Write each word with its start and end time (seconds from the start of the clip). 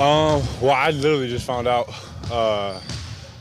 Um, 0.00 0.42
well, 0.60 0.72
I 0.72 0.90
literally 0.90 1.28
just 1.28 1.46
found 1.46 1.68
out 1.68 1.88
uh, 2.30 2.80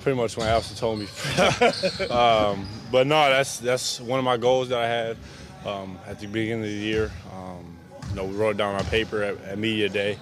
pretty 0.02 0.18
much 0.18 0.38
when 0.38 0.48
Allison 0.48 0.78
told 0.78 1.00
me. 1.00 1.06
um, 2.10 2.68
but 2.92 3.08
no, 3.08 3.30
that's 3.30 3.58
that's 3.60 4.00
one 4.00 4.20
of 4.20 4.26
my 4.26 4.38
goals 4.38 4.70
that 4.70 4.80
I 4.80 4.88
had 4.88 5.18
um, 5.66 5.98
at 6.08 6.20
the 6.20 6.28
beginning 6.28 6.64
of 6.64 6.70
the 6.70 6.76
year. 6.76 7.12
Um, 7.34 7.78
you 8.10 8.16
know, 8.16 8.26
we 8.26 8.36
wrote 8.36 8.58
down 8.58 8.76
on 8.76 8.86
paper 8.86 9.24
at, 9.24 9.42
at 9.42 9.58
media 9.58 9.90
day. 9.90 10.20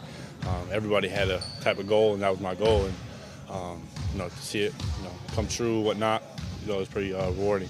Um, 0.48 0.70
everybody 0.72 1.08
had 1.08 1.30
a 1.30 1.42
type 1.62 1.80
of 1.80 1.88
goal, 1.88 2.14
and 2.14 2.24
that 2.24 2.32
was 2.32 2.40
my 2.40 2.56
goal. 2.56 2.86
And 2.86 2.96
um, 3.50 3.84
you 4.14 4.20
know, 4.20 4.30
to 4.30 4.38
see 4.38 4.62
it, 4.62 4.74
you 4.98 5.04
know, 5.04 5.14
come 5.36 5.48
true, 5.48 5.82
whatnot, 5.82 6.24
you 6.66 6.72
know, 6.72 6.80
it's 6.80 6.92
pretty 6.92 7.14
uh, 7.14 7.30
rewarding. 7.32 7.70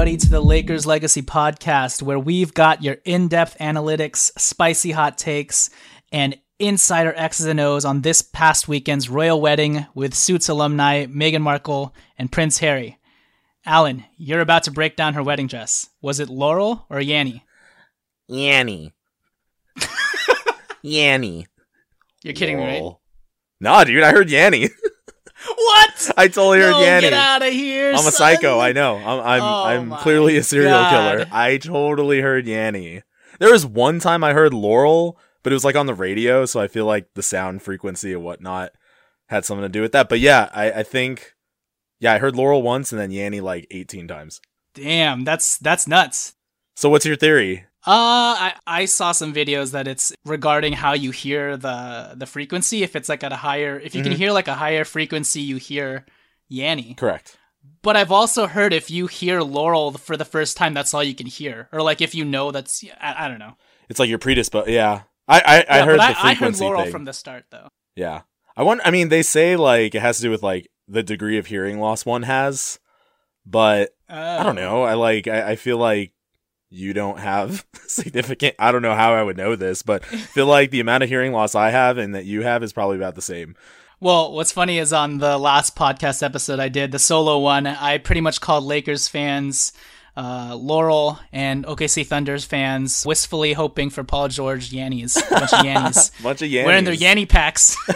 everybody 0.00 0.16
to 0.16 0.30
the 0.30 0.40
Lakers 0.40 0.86
Legacy 0.86 1.20
Podcast, 1.20 2.00
where 2.00 2.18
we've 2.18 2.54
got 2.54 2.82
your 2.82 2.96
in 3.04 3.28
depth 3.28 3.54
analytics, 3.58 4.30
spicy 4.40 4.92
hot 4.92 5.18
takes, 5.18 5.68
and 6.10 6.38
insider 6.58 7.12
X's 7.14 7.44
and 7.44 7.60
O's 7.60 7.84
on 7.84 8.00
this 8.00 8.22
past 8.22 8.66
weekend's 8.66 9.10
royal 9.10 9.38
wedding 9.42 9.84
with 9.94 10.14
Suits 10.14 10.48
alumni 10.48 11.04
Meghan 11.04 11.42
Markle 11.42 11.94
and 12.16 12.32
Prince 12.32 12.56
Harry. 12.60 12.98
Alan, 13.66 14.04
you're 14.16 14.40
about 14.40 14.62
to 14.62 14.70
break 14.70 14.96
down 14.96 15.12
her 15.12 15.22
wedding 15.22 15.48
dress. 15.48 15.90
Was 16.00 16.18
it 16.18 16.30
Laurel 16.30 16.86
or 16.88 16.98
Yanni? 16.98 17.44
Yanny. 18.30 18.92
Yanny. 20.82 21.44
You're 22.22 22.32
kidding 22.32 22.56
me, 22.56 22.64
right? 22.64 22.96
Nah, 23.60 23.84
dude, 23.84 24.02
I 24.02 24.12
heard 24.12 24.28
Yanny. 24.28 24.70
What? 25.56 26.10
I 26.16 26.28
totally 26.28 26.60
heard 26.60 26.72
no, 26.72 26.80
Yanny. 26.80 27.00
Get 27.02 27.12
out 27.12 27.42
of 27.42 27.52
here! 27.52 27.90
I'm 27.92 28.06
a 28.06 28.12
psycho. 28.12 28.58
I 28.58 28.72
know. 28.72 28.96
I'm 28.96 29.20
I'm, 29.20 29.42
Oh 29.42 29.64
I'm 29.64 29.90
clearly 30.00 30.36
a 30.36 30.42
serial 30.42 30.70
God. 30.70 30.90
killer. 30.90 31.26
I 31.32 31.56
totally 31.56 32.20
heard 32.20 32.46
Yanny. 32.46 33.02
There 33.38 33.50
was 33.50 33.64
one 33.64 34.00
time 34.00 34.22
I 34.22 34.34
heard 34.34 34.52
Laurel, 34.52 35.18
but 35.42 35.52
it 35.52 35.56
was 35.56 35.64
like 35.64 35.76
on 35.76 35.86
the 35.86 35.94
radio, 35.94 36.44
so 36.44 36.60
I 36.60 36.68
feel 36.68 36.84
like 36.84 37.08
the 37.14 37.22
sound 37.22 37.62
frequency 37.62 38.12
and 38.12 38.22
whatnot 38.22 38.72
had 39.28 39.44
something 39.44 39.62
to 39.62 39.68
do 39.68 39.80
with 39.80 39.92
that. 39.92 40.08
But 40.08 40.20
yeah, 40.20 40.50
I, 40.52 40.72
I 40.72 40.82
think 40.82 41.34
yeah, 42.00 42.12
I 42.12 42.18
heard 42.18 42.36
Laurel 42.36 42.62
once 42.62 42.92
and 42.92 43.00
then 43.00 43.10
Yanny 43.10 43.40
like 43.40 43.66
18 43.70 44.08
times. 44.08 44.40
Damn, 44.74 45.24
that's 45.24 45.56
that's 45.58 45.86
nuts. 45.86 46.34
So 46.76 46.88
what's 46.90 47.06
your 47.06 47.16
theory? 47.16 47.66
Uh, 47.86 48.36
I, 48.52 48.54
I 48.66 48.84
saw 48.84 49.12
some 49.12 49.32
videos 49.32 49.72
that 49.72 49.88
it's 49.88 50.12
regarding 50.26 50.74
how 50.74 50.92
you 50.92 51.10
hear 51.12 51.56
the 51.56 52.12
the 52.14 52.26
frequency. 52.26 52.82
If 52.82 52.94
it's 52.94 53.08
like 53.08 53.24
at 53.24 53.32
a 53.32 53.36
higher, 53.36 53.78
if 53.78 53.94
you 53.94 54.02
can 54.02 54.12
Mhm. 54.12 54.16
hear 54.16 54.32
like 54.32 54.48
a 54.48 54.54
higher 54.54 54.84
frequency, 54.84 55.40
you 55.40 55.56
hear 55.56 56.04
Yanny. 56.52 56.94
Correct. 56.96 57.38
But 57.82 57.96
I've 57.96 58.12
also 58.12 58.46
heard 58.46 58.74
if 58.74 58.90
you 58.90 59.06
hear 59.06 59.40
Laurel 59.40 59.92
for 59.92 60.16
the 60.16 60.26
first 60.26 60.58
time, 60.58 60.74
that's 60.74 60.92
all 60.92 61.02
you 61.02 61.14
can 61.14 61.26
hear, 61.26 61.68
or 61.72 61.80
like 61.80 62.02
if 62.02 62.14
you 62.14 62.24
know 62.24 62.50
that's 62.50 62.84
I, 63.00 63.24
I 63.24 63.28
don't 63.28 63.38
know. 63.38 63.54
It's 63.88 63.98
like 63.98 64.10
you're 64.10 64.18
predisposed. 64.18 64.68
Yeah. 64.68 65.02
I 65.26 65.40
I, 65.68 65.78
I 65.80 65.82
heard 65.86 65.98
the 66.00 66.02
I, 66.04 66.16
I 66.30 66.34
heard 66.34 66.60
Laurel 66.60 66.82
thing. 66.82 66.92
from 66.92 67.04
the 67.06 67.12
start 67.14 67.44
though. 67.50 67.68
Yeah. 67.96 68.22
I 68.56 68.62
want 68.62 68.82
I 68.84 68.90
mean 68.90 69.08
they 69.08 69.22
say 69.22 69.56
like 69.56 69.94
it 69.94 70.02
has 70.02 70.16
to 70.18 70.22
do 70.24 70.30
with 70.30 70.42
like 70.42 70.68
the 70.86 71.02
degree 71.02 71.38
of 71.38 71.46
hearing 71.46 71.78
loss 71.80 72.04
one 72.04 72.24
has, 72.24 72.78
but 73.46 73.90
I 74.08 74.42
don't 74.42 74.56
know. 74.56 74.82
I 74.82 74.94
like 74.94 75.28
I, 75.28 75.52
I 75.52 75.56
feel 75.56 75.78
like 75.78 76.12
you 76.70 76.92
don't 76.94 77.18
have 77.18 77.66
significant 77.86 78.54
I 78.58 78.70
don't 78.72 78.82
know 78.82 78.94
how 78.94 79.12
I 79.12 79.22
would 79.22 79.36
know 79.36 79.56
this, 79.56 79.82
but 79.82 80.02
I 80.04 80.16
feel 80.16 80.46
like 80.46 80.70
the 80.70 80.80
amount 80.80 81.02
of 81.02 81.08
hearing 81.08 81.32
loss 81.32 81.54
I 81.54 81.70
have 81.70 81.98
and 81.98 82.14
that 82.14 82.24
you 82.24 82.42
have 82.42 82.62
is 82.62 82.72
probably 82.72 82.96
about 82.96 83.14
the 83.16 83.22
same. 83.22 83.56
Well, 84.00 84.32
what's 84.32 84.52
funny 84.52 84.78
is 84.78 84.92
on 84.94 85.18
the 85.18 85.36
last 85.36 85.76
podcast 85.76 86.22
episode 86.22 86.58
I 86.58 86.68
did, 86.70 86.90
the 86.92 86.98
solo 86.98 87.38
one, 87.38 87.66
I 87.66 87.98
pretty 87.98 88.22
much 88.22 88.40
called 88.40 88.64
Lakers 88.64 89.08
fans 89.08 89.72
uh, 90.16 90.56
Laurel 90.58 91.18
and 91.32 91.64
OKC 91.66 92.06
Thunders 92.06 92.44
fans 92.44 93.04
wistfully 93.06 93.52
hoping 93.52 93.90
for 93.90 94.02
Paul 94.02 94.28
George 94.28 94.72
Yannies, 94.72 95.16
a 95.16 95.30
bunch 95.30 95.52
of 95.52 95.64
Yannies, 95.64 96.10
Bunch 96.22 96.42
of 96.42 96.48
Yannies. 96.48 96.66
wearing 96.66 96.84
their 96.84 96.94
Yanni 96.94 97.26
packs. 97.26 97.76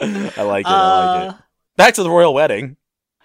like 0.00 0.16
it. 0.26 0.38
I 0.38 0.42
like 0.42 0.66
Uh, 0.66 1.28
it. 1.30 1.42
Back 1.76 1.94
to 1.94 2.02
the 2.02 2.10
royal 2.10 2.34
wedding. 2.34 2.76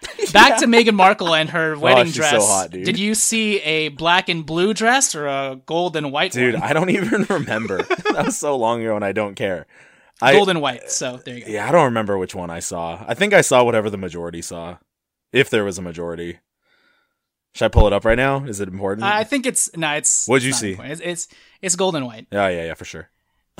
Back 0.32 0.58
to 0.60 0.66
Meghan 0.66 0.94
Markle 0.94 1.34
and 1.34 1.50
her 1.50 1.74
oh, 1.76 1.78
wedding 1.78 2.02
Oh, 2.02 2.04
she's 2.06 2.14
so 2.16 2.20
dress. 2.20 2.48
hot, 2.48 2.70
dude. 2.70 2.84
Did 2.84 2.98
you 2.98 3.14
see 3.14 3.60
a 3.60 3.88
black 3.88 4.28
and 4.28 4.46
blue 4.46 4.72
dress 4.72 5.14
or 5.14 5.26
a 5.26 5.60
gold 5.66 5.96
and 5.96 6.10
white 6.12 6.32
Dude, 6.32 6.54
one? 6.54 6.62
I 6.62 6.72
don't 6.72 6.90
even 6.90 7.24
remember. 7.28 7.82
that 7.82 8.22
was 8.26 8.38
so 8.38 8.56
long 8.56 8.80
ago 8.80 8.96
and 8.96 9.04
I 9.04 9.12
don't 9.12 9.34
care. 9.34 9.66
I, 10.22 10.32
gold 10.32 10.48
and 10.48 10.60
white. 10.60 10.90
So 10.90 11.18
there 11.18 11.36
you 11.36 11.44
go. 11.44 11.50
Yeah, 11.50 11.68
I 11.68 11.72
don't 11.72 11.84
remember 11.84 12.16
which 12.18 12.34
one 12.34 12.50
I 12.50 12.60
saw. 12.60 13.04
I 13.06 13.14
think 13.14 13.32
I 13.34 13.40
saw 13.40 13.64
whatever 13.64 13.90
the 13.90 13.96
majority 13.98 14.42
saw. 14.42 14.78
If 15.32 15.50
there 15.50 15.64
was 15.64 15.78
a 15.78 15.82
majority. 15.82 16.38
Should 17.54 17.64
I 17.64 17.68
pull 17.68 17.86
it 17.86 17.92
up 17.92 18.04
right 18.04 18.16
now? 18.16 18.44
Is 18.44 18.60
it 18.60 18.68
important? 18.68 19.04
I 19.04 19.24
think 19.24 19.44
it's 19.46 19.74
no, 19.76 19.92
it's. 19.94 20.26
What'd 20.26 20.44
you 20.44 20.52
see? 20.52 20.76
It's, 20.78 21.00
it's 21.00 21.28
it's 21.60 21.76
gold 21.76 21.96
and 21.96 22.06
white, 22.06 22.26
yeah, 22.30 22.48
yeah, 22.48 22.66
yeah, 22.66 22.74
for 22.74 22.84
sure. 22.84 23.08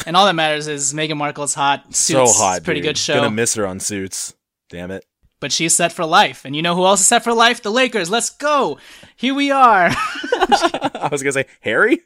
and 0.06 0.16
all 0.16 0.26
that 0.26 0.34
matters 0.34 0.68
is 0.68 0.94
Meghan 0.94 1.16
Markle's 1.16 1.54
hot. 1.54 1.92
so 1.94 2.26
hot. 2.26 2.58
it's 2.58 2.58
a 2.58 2.62
pretty 2.62 2.80
dude. 2.80 2.90
good 2.90 2.98
show. 2.98 3.14
Gonna 3.16 3.30
miss 3.30 3.54
her 3.54 3.66
on 3.66 3.80
suits. 3.80 4.34
Damn 4.68 4.90
it. 4.92 5.04
But 5.40 5.52
she's 5.52 5.74
set 5.74 5.92
for 5.92 6.04
life. 6.04 6.44
And 6.44 6.54
you 6.54 6.62
know 6.62 6.74
who 6.74 6.84
else 6.84 7.00
is 7.00 7.08
set 7.08 7.24
for 7.24 7.32
life? 7.32 7.62
The 7.62 7.70
Lakers. 7.70 8.10
Let's 8.10 8.30
go. 8.30 8.78
Here 9.16 9.34
we 9.34 9.50
are. 9.50 9.88
I 9.92 11.08
was 11.10 11.22
gonna 11.22 11.32
say 11.32 11.46
Harry. 11.60 12.00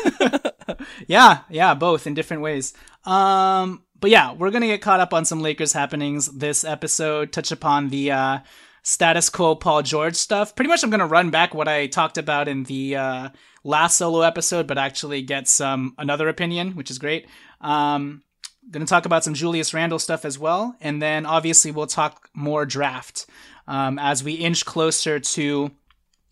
yeah, 1.06 1.40
yeah, 1.48 1.74
both 1.74 2.06
in 2.06 2.14
different 2.14 2.42
ways. 2.42 2.72
Um, 3.04 3.84
but 4.00 4.10
yeah, 4.10 4.32
we're 4.32 4.50
gonna 4.50 4.66
get 4.66 4.82
caught 4.82 5.00
up 5.00 5.14
on 5.14 5.24
some 5.24 5.40
Lakers 5.40 5.72
happenings 5.72 6.26
this 6.26 6.64
episode. 6.64 7.32
Touch 7.32 7.52
upon 7.52 7.90
the 7.90 8.10
uh, 8.10 8.38
status 8.82 9.28
quo 9.28 9.54
Paul 9.54 9.82
George 9.82 10.16
stuff. 10.16 10.56
Pretty 10.56 10.68
much, 10.68 10.82
I'm 10.82 10.90
gonna 10.90 11.06
run 11.06 11.30
back 11.30 11.54
what 11.54 11.68
I 11.68 11.86
talked 11.86 12.18
about 12.18 12.48
in 12.48 12.64
the 12.64 12.96
uh, 12.96 13.28
last 13.62 13.98
solo 13.98 14.22
episode, 14.22 14.66
but 14.66 14.78
actually 14.78 15.22
get 15.22 15.48
some 15.48 15.94
another 15.98 16.28
opinion, 16.28 16.72
which 16.72 16.90
is 16.90 16.98
great. 16.98 17.26
Um, 17.60 18.22
going 18.70 18.84
to 18.84 18.90
talk 18.90 19.06
about 19.06 19.24
some 19.24 19.34
Julius 19.34 19.72
Randle 19.74 19.98
stuff 19.98 20.24
as 20.24 20.38
well, 20.38 20.76
and 20.80 21.00
then 21.00 21.26
obviously 21.26 21.70
we'll 21.70 21.86
talk 21.86 22.28
more 22.34 22.66
draft 22.66 23.26
um, 23.66 23.98
as 23.98 24.24
we 24.24 24.34
inch 24.34 24.64
closer 24.64 25.20
to 25.20 25.70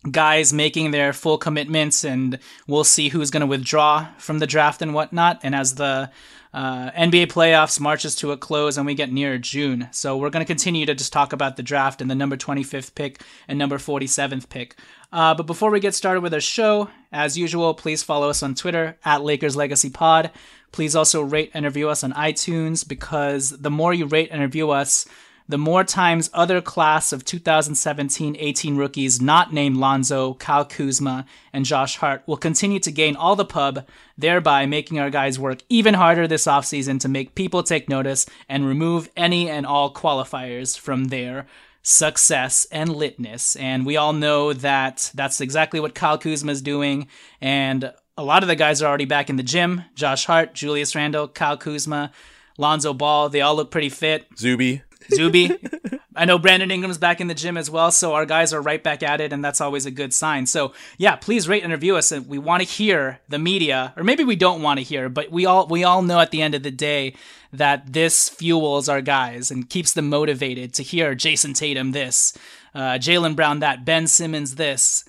guys 0.09 0.53
making 0.53 0.91
their 0.91 1.13
full 1.13 1.37
commitments, 1.37 2.03
and 2.03 2.39
we'll 2.67 2.83
see 2.83 3.09
who's 3.09 3.31
going 3.31 3.41
to 3.41 3.47
withdraw 3.47 4.07
from 4.17 4.39
the 4.39 4.47
draft 4.47 4.81
and 4.81 4.93
whatnot. 4.93 5.39
And 5.43 5.53
as 5.53 5.75
the 5.75 6.09
uh, 6.53 6.89
NBA 6.91 7.27
playoffs 7.27 7.79
marches 7.79 8.15
to 8.15 8.31
a 8.31 8.37
close 8.37 8.77
and 8.77 8.85
we 8.85 8.95
get 8.95 9.11
near 9.11 9.37
June. 9.37 9.87
So 9.91 10.17
we're 10.17 10.31
going 10.31 10.43
to 10.43 10.47
continue 10.47 10.85
to 10.87 10.95
just 10.95 11.13
talk 11.13 11.31
about 11.31 11.57
the 11.57 11.63
draft 11.63 12.01
and 12.01 12.09
the 12.09 12.15
number 12.15 12.37
25th 12.37 12.95
pick 12.95 13.21
and 13.47 13.59
number 13.59 13.77
47th 13.77 14.49
pick. 14.49 14.75
Uh, 15.11 15.35
but 15.35 15.45
before 15.45 15.69
we 15.69 15.79
get 15.79 15.93
started 15.93 16.21
with 16.21 16.33
our 16.33 16.41
show, 16.41 16.89
as 17.11 17.37
usual, 17.37 17.73
please 17.73 18.03
follow 18.03 18.29
us 18.29 18.41
on 18.41 18.55
Twitter 18.55 18.97
at 19.05 19.23
Lakers 19.23 19.55
Legacy 19.55 19.89
Pod. 19.89 20.31
Please 20.71 20.95
also 20.95 21.21
rate 21.21 21.51
and 21.53 21.65
review 21.65 21.89
us 21.89 22.03
on 22.03 22.13
iTunes 22.13 22.87
because 22.87 23.49
the 23.49 23.71
more 23.71 23.93
you 23.93 24.05
rate 24.05 24.29
and 24.31 24.41
review 24.41 24.71
us, 24.71 25.05
the 25.49 25.57
more 25.57 25.83
times 25.83 26.29
other 26.31 26.61
class 26.61 27.11
of 27.11 27.25
2017-18 27.25 28.77
rookies 28.77 29.19
not 29.19 29.51
named 29.51 29.77
Lonzo, 29.77 30.35
Kyle 30.35 30.63
Kuzma, 30.63 31.25
and 31.51 31.65
Josh 31.65 31.97
Hart 31.97 32.21
will 32.27 32.37
continue 32.37 32.79
to 32.81 32.91
gain 32.91 33.15
all 33.15 33.35
the 33.35 33.43
pub, 33.43 33.87
thereby 34.15 34.67
making 34.67 34.99
our 34.99 35.09
guys 35.09 35.39
work 35.39 35.63
even 35.67 35.95
harder 35.95 36.27
this 36.27 36.45
offseason 36.45 36.99
to 36.99 37.09
make 37.09 37.33
people 37.33 37.63
take 37.63 37.89
notice 37.89 38.27
and 38.47 38.67
remove 38.67 39.09
any 39.17 39.49
and 39.49 39.65
all 39.65 39.91
qualifiers 39.91 40.77
from 40.77 41.05
their 41.05 41.47
success 41.81 42.67
and 42.71 42.91
litness. 42.91 43.59
And 43.59 43.87
we 43.87 43.97
all 43.97 44.13
know 44.13 44.53
that 44.53 45.11
that's 45.15 45.41
exactly 45.41 45.79
what 45.79 45.95
Kyle 45.95 46.19
Kuzma 46.19 46.51
is 46.51 46.61
doing. 46.61 47.07
And 47.41 47.91
a 48.19 48.23
lot 48.23 48.43
of 48.43 48.49
the 48.49 48.55
guys 48.55 48.81
are 48.81 48.85
already 48.85 49.05
back 49.05 49.29
in 49.29 49.37
the 49.37 49.43
gym. 49.43 49.85
Josh 49.95 50.25
Hart, 50.25 50.53
Julius 50.53 50.93
Randle, 50.93 51.29
Kyle 51.29 51.55
Kuzma, 51.55 52.11
Lonzo 52.57 52.93
Ball, 52.93 53.29
they 53.29 53.39
all 53.39 53.55
look 53.55 53.71
pretty 53.71 53.87
fit. 53.87 54.27
Zuby. 54.37 54.81
Zuby. 55.13 55.57
I 56.17 56.25
know 56.25 56.37
Brandon 56.37 56.69
Ingram's 56.69 56.97
back 56.97 57.21
in 57.21 57.27
the 57.27 57.33
gym 57.33 57.55
as 57.55 57.71
well, 57.71 57.91
so 57.91 58.13
our 58.13 58.25
guys 58.25 58.51
are 58.51 58.61
right 58.61 58.83
back 58.83 59.03
at 59.03 59.21
it, 59.21 59.31
and 59.31 59.43
that's 59.43 59.61
always 59.61 59.85
a 59.85 59.91
good 59.91 60.13
sign. 60.13 60.47
So 60.47 60.73
yeah, 60.97 61.15
please 61.15 61.47
rate 61.47 61.63
and 61.63 61.71
review 61.71 61.95
us. 61.95 62.11
And 62.11 62.27
we 62.27 62.37
want 62.37 62.61
to 62.61 62.67
hear 62.67 63.21
the 63.29 63.39
media, 63.39 63.93
or 63.95 64.03
maybe 64.03 64.25
we 64.25 64.35
don't 64.35 64.61
want 64.61 64.79
to 64.79 64.83
hear, 64.83 65.07
but 65.07 65.31
we 65.31 65.45
all 65.45 65.67
we 65.67 65.85
all 65.85 66.01
know 66.01 66.19
at 66.19 66.31
the 66.31 66.41
end 66.41 66.55
of 66.55 66.63
the 66.63 66.71
day 66.71 67.15
that 67.53 67.93
this 67.93 68.27
fuels 68.27 68.89
our 68.89 69.01
guys 69.01 69.49
and 69.49 69.69
keeps 69.69 69.93
them 69.93 70.09
motivated 70.09 70.73
to 70.73 70.83
hear 70.83 71.15
Jayson 71.15 71.53
Tatum 71.53 71.93
this, 71.93 72.37
uh, 72.75 72.97
Jaylen 72.99 73.37
Brown 73.37 73.59
that, 73.59 73.85
Ben 73.85 74.07
Simmons 74.07 74.55
this. 74.55 75.05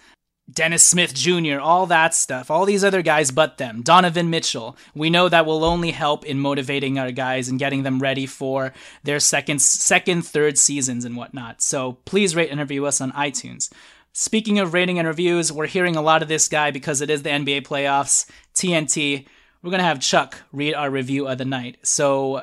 Dennis 0.51 0.85
Smith 0.85 1.15
Jr., 1.15 1.61
all 1.61 1.87
that 1.87 2.15
stuff, 2.15 2.51
all 2.51 2.65
these 2.65 2.83
other 2.83 3.03
guys 3.03 3.31
but 3.31 3.59
them, 3.59 3.83
Donovan 3.83 4.31
Mitchell. 4.31 4.77
We 4.95 5.11
know 5.11 5.29
that 5.29 5.47
will 5.47 5.65
only 5.65 5.91
help 5.91 6.25
in 6.25 6.41
motivating 6.41 6.99
our 6.99 7.13
guys 7.13 7.49
and 7.49 7.59
getting 7.59 7.83
them 7.83 7.99
ready 7.99 8.27
for 8.27 8.73
their 9.03 9.21
second, 9.21 9.61
second, 9.61 10.23
third 10.23 10.59
seasons 10.59 11.05
and 11.05 11.17
whatnot. 11.17 11.63
So 11.63 11.99
please 12.05 12.35
rate 12.35 12.51
and 12.51 12.61
review 12.61 12.87
us 12.87 13.01
on 13.01 13.13
iTunes. 13.13 13.73
Speaking 14.13 14.59
of 14.59 14.75
rating 14.75 14.99
and 14.99 15.07
reviews, 15.07 15.53
we're 15.53 15.67
hearing 15.67 15.95
a 15.95 16.03
lot 16.03 16.23
of 16.23 16.29
this 16.29 16.49
guy 16.49 16.71
because 16.71 17.01
it 17.01 17.11
is 17.11 17.23
the 17.23 17.31
NBA 17.31 17.63
playoffs, 17.63 18.29
TNT. 18.55 19.27
We're 19.63 19.71
going 19.71 19.79
to 19.79 19.85
have 19.85 20.01
Chuck 20.01 20.39
read 20.53 20.75
our 20.75 20.91
review 20.91 21.29
of 21.29 21.39
the 21.39 21.45
night. 21.45 21.79
So, 21.83 22.43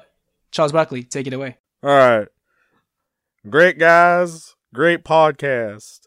Charles 0.51 0.71
Barkley, 0.71 1.03
take 1.03 1.27
it 1.27 1.33
away. 1.33 1.57
All 1.83 1.89
right. 1.89 2.27
Great 3.49 3.79
guys, 3.79 4.55
great 4.73 5.03
podcast 5.03 6.06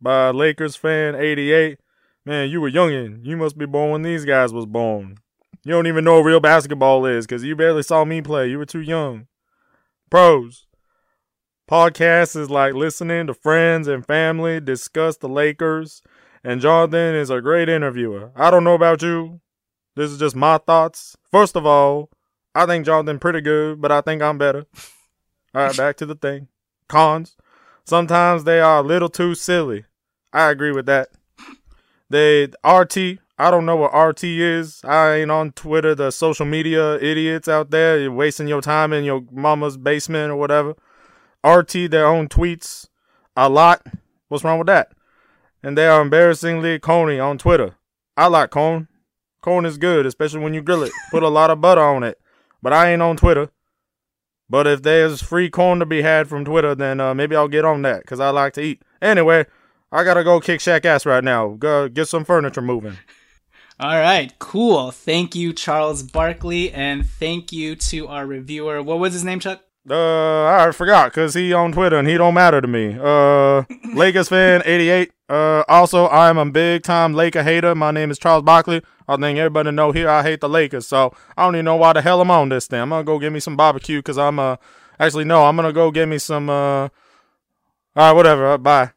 by 0.00 0.30
Lakers 0.30 0.76
fan 0.76 1.14
88. 1.14 1.78
Man, 2.24 2.50
you 2.50 2.60
were 2.60 2.70
youngin'. 2.70 3.24
You 3.24 3.36
must 3.36 3.56
be 3.56 3.66
born 3.66 3.90
when 3.90 4.02
these 4.02 4.24
guys 4.24 4.52
was 4.52 4.66
born. 4.66 5.16
You 5.64 5.72
don't 5.72 5.86
even 5.86 6.04
know 6.04 6.14
what 6.14 6.24
real 6.24 6.40
basketball 6.40 7.04
is 7.06 7.26
because 7.26 7.44
you 7.44 7.56
barely 7.56 7.82
saw 7.82 8.04
me 8.04 8.22
play. 8.22 8.48
You 8.48 8.58
were 8.58 8.66
too 8.66 8.80
young. 8.80 9.26
Pros. 10.10 10.66
Podcast 11.70 12.36
is 12.36 12.50
like 12.50 12.74
listening 12.74 13.26
to 13.26 13.34
friends 13.34 13.88
and 13.88 14.06
family 14.06 14.60
discuss 14.60 15.18
the 15.18 15.28
Lakers, 15.28 16.02
and 16.42 16.62
Jonathan 16.62 17.14
is 17.14 17.28
a 17.28 17.42
great 17.42 17.68
interviewer. 17.68 18.30
I 18.34 18.50
don't 18.50 18.64
know 18.64 18.74
about 18.74 19.02
you. 19.02 19.40
This 19.94 20.10
is 20.10 20.18
just 20.18 20.36
my 20.36 20.58
thoughts. 20.58 21.16
First 21.30 21.56
of 21.56 21.66
all, 21.66 22.08
I 22.54 22.64
think 22.64 22.86
Jonathan 22.86 23.18
pretty 23.18 23.40
good, 23.40 23.80
but 23.80 23.92
I 23.92 24.00
think 24.00 24.22
I'm 24.22 24.38
better. 24.38 24.64
All 25.54 25.66
right, 25.66 25.76
back 25.76 25.96
to 25.96 26.06
the 26.06 26.14
thing. 26.14 26.48
Cons. 26.88 27.36
Sometimes 27.84 28.44
they 28.44 28.60
are 28.60 28.78
a 28.78 28.82
little 28.82 29.08
too 29.08 29.34
silly. 29.34 29.84
I 30.38 30.50
agree 30.50 30.70
with 30.70 30.86
that. 30.86 31.08
They 32.08 32.44
RT. 32.64 33.18
I 33.40 33.50
don't 33.50 33.66
know 33.66 33.74
what 33.74 33.92
RT 33.92 34.22
is. 34.22 34.80
I 34.84 35.16
ain't 35.16 35.32
on 35.32 35.50
Twitter. 35.50 35.96
The 35.96 36.12
social 36.12 36.46
media 36.46 36.94
idiots 37.00 37.48
out 37.48 37.70
there, 37.72 37.98
you're 37.98 38.12
wasting 38.12 38.46
your 38.46 38.60
time 38.60 38.92
in 38.92 39.02
your 39.02 39.24
mama's 39.32 39.76
basement 39.76 40.30
or 40.30 40.36
whatever. 40.36 40.76
RT 41.44 41.90
their 41.90 42.06
own 42.06 42.28
tweets 42.28 42.86
a 43.36 43.48
lot. 43.48 43.84
What's 44.28 44.44
wrong 44.44 44.58
with 44.58 44.68
that? 44.68 44.92
And 45.60 45.76
they 45.76 45.88
are 45.88 46.00
embarrassingly 46.00 46.78
coney 46.78 47.18
on 47.18 47.36
Twitter. 47.36 47.74
I 48.16 48.28
like 48.28 48.50
cone. 48.50 48.86
Cone 49.42 49.66
is 49.66 49.76
good, 49.76 50.06
especially 50.06 50.40
when 50.40 50.54
you 50.54 50.62
grill 50.62 50.84
it. 50.84 50.92
Put 51.10 51.24
a 51.24 51.28
lot 51.28 51.50
of 51.50 51.60
butter 51.60 51.82
on 51.82 52.04
it. 52.04 52.20
But 52.62 52.72
I 52.72 52.92
ain't 52.92 53.02
on 53.02 53.16
Twitter. 53.16 53.50
But 54.48 54.68
if 54.68 54.82
there's 54.82 55.20
free 55.20 55.50
corn 55.50 55.80
to 55.80 55.86
be 55.86 56.02
had 56.02 56.28
from 56.28 56.44
Twitter, 56.44 56.76
then 56.76 57.00
uh, 57.00 57.12
maybe 57.12 57.34
I'll 57.34 57.48
get 57.48 57.64
on 57.64 57.82
that 57.82 58.02
because 58.02 58.20
I 58.20 58.30
like 58.30 58.52
to 58.52 58.62
eat. 58.62 58.82
Anyway, 59.02 59.44
I 59.90 60.04
gotta 60.04 60.22
go 60.24 60.40
kick 60.40 60.60
Shaq 60.60 60.84
ass 60.84 61.06
right 61.06 61.24
now. 61.24 61.48
Go 61.50 61.88
get 61.88 62.08
some 62.08 62.24
furniture 62.24 62.62
moving. 62.62 62.98
All 63.80 63.98
right, 63.98 64.36
cool. 64.38 64.90
Thank 64.90 65.34
you, 65.36 65.52
Charles 65.52 66.02
Barkley, 66.02 66.72
and 66.72 67.06
thank 67.06 67.52
you 67.52 67.76
to 67.76 68.08
our 68.08 68.26
reviewer. 68.26 68.82
What 68.82 68.98
was 68.98 69.12
his 69.12 69.24
name, 69.24 69.38
Chuck? 69.38 69.62
Uh, 69.88 70.44
I 70.46 70.70
forgot 70.72 71.12
because 71.12 71.32
he 71.34 71.52
on 71.52 71.72
Twitter 71.72 71.96
and 71.96 72.06
he 72.06 72.18
don't 72.18 72.34
matter 72.34 72.60
to 72.60 72.68
me. 72.68 72.98
Uh, 73.00 73.62
Lakers 73.94 74.28
fan 74.28 74.62
eighty 74.66 74.90
eight. 74.90 75.12
Uh, 75.28 75.62
also 75.68 76.08
I'm 76.08 76.36
a 76.36 76.44
big 76.50 76.82
time 76.82 77.14
Laker 77.14 77.42
hater. 77.42 77.74
My 77.74 77.90
name 77.90 78.10
is 78.10 78.18
Charles 78.18 78.42
Barkley. 78.42 78.82
I 79.06 79.16
think 79.16 79.38
everybody 79.38 79.70
know 79.70 79.92
here 79.92 80.10
I 80.10 80.22
hate 80.22 80.40
the 80.40 80.48
Lakers, 80.48 80.86
so 80.86 81.14
I 81.36 81.44
don't 81.44 81.54
even 81.54 81.64
know 81.64 81.76
why 81.76 81.94
the 81.94 82.02
hell 82.02 82.20
I'm 82.20 82.30
on 82.30 82.50
this 82.50 82.66
thing. 82.66 82.80
I'm 82.80 82.90
gonna 82.90 83.04
go 83.04 83.18
get 83.18 83.32
me 83.32 83.40
some 83.40 83.56
barbecue 83.56 84.00
because 84.00 84.18
I'm 84.18 84.38
uh 84.38 84.56
actually 85.00 85.24
no, 85.24 85.46
I'm 85.46 85.56
gonna 85.56 85.72
go 85.72 85.90
get 85.90 86.08
me 86.08 86.18
some 86.18 86.50
uh. 86.50 86.82
All 86.82 86.90
right, 87.96 88.12
whatever. 88.12 88.46
Uh, 88.46 88.58
bye. 88.58 88.92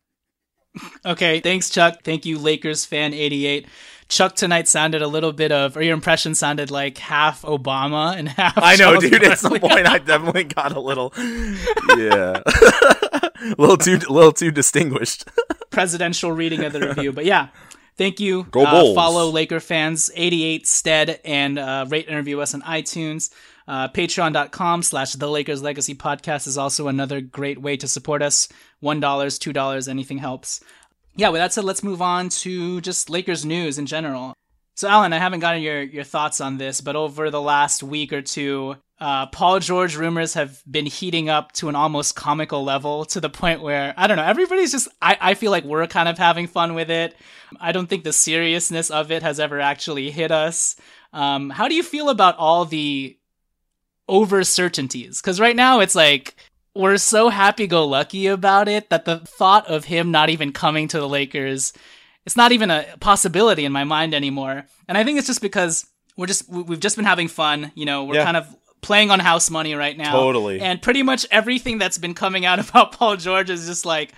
Okay, 1.06 1.40
thanks, 1.40 1.70
Chuck. 1.70 2.04
Thank 2.04 2.26
you, 2.26 2.38
Lakers 2.40 2.86
fan 2.86 3.14
eighty 3.14 3.46
eight. 3.46 3.68
Chuck 4.08 4.36
tonight 4.36 4.68
sounded 4.68 5.02
a 5.02 5.08
little 5.08 5.32
bit 5.32 5.54
of, 5.54 5.78
or 5.78 5.82
your 5.82 5.94
impression 5.94 6.36
sounded 6.36 6.70
like 6.70 6.98
half 6.98 7.44
Obama 7.44 8.14
and 8.18 8.28
half. 8.28 8.54
I 8.58 8.76
know, 8.76 8.92
Charles 8.92 9.04
dude. 9.10 9.24
At 9.24 9.40
some 9.40 9.58
point, 9.60 9.88
I 9.88 10.00
definitely 10.00 10.44
got 10.44 10.74
a 10.74 10.82
little, 10.82 11.14
yeah, 11.98 12.42
a 12.46 13.56
little 13.58 13.78
too, 13.78 14.00
a 14.10 14.12
little 14.12 14.34
too 14.34 14.52
distinguished. 14.52 15.30
presidential 15.72 16.32
reading 16.32 16.64
of 16.66 16.74
the 16.74 16.82
review. 16.82 17.12
But 17.14 17.26
yeah, 17.26 17.48
thank 17.96 18.20
you. 18.20 18.44
Go 18.52 18.66
uh, 18.66 18.72
Bulls. 18.72 18.96
follow 18.96 19.30
Laker 19.30 19.60
fans 19.60 20.12
88 20.14 20.68
stead 20.68 21.20
and 21.26 21.58
uh, 21.58 21.86
rate 21.90 22.08
interview 22.08 22.40
us 22.42 22.54
on 22.54 22.62
iTunes. 22.62 23.32
Uh, 23.72 23.88
Patreon.com 23.88 24.84
slash 24.84 25.14
The 25.14 25.30
Lakers 25.30 25.64
Legacy 25.64 25.96
Podcast 25.96 26.46
is 26.46 26.58
also 26.58 26.90
another 26.90 27.22
great 27.22 27.62
way 27.62 27.78
to 27.78 27.88
support 27.88 28.22
us. 28.22 28.50
$1, 28.84 29.00
$2, 29.00 29.88
anything 29.88 30.18
helps. 30.18 30.60
Yeah, 31.16 31.30
with 31.30 31.40
that 31.40 31.54
said, 31.54 31.64
let's 31.64 31.82
move 31.82 32.02
on 32.02 32.28
to 32.28 32.82
just 32.82 33.10
Lakers 33.10 33.46
news 33.46 33.78
in 33.78 33.86
general. 33.86 34.34
So, 34.76 34.90
Alan, 34.90 35.14
I 35.14 35.20
haven't 35.20 35.40
gotten 35.40 35.62
your, 35.62 35.84
your 35.84 36.04
thoughts 36.04 36.42
on 36.42 36.58
this, 36.58 36.82
but 36.82 36.98
over 36.98 37.30
the 37.30 37.40
last 37.40 37.82
week 37.82 38.12
or 38.12 38.22
two, 38.22 38.76
uh, 39.00 39.28
Paul 39.28 39.60
George 39.60 39.96
rumors 39.96 40.34
have 40.34 40.62
been 40.70 40.86
heating 40.86 41.30
up 41.30 41.54
to 41.54 41.70
an 41.70 41.76
almost 41.76 42.14
comical 42.18 42.66
level 42.66 43.06
to 43.06 43.22
the 43.22 43.30
point 43.30 43.62
where, 43.62 43.94
I 43.96 44.08
don't 44.08 44.18
know, 44.18 44.26
everybody's 44.26 44.74
just, 44.74 44.90
I, 45.02 45.18
I 45.22 45.34
feel 45.34 45.50
like 45.50 45.64
we're 45.64 45.88
kind 45.88 46.10
of 46.10 46.18
having 46.18 46.48
fun 46.48 46.74
with 46.74 46.92
it. 46.92 47.16
I 47.58 47.72
don't 47.72 47.88
think 47.88 48.04
the 48.04 48.12
seriousness 48.12 48.92
of 48.92 49.12
it 49.12 49.24
has 49.24 49.40
ever 49.40 49.62
actually 49.62 50.12
hit 50.12 50.30
us. 50.30 50.76
Um, 51.14 51.50
how 51.50 51.70
do 51.70 51.76
you 51.76 51.84
feel 51.84 52.10
about 52.10 52.38
all 52.38 52.66
the 52.66 53.18
over 54.12 54.44
certainties? 54.44 55.20
Because 55.22 55.40
right 55.40 55.56
now 55.56 55.80
it's 55.80 55.96
like, 55.96 56.36
we're 56.76 56.98
so 56.98 57.30
happy 57.30 57.66
go 57.66 57.88
lucky 57.88 58.28
about 58.28 58.68
it 58.68 58.90
that 58.90 59.06
the 59.06 59.20
thought 59.20 59.68
of 59.68 59.86
him 59.86 60.12
not 60.12 60.30
even 60.30 60.52
coming 60.54 60.88
to 60.90 61.00
the 61.00 61.10
Lakers, 61.10 61.74
it's 62.26 62.38
not 62.38 62.52
even 62.52 62.70
a 62.70 62.86
possibility 63.00 63.66
in 63.66 63.72
my 63.72 63.84
mind 63.84 64.14
anymore. 64.14 64.66
And 64.88 64.98
I 64.98 65.04
think 65.04 65.18
it's 65.18 65.28
just 65.28 65.42
because 65.42 65.86
we're 66.18 66.28
just 66.28 66.48
we- 66.50 66.62
we've 66.62 66.80
just 66.80 66.96
been 66.96 67.06
having 67.06 67.28
fun. 67.28 67.72
You 67.76 67.86
know, 67.86 68.04
we're 68.04 68.16
Yeah. 68.16 68.26
kind 68.26 68.38
of 68.38 68.48
playing 68.82 69.12
on 69.12 69.20
house 69.20 69.50
money 69.50 69.74
right 69.76 69.98
now. 69.98 70.12
Totally. 70.12 70.60
And 70.62 70.82
pretty 70.82 71.04
much 71.04 71.26
everything 71.32 71.78
that's 71.78 71.98
been 71.98 72.14
coming 72.14 72.46
out 72.46 72.60
about 72.70 72.92
Paul 72.94 73.18
George 73.18 73.50
is 73.50 73.66
just 73.68 73.86
like 73.86 74.14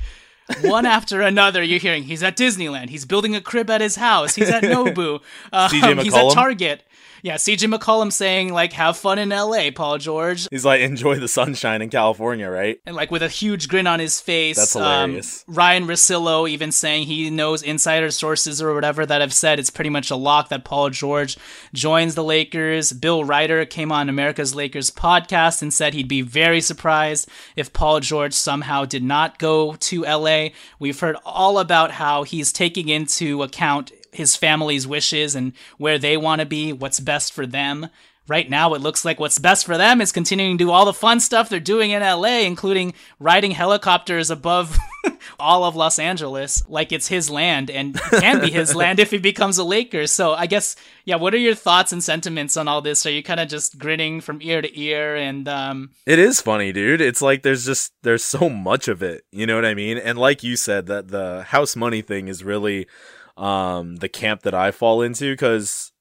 one 0.62 0.86
after 0.86 1.22
another, 1.22 1.64
you're 1.64 1.80
hearing 1.80 2.04
he's 2.04 2.22
at 2.24 2.36
Disneyland, 2.38 2.90
he's 2.90 3.06
building 3.06 3.36
a 3.36 3.42
crib 3.42 3.70
at 3.70 3.80
his 3.82 3.96
house, 3.96 4.36
he's 4.36 4.50
at 4.50 4.64
Nobu, 4.74 5.22
um, 5.54 5.72
he's 5.72 6.14
at 6.14 6.32
Target. 6.34 6.84
Yeah, 7.24 7.36
CJ 7.36 7.74
McCollum 7.74 8.12
saying 8.12 8.52
like 8.52 8.74
have 8.74 8.98
fun 8.98 9.18
in 9.18 9.30
LA, 9.30 9.72
Paul 9.74 9.98
George. 9.98 10.46
He's 10.52 10.66
like, 10.66 10.82
enjoy 10.82 11.16
the 11.16 11.30
sunshine 11.30 11.82
in 11.82 11.90
California, 11.90 12.50
right? 12.50 12.82
And 12.86 12.98
like 12.98 13.12
with 13.12 13.24
a 13.24 13.30
huge 13.30 13.70
grin 13.70 13.88
on 13.88 14.02
his 14.02 14.20
face. 14.20 14.58
That's 14.58 14.76
um, 14.76 14.84
hilarious. 15.12 15.46
Ryen 15.48 15.88
Russillo 15.88 16.50
even 16.50 16.74
saying 16.74 17.08
he 17.08 17.30
knows 17.30 17.64
insider 17.64 18.12
sources 18.12 18.62
or 18.62 18.74
whatever 18.76 19.06
that 19.06 19.22
have 19.22 19.34
said 19.34 19.58
it's 19.58 19.70
pretty 19.70 19.90
much 19.90 20.12
a 20.12 20.18
lock 20.18 20.50
that 20.50 20.66
Paul 20.66 20.90
George 20.90 21.38
joins 21.74 22.16
the 22.16 22.26
Lakers. 22.26 22.92
Bill 22.92 23.24
Ryder 23.24 23.66
came 23.66 23.90
on 23.90 24.10
America's 24.10 24.54
Lakers 24.54 24.92
podcast 24.92 25.62
and 25.62 25.74
said 25.74 25.94
he'd 25.94 26.10
be 26.10 26.22
very 26.22 26.60
surprised 26.60 27.30
if 27.56 27.72
Paul 27.72 28.02
George 28.02 28.34
somehow 28.34 28.84
did 28.84 29.02
not 29.02 29.40
go 29.40 29.76
to 29.76 30.04
LA. 30.04 30.50
We've 30.78 31.00
heard 31.00 31.16
all 31.26 31.60
about 31.60 31.92
how 31.92 32.24
he's 32.24 32.52
taking 32.52 32.90
into 32.90 33.44
account 33.44 33.94
his 34.14 34.36
family's 34.36 34.88
wishes 34.88 35.36
and 35.36 35.54
where 35.78 35.98
they 35.98 36.18
want 36.18 36.40
to 36.40 36.46
be, 36.46 36.74
what's 36.74 37.00
best 37.00 37.34
for 37.34 37.46
them. 37.46 37.90
Right 38.26 38.50
now, 38.50 38.74
it 38.74 38.80
looks 38.80 39.04
like 39.04 39.20
what's 39.20 39.38
best 39.38 39.66
for 39.66 39.78
them 39.78 40.00
is 40.00 40.14
continuing 40.14 40.58
to 40.58 40.64
do 40.64 40.72
all 40.72 40.86
the 40.86 40.94
fun 40.94 41.20
stuff 41.20 41.50
they're 41.50 41.60
doing 41.60 41.92
in 41.92 42.02
LA, 42.02 42.40
including 42.40 42.94
riding 43.20 43.52
helicopters 43.52 44.32
above 44.32 44.78
all 45.40 45.66
of 45.66 45.76
Los 45.76 46.00
Angeles 46.00 46.64
like 46.70 46.94
it's 46.94 47.10
his 47.10 47.30
land 47.30 47.70
and 47.70 48.00
can 48.00 48.40
be 48.40 48.50
his 48.50 48.74
land 48.78 49.00
if 49.00 49.12
he 49.12 49.18
becomes 49.18 49.58
a 49.58 49.64
Laker. 49.66 50.08
So 50.08 50.34
I 50.34 50.46
guess, 50.46 50.78
yeah, 51.04 51.18
what 51.18 51.34
are 51.34 51.38
your 51.38 51.54
thoughts 51.54 51.92
and 51.92 52.02
sentiments 52.02 52.56
on 52.56 52.70
all 52.70 52.82
this? 52.82 53.06
Are 53.06 53.12
you 53.12 53.24
kind 53.24 53.42
of 53.42 53.50
just 53.50 53.78
grinning 53.78 54.22
from 54.22 54.42
ear 54.42 54.62
to 54.62 54.80
ear 54.80 55.18
and, 55.18 55.46
um, 55.50 55.92
It 56.06 56.18
is 56.18 56.40
funny, 56.40 56.72
dude. 56.72 57.02
It's 57.02 57.22
like 57.22 57.44
there's 57.44 57.66
just 57.66 57.92
there's 58.04 58.24
so 58.24 58.50
much 58.50 58.88
of 58.88 59.04
it. 59.04 59.26
You 59.32 59.46
know 59.46 59.56
what 59.56 59.66
I 59.66 59.74
mean? 59.74 59.98
And 59.98 60.18
like 60.18 60.44
you 60.44 60.56
said, 60.56 60.86
that 60.86 61.10
the 61.10 61.44
house 61.44 61.76
money 61.76 62.02
thing 62.02 62.30
is 62.30 62.42
really 62.42 62.88
um 63.36 63.96
the 63.98 64.10
camp 64.10 64.44
that 64.44 64.54
I 64.54 64.72
fall 64.72 65.02
into 65.02 65.34
because 65.34 65.92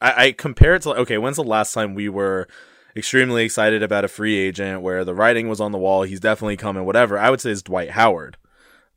I, 0.00 0.26
I 0.26 0.32
compare 0.32 0.74
it 0.74 0.82
to 0.82 0.90
like, 0.90 0.98
okay, 0.98 1.18
when's 1.18 1.36
the 1.36 1.44
last 1.44 1.72
time 1.72 1.94
we 1.94 2.08
were 2.08 2.48
extremely 2.96 3.44
excited 3.44 3.82
about 3.82 4.04
a 4.04 4.08
free 4.08 4.36
agent 4.36 4.82
where 4.82 5.04
the 5.04 5.14
writing 5.14 5.48
was 5.48 5.60
on 5.60 5.72
the 5.72 5.78
wall, 5.78 6.02
he's 6.02 6.20
definitely 6.20 6.56
coming, 6.56 6.84
whatever. 6.84 7.18
I 7.18 7.30
would 7.30 7.40
say 7.40 7.50
is 7.50 7.62
Dwight 7.62 7.90
Howard. 7.90 8.36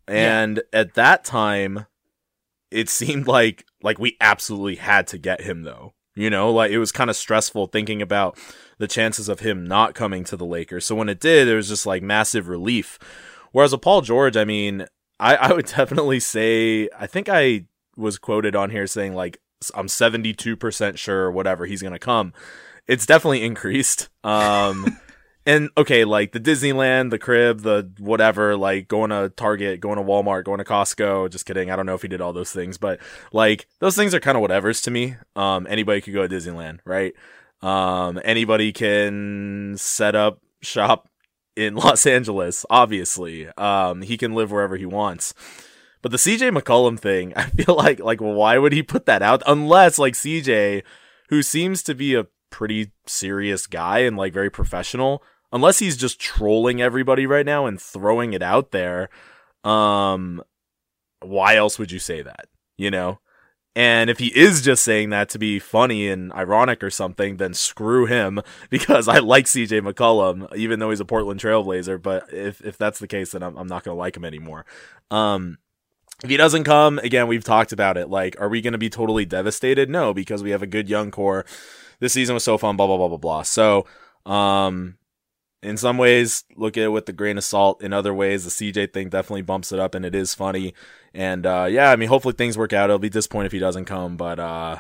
And 0.07 0.61
at 0.73 0.93
that 0.95 1.23
time, 1.23 1.85
it 2.71 2.89
seemed 2.89 3.27
like 3.27 3.65
like 3.81 3.99
we 3.99 4.17
absolutely 4.19 4.75
had 4.75 5.07
to 5.07 5.17
get 5.17 5.41
him 5.41 5.63
though. 5.63 5.93
You 6.15 6.29
know, 6.29 6.51
like 6.51 6.71
it 6.71 6.79
was 6.79 6.91
kind 6.91 7.09
of 7.09 7.15
stressful 7.15 7.67
thinking 7.67 8.01
about 8.01 8.37
the 8.77 8.87
chances 8.87 9.27
of 9.27 9.41
him 9.41 9.65
not 9.65 9.95
coming 9.95 10.23
to 10.25 10.37
the 10.37 10.45
Lakers. 10.45 10.85
So 10.85 10.95
when 10.95 11.09
it 11.09 11.19
did, 11.19 11.47
it 11.47 11.55
was 11.55 11.67
just 11.67 11.85
like 11.85 12.01
massive 12.01 12.47
relief. 12.47 12.97
Whereas 13.51 13.73
a 13.73 13.77
Paul 13.77 14.01
George, 14.01 14.37
I 14.37 14.45
mean, 14.45 14.85
I, 15.19 15.35
I 15.35 15.53
would 15.53 15.65
definitely 15.65 16.19
say 16.19 16.89
I 16.97 17.07
think 17.07 17.29
I 17.29 17.65
was 17.95 18.17
quoted 18.17 18.55
on 18.55 18.69
here 18.69 18.87
saying 18.87 19.13
like 19.13 19.39
I'm 19.73 19.87
72% 19.87 20.97
sure 20.97 21.31
whatever 21.31 21.65
he's 21.65 21.81
gonna 21.81 21.99
come. 21.99 22.33
It's 22.87 23.05
definitely 23.05 23.43
increased. 23.43 24.09
Um 24.23 24.97
and 25.45 25.69
okay, 25.77 26.05
like 26.05 26.31
the 26.31 26.39
Disneyland, 26.39 27.11
the 27.11 27.19
crib, 27.19 27.61
the 27.61 27.91
whatever, 27.99 28.57
like 28.57 28.87
going 28.87 29.11
to 29.11 29.31
Target, 29.35 29.79
going 29.79 29.97
to 29.97 30.03
Walmart, 30.03 30.43
going 30.43 30.57
to 30.57 30.63
Costco. 30.63 31.29
Just 31.29 31.45
kidding. 31.45 31.69
I 31.69 31.75
don't 31.75 31.85
know 31.85 31.93
if 31.93 32.01
he 32.01 32.07
did 32.07 32.19
all 32.21 32.33
those 32.33 32.51
things, 32.51 32.79
but 32.79 32.99
like 33.31 33.67
those 33.79 33.95
things 33.95 34.15
are 34.15 34.19
kind 34.19 34.37
of 34.37 34.43
whatevers 34.43 34.83
to 34.85 34.91
me. 34.91 35.15
Um, 35.35 35.67
anybody 35.69 36.01
could 36.01 36.15
go 36.15 36.27
to 36.27 36.35
Disneyland, 36.35 36.79
right? 36.83 37.13
Um, 37.61 38.19
anybody 38.23 38.71
can 38.71 39.75
set 39.77 40.15
up 40.15 40.41
shop 40.61 41.09
in 41.55 41.75
Los 41.75 42.05
Angeles, 42.05 42.65
obviously. 42.69 43.47
Um, 43.57 44.01
he 44.01 44.17
can 44.17 44.33
live 44.33 44.51
wherever 44.51 44.77
he 44.77 44.85
wants. 44.85 45.33
But 46.01 46.11
the 46.11 46.17
CJ 46.17 46.55
McCollum 46.55 46.99
thing, 46.99 47.33
I 47.35 47.45
feel 47.45 47.75
like 47.75 47.99
like 47.99 48.19
why 48.19 48.57
would 48.57 48.73
he 48.73 48.83
put 48.83 49.05
that 49.05 49.21
out 49.21 49.41
unless 49.47 49.97
like 49.97 50.13
CJ, 50.13 50.83
who 51.29 51.41
seems 51.41 51.81
to 51.83 51.95
be 51.95 52.13
a 52.15 52.27
pretty 52.51 52.91
serious 53.05 53.67
guy 53.67 53.99
and 53.99 54.15
like 54.15 54.33
very 54.33 54.49
professional, 54.49 55.23
unless 55.51 55.79
he's 55.79 55.97
just 55.97 56.19
trolling 56.19 56.81
everybody 56.81 57.25
right 57.25 57.45
now 57.45 57.65
and 57.65 57.81
throwing 57.81 58.33
it 58.33 58.43
out 58.43 58.71
there, 58.71 59.09
um 59.63 60.43
why 61.21 61.55
else 61.55 61.79
would 61.79 61.91
you 61.91 61.99
say 61.99 62.21
that? 62.21 62.45
You 62.77 62.91
know? 62.91 63.19
And 63.75 64.09
if 64.09 64.19
he 64.19 64.27
is 64.27 64.61
just 64.61 64.83
saying 64.83 65.09
that 65.09 65.27
to 65.29 65.39
be 65.39 65.59
funny 65.59 66.07
and 66.07 66.31
ironic 66.31 66.81
or 66.81 66.89
something, 66.89 67.37
then 67.37 67.53
screw 67.53 68.05
him 68.05 68.41
because 68.69 69.07
I 69.07 69.19
like 69.19 69.45
CJ 69.45 69.81
McCollum, 69.81 70.55
even 70.55 70.79
though 70.79 70.91
he's 70.91 71.01
a 71.01 71.05
Portland 71.05 71.41
Trailblazer. 71.41 72.01
But 72.01 72.31
if, 72.31 72.61
if 72.61 72.77
that's 72.77 72.99
the 72.99 73.07
case, 73.07 73.31
then 73.31 73.43
I'm, 73.43 73.57
I'm 73.57 73.67
not 73.67 73.83
going 73.83 73.95
to 73.95 73.99
like 73.99 74.15
him 74.15 74.23
anymore. 74.23 74.65
Um, 75.11 75.57
if 76.23 76.29
he 76.29 76.37
doesn't 76.37 76.63
come, 76.63 76.99
again, 76.99 77.27
we've 77.27 77.43
talked 77.43 77.73
about 77.73 77.97
it. 77.97 78.09
Like, 78.09 78.39
are 78.39 78.47
we 78.47 78.61
going 78.61 78.71
to 78.71 78.79
be 78.79 78.89
totally 78.89 79.25
devastated? 79.25 79.89
No, 79.89 80.13
because 80.13 80.41
we 80.41 80.51
have 80.51 80.63
a 80.63 80.67
good 80.67 80.87
young 80.87 81.11
core. 81.11 81.45
This 81.99 82.13
season 82.13 82.33
was 82.33 82.43
so 82.43 82.57
fun, 82.57 82.77
blah, 82.77 82.87
blah, 82.87 82.97
blah, 82.97 83.09
blah, 83.09 83.17
blah. 83.17 83.41
So, 83.43 83.85
um, 84.25 84.97
in 85.65 85.77
some 85.77 85.97
ways, 85.97 86.43
look 86.55 86.77
at 86.77 86.83
it 86.83 86.89
with 86.89 87.09
a 87.09 87.13
grain 87.13 87.37
of 87.37 87.43
salt. 87.43 87.81
In 87.81 87.91
other 87.91 88.13
ways, 88.13 88.45
the 88.45 88.51
CJ 88.51 88.93
thing 88.93 89.09
definitely 89.09 89.41
bumps 89.41 89.71
it 89.71 89.79
up 89.79 89.95
and 89.95 90.05
it 90.05 90.13
is 90.13 90.35
funny. 90.35 90.75
And, 91.13 91.45
uh, 91.45 91.67
yeah, 91.69 91.91
I 91.91 91.95
mean, 91.95 92.09
hopefully 92.09 92.35
things 92.37 92.57
work 92.57 92.73
out. 92.73 92.89
It'll 92.89 92.99
be 92.99 93.09
disappointing 93.09 93.47
if 93.47 93.51
he 93.51 93.59
doesn't 93.59 93.85
come, 93.85 94.17
but, 94.17 94.39
uh, 94.39 94.79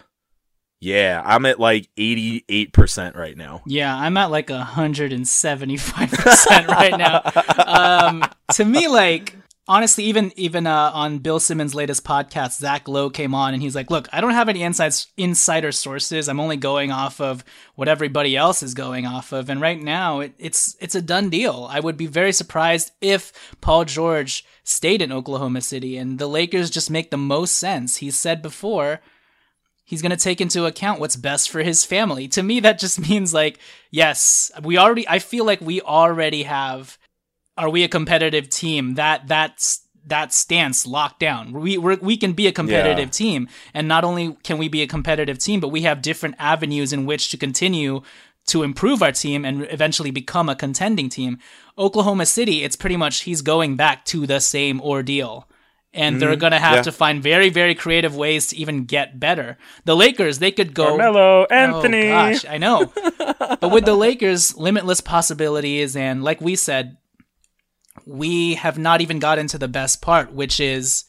yeah, 0.81 1.21
I'm 1.25 1.45
at 1.45 1.59
like 1.59 1.89
88% 1.97 3.15
right 3.15 3.35
now. 3.35 3.63
Yeah, 3.65 3.97
I'm 3.97 4.15
at 4.17 4.29
like 4.29 4.47
175% 4.47 6.67
right 6.67 6.97
now. 6.97 7.21
Um, 7.65 8.23
to 8.53 8.65
me, 8.65 8.87
like, 8.87 9.35
honestly, 9.67 10.05
even 10.05 10.31
even 10.35 10.67
uh, 10.67 10.91
on 10.93 11.19
Bill 11.19 11.39
Simmons' 11.39 11.75
latest 11.75 12.03
podcast, 12.03 12.59
Zach 12.59 12.87
Lowe 12.87 13.09
came 13.09 13.33
on 13.33 13.53
and 13.53 13.61
he's 13.61 13.75
like, 13.75 13.89
"Look, 13.89 14.07
I 14.11 14.21
don't 14.21 14.31
have 14.31 14.49
any 14.49 14.63
insights, 14.63 15.07
insider 15.17 15.71
sources. 15.71 16.27
I'm 16.27 16.39
only 16.39 16.57
going 16.57 16.91
off 16.91 17.19
of 17.19 17.43
what 17.75 17.87
everybody 17.87 18.35
else 18.35 18.63
is 18.63 18.73
going 18.73 19.05
off 19.05 19.31
of, 19.31 19.49
and 19.49 19.61
right 19.61 19.81
now, 19.81 20.19
it, 20.21 20.33
it's 20.37 20.75
it's 20.79 20.95
a 20.95 21.01
done 21.01 21.29
deal. 21.29 21.67
I 21.69 21.79
would 21.79 21.97
be 21.97 22.07
very 22.07 22.31
surprised 22.31 22.91
if 23.01 23.31
Paul 23.61 23.85
George 23.85 24.45
stayed 24.63 25.01
in 25.01 25.11
Oklahoma 25.11 25.61
City, 25.61 25.97
and 25.97 26.19
the 26.19 26.27
Lakers 26.27 26.69
just 26.69 26.91
make 26.91 27.11
the 27.11 27.17
most 27.17 27.57
sense. 27.57 27.97
He 27.97 28.11
said 28.11 28.41
before." 28.41 29.01
He's 29.87 30.01
going 30.01 30.09
to 30.09 30.17
take 30.17 30.41
into 30.41 30.65
account 30.65 30.99
what's 30.99 31.15
best 31.15 31.47
for 31.47 31.61
his 31.61 31.85
family. 31.85 32.27
To 32.29 32.41
me, 32.41 32.59
that 32.61 32.79
just 32.79 32.97
means 33.09 33.35
like, 33.35 33.59
yes, 33.91 34.51
we 34.63 34.79
already, 34.79 35.07
I 35.07 35.19
feel 35.19 35.45
like 35.45 35.61
we 35.61 35.79
already 35.79 36.41
have 36.41 36.97
are 37.57 37.69
we 37.69 37.83
a 37.83 37.87
competitive 37.87 38.49
team? 38.49 38.95
That 38.95 39.27
that's 39.27 39.81
that 40.07 40.31
stance 40.33 40.85
locked 40.85 41.19
down. 41.19 41.51
We 41.51 41.77
we're, 41.77 41.95
we 41.97 42.15
can 42.17 42.33
be 42.33 42.47
a 42.47 42.51
competitive 42.51 43.07
Yeah. 43.07 43.11
team, 43.11 43.47
and 43.73 43.87
not 43.87 44.03
only 44.03 44.37
can 44.43 44.57
we 44.57 44.67
be 44.67 44.81
a 44.83 44.87
competitive 44.87 45.39
team, 45.39 45.59
but 45.59 45.69
we 45.69 45.81
have 45.81 46.01
different 46.01 46.35
avenues 46.37 46.93
in 46.93 47.05
which 47.05 47.29
to 47.29 47.37
continue 47.37 48.01
to 48.47 48.61
improve 48.61 49.01
our 49.01 49.11
team 49.11 49.43
and 49.43 49.65
eventually 49.71 50.11
become 50.11 50.47
a 50.49 50.55
contending 50.55 51.09
team. 51.09 51.39
Oklahoma 51.79 52.27
City, 52.27 52.63
it's 52.63 52.75
pretty 52.75 52.95
much 52.97 53.21
he's 53.21 53.41
going 53.41 53.75
back 53.75 54.05
to 54.05 54.27
the 54.27 54.39
same 54.39 54.79
ordeal. 54.81 55.49
And 55.91 56.21
they're 56.21 56.35
Mhm. 56.35 56.39
going 56.39 56.51
to 56.51 56.59
have 56.59 56.75
Yeah. 56.75 56.81
to 56.83 56.91
find 56.91 57.23
very, 57.23 57.49
very 57.49 57.73
creative 57.73 58.15
ways 58.15 58.47
to 58.47 58.57
even 58.57 58.83
get 58.83 59.17
better. 59.19 59.57
The 59.85 59.95
Lakers, 59.95 60.37
they 60.39 60.51
could 60.51 60.73
go. 60.75 60.89
Carmelo 60.89 61.45
Anthony. 61.49 62.09
Oh, 62.11 62.33
gosh, 62.33 62.45
I 62.47 62.57
know. 62.59 62.91
but 63.61 63.71
with 63.71 63.85
the 63.85 63.95
Lakers, 63.95 64.55
limitless 64.57 64.99
possibilities, 65.01 65.95
and 65.95 66.23
like 66.23 66.41
we 66.41 66.55
said, 66.55 66.97
we 68.05 68.55
have 68.55 68.77
not 68.77 69.01
even 69.01 69.19
gotten 69.19 69.47
to 69.47 69.57
the 69.57 69.67
best 69.67 70.01
part, 70.01 70.31
which 70.31 70.59
is 70.59 71.05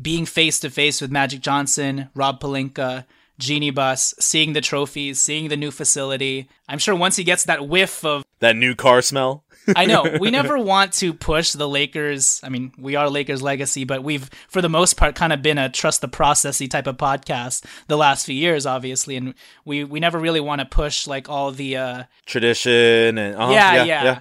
being 0.00 0.24
face 0.26 0.60
to 0.60 0.70
face 0.70 1.00
with 1.00 1.10
Magic 1.10 1.40
Johnson, 1.40 2.08
Rob 2.14 2.40
Pelinka, 2.40 3.04
Jeanie 3.38 3.70
Buss, 3.70 4.14
seeing 4.20 4.52
the 4.52 4.60
trophies, 4.60 5.20
seeing 5.20 5.48
the 5.48 5.56
new 5.56 5.70
facility. 5.70 6.48
I'm 6.68 6.78
sure 6.78 6.94
once 6.94 7.16
he 7.16 7.24
gets 7.24 7.44
that 7.44 7.66
whiff 7.68 8.04
of 8.04 8.24
That 8.38 8.56
new 8.56 8.74
car 8.74 9.02
smell. 9.02 9.44
I 9.76 9.86
know. 9.86 10.16
We 10.20 10.30
never 10.30 10.58
want 10.62 10.92
to 10.94 11.12
push 11.12 11.52
the 11.52 11.68
Lakers. 11.68 12.40
I 12.42 12.48
mean, 12.48 12.72
we 12.78 12.96
are 12.96 13.08
Lakers 13.08 13.42
legacy, 13.42 13.84
but 13.84 14.02
we've, 14.02 14.28
for 14.48 14.60
the 14.60 14.68
most 14.68 14.96
part, 14.96 15.14
kind 15.14 15.32
of 15.32 15.42
been 15.42 15.58
a 15.58 15.68
trust 15.68 16.00
the 16.00 16.08
processy 16.08 16.68
type 16.68 16.86
of 16.86 16.96
podcast 16.96 17.64
the 17.86 17.96
last 17.96 18.26
few 18.26 18.34
years, 18.34 18.66
obviously. 18.66 19.16
And 19.16 19.34
we, 19.64 19.84
we 19.84 20.00
never 20.00 20.18
really 20.18 20.40
want 20.40 20.60
to 20.60 20.64
push 20.64 21.06
like 21.06 21.28
all 21.28 21.52
the, 21.52 21.76
uh, 21.76 22.02
Tradition 22.26 23.18
and 23.18 23.36
uh 23.36 23.48
yeah, 23.52 23.84
yeah, 23.84 24.20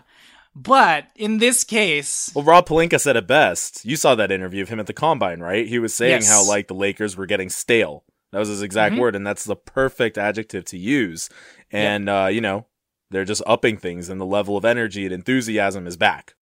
But 0.55 1.05
in 1.15 1.37
this 1.37 1.63
case, 1.63 2.31
Well, 2.35 2.43
Rob 2.43 2.67
Pelinka 2.67 2.99
said 2.99 3.15
it 3.15 3.25
best. 3.27 3.85
You 3.85 3.95
saw 3.95 4.15
that 4.15 4.31
interview 4.31 4.61
of 4.63 4.69
him 4.69 4.79
at 4.79 4.87
the 4.87 4.93
combine, 4.93 5.39
right? 5.39 5.65
He 5.67 5.79
was 5.79 5.93
saying 5.93 6.21
Yes. 6.23 6.29
how 6.29 6.43
like 6.45 6.67
the 6.67 6.73
Lakers 6.73 7.15
were 7.15 7.25
getting 7.25 7.49
stale. 7.49 8.03
That 8.33 8.39
was 8.39 8.49
his 8.49 8.61
exact 8.61 8.95
Mhm. 8.95 8.99
word, 8.99 9.15
and 9.15 9.25
that's 9.25 9.43
the 9.45 9.55
perfect 9.55 10.17
adjective 10.17 10.65
to 10.65 10.77
use. 10.77 11.29
And 11.71 12.09
uh, 12.09 12.27
you 12.31 12.41
know, 12.41 12.65
they're 13.09 13.25
just 13.25 13.41
upping 13.45 13.77
things, 13.77 14.09
and 14.09 14.19
the 14.19 14.25
level 14.25 14.57
of 14.57 14.65
energy 14.65 15.05
and 15.05 15.13
enthusiasm 15.13 15.87
is 15.87 15.95
back. 15.97 16.35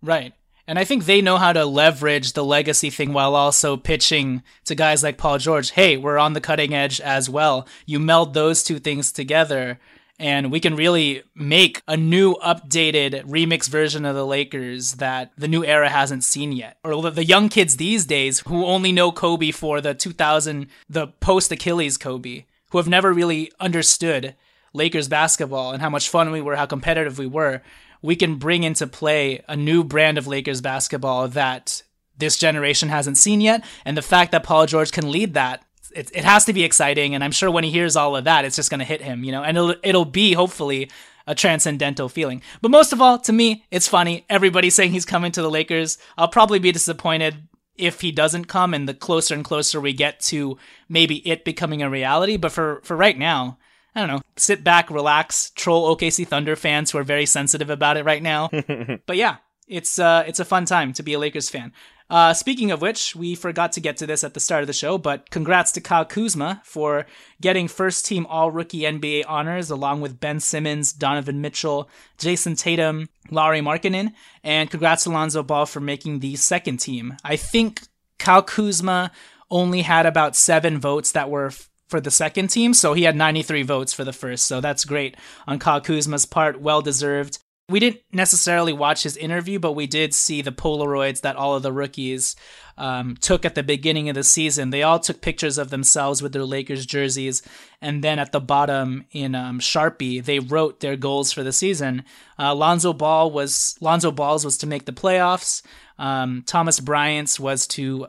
Right. 0.00 0.32
And 0.66 0.78
I 0.78 0.84
think 0.84 1.04
they 1.06 1.20
know 1.20 1.38
how 1.38 1.52
to 1.52 1.64
leverage 1.66 2.32
the 2.34 2.44
legacy 2.44 2.88
thing 2.90 3.12
while 3.12 3.34
also 3.34 3.76
pitching 3.76 4.44
to 4.66 4.76
guys 4.76 5.02
like 5.02 5.18
Paul 5.18 5.38
George, 5.38 5.72
hey, 5.72 5.96
we're 5.96 6.18
on 6.18 6.34
the 6.34 6.40
cutting 6.40 6.72
edge 6.72 7.00
as 7.00 7.28
well. 7.28 7.66
You 7.84 7.98
meld 7.98 8.32
those 8.34 8.62
two 8.62 8.78
things 8.78 9.10
together 9.10 9.80
and 10.18 10.52
we 10.52 10.60
can 10.60 10.76
really 10.76 11.22
make 11.34 11.82
a 11.88 11.96
new 11.96 12.34
updated 12.36 13.24
remix 13.24 13.68
version 13.68 14.04
of 14.04 14.14
the 14.14 14.26
Lakers 14.26 14.94
that 14.94 15.32
the 15.36 15.48
new 15.48 15.64
era 15.64 15.88
hasn't 15.88 16.24
seen 16.24 16.52
yet. 16.52 16.78
Or 16.84 17.10
the 17.10 17.24
young 17.24 17.48
kids 17.48 17.76
these 17.76 18.06
days 18.06 18.40
who 18.40 18.64
only 18.64 18.92
know 18.92 19.10
Kobe 19.10 19.50
for 19.50 19.80
the 19.80 19.94
2000 19.94 20.66
the 20.88 21.08
post 21.08 21.50
Achilles 21.50 21.98
Kobe, 21.98 22.44
who 22.70 22.78
have 22.78 22.88
never 22.88 23.12
really 23.12 23.50
understood 23.58 24.36
Lakers 24.72 25.08
basketball 25.08 25.72
and 25.72 25.82
how 25.82 25.90
much 25.90 26.08
fun 26.08 26.30
we 26.30 26.40
were, 26.40 26.56
how 26.56 26.66
competitive 26.66 27.18
we 27.18 27.26
were. 27.26 27.62
We 28.00 28.16
can 28.16 28.36
bring 28.36 28.64
into 28.64 28.86
play 28.86 29.42
a 29.48 29.56
new 29.56 29.84
brand 29.84 30.18
of 30.18 30.26
Lakers 30.26 30.60
basketball 30.60 31.28
that 31.28 31.82
this 32.16 32.36
generation 32.36 32.88
hasn't 32.88 33.18
seen 33.18 33.40
yet. 33.40 33.64
And 33.84 33.96
the 33.96 34.02
fact 34.02 34.32
that 34.32 34.44
Paul 34.44 34.66
George 34.66 34.92
can 34.92 35.10
lead 35.10 35.34
that 35.34 35.64
it, 35.94 36.10
it 36.14 36.24
has 36.24 36.44
to 36.44 36.52
be 36.52 36.64
exciting 36.64 37.14
and 37.14 37.22
i'm 37.22 37.32
sure 37.32 37.50
when 37.50 37.64
he 37.64 37.70
hears 37.70 37.96
all 37.96 38.16
of 38.16 38.24
that 38.24 38.44
it's 38.44 38.56
just 38.56 38.70
going 38.70 38.78
to 38.78 38.84
hit 38.84 39.00
him 39.00 39.24
you 39.24 39.32
know 39.32 39.42
and 39.42 39.56
it'll, 39.56 39.74
it'll 39.82 40.04
be 40.04 40.32
hopefully 40.32 40.90
a 41.26 41.34
transcendental 41.34 42.08
feeling 42.08 42.42
but 42.60 42.70
most 42.70 42.92
of 42.92 43.00
all 43.00 43.18
to 43.18 43.32
me 43.32 43.64
it's 43.70 43.88
funny 43.88 44.24
everybody's 44.28 44.74
saying 44.74 44.90
he's 44.90 45.04
coming 45.04 45.32
to 45.32 45.42
the 45.42 45.50
lakers 45.50 45.98
i'll 46.18 46.28
probably 46.28 46.58
be 46.58 46.72
disappointed 46.72 47.48
if 47.76 48.00
he 48.00 48.12
doesn't 48.12 48.44
come 48.44 48.74
and 48.74 48.88
the 48.88 48.94
closer 48.94 49.34
and 49.34 49.44
closer 49.44 49.80
we 49.80 49.92
get 49.92 50.20
to 50.20 50.58
maybe 50.88 51.26
it 51.28 51.44
becoming 51.44 51.82
a 51.82 51.90
reality 51.90 52.36
but 52.36 52.52
for 52.52 52.80
for 52.82 52.96
right 52.96 53.18
now 53.18 53.58
I 53.94 54.00
don't 54.00 54.08
know, 54.08 54.22
sit 54.36 54.64
back, 54.64 54.90
relax, 54.90 55.50
troll 55.50 55.94
OKC 55.94 56.26
Thunder 56.26 56.56
fans 56.56 56.90
who 56.90 56.98
are 56.98 57.04
very 57.04 57.26
sensitive 57.26 57.68
about 57.68 57.98
it 57.98 58.04
right 58.04 58.22
now. 58.22 58.48
but 59.06 59.16
yeah, 59.16 59.36
it's 59.68 59.98
uh, 59.98 60.24
it's 60.26 60.40
a 60.40 60.44
fun 60.44 60.64
time 60.64 60.92
to 60.94 61.02
be 61.02 61.12
a 61.12 61.18
Lakers 61.18 61.50
fan. 61.50 61.72
Uh, 62.12 62.34
speaking 62.34 62.70
of 62.70 62.82
which, 62.82 63.16
we 63.16 63.34
forgot 63.34 63.72
to 63.72 63.80
get 63.80 63.96
to 63.96 64.06
this 64.06 64.22
at 64.22 64.34
the 64.34 64.38
start 64.38 64.62
of 64.62 64.66
the 64.66 64.72
show, 64.74 64.98
but 64.98 65.30
congrats 65.30 65.72
to 65.72 65.80
Kyle 65.80 66.04
Kuzma 66.04 66.60
for 66.62 67.06
getting 67.40 67.68
first 67.68 68.04
team 68.04 68.26
All 68.26 68.50
Rookie 68.50 68.82
NBA 68.82 69.24
honors 69.26 69.70
along 69.70 70.02
with 70.02 70.20
Ben 70.20 70.38
Simmons, 70.38 70.92
Donovan 70.92 71.40
Mitchell, 71.40 71.88
Jayson 72.18 72.54
Tatum, 72.54 73.08
Lauri 73.30 73.62
Markkanen, 73.62 74.12
and 74.44 74.70
congrats 74.70 75.04
to 75.04 75.10
Lonzo 75.10 75.42
Ball 75.42 75.64
for 75.64 75.80
making 75.80 76.18
the 76.18 76.36
second 76.36 76.80
team. 76.80 77.16
I 77.24 77.36
think 77.36 77.80
Kyle 78.18 78.42
Kuzma 78.42 79.10
only 79.50 79.80
had 79.80 80.04
about 80.04 80.36
seven 80.36 80.78
votes 80.78 81.12
that 81.12 81.30
were 81.30 81.46
f- 81.46 81.70
for 81.88 81.98
the 81.98 82.10
second 82.10 82.48
team, 82.48 82.74
so 82.74 82.92
he 82.92 83.04
had 83.04 83.16
93 83.16 83.62
votes 83.62 83.94
for 83.94 84.04
the 84.04 84.12
first, 84.12 84.44
so 84.44 84.60
that's 84.60 84.84
great 84.84 85.16
on 85.46 85.58
Kyle 85.58 85.80
Kuzma's 85.80 86.26
part, 86.26 86.60
well 86.60 86.82
deserved 86.82 87.38
we 87.68 87.80
didn't 87.80 88.00
necessarily 88.12 88.72
watch 88.72 89.02
his 89.04 89.16
interview, 89.16 89.58
but 89.58 89.72
we 89.72 89.86
did 89.86 90.12
see 90.14 90.42
the 90.42 90.52
Polaroids 90.52 91.20
that 91.22 91.36
all 91.36 91.54
of 91.54 91.62
the 91.62 91.72
rookies 91.72 92.36
um, 92.76 93.16
took 93.20 93.44
at 93.44 93.54
the 93.54 93.62
beginning 93.62 94.08
of 94.08 94.14
the 94.14 94.24
season. 94.24 94.70
They 94.70 94.82
all 94.82 94.98
took 94.98 95.20
pictures 95.20 95.58
of 95.58 95.70
themselves 95.70 96.22
with 96.22 96.32
their 96.32 96.44
Lakers 96.44 96.84
jerseys, 96.84 97.42
and 97.80 98.02
then 98.02 98.18
at 98.18 98.32
the 98.32 98.40
bottom 98.40 99.04
in 99.12 99.34
um, 99.34 99.60
Sharpie, 99.60 100.22
they 100.24 100.38
wrote 100.38 100.80
their 100.80 100.96
goals 100.96 101.32
for 101.32 101.42
the 101.42 101.52
season. 101.52 102.04
Uh, 102.38 102.54
Lonzo 102.54 102.92
Ball 102.92 103.30
was 103.30 103.76
Lonzo 103.80 104.10
Balls 104.10 104.44
was 104.44 104.58
to 104.58 104.66
make 104.66 104.84
the 104.84 104.92
playoffs. 104.92 105.62
Um, 105.98 106.42
Thomas 106.46 106.80
Bryant's 106.80 107.38
was 107.38 107.66
to 107.68 108.06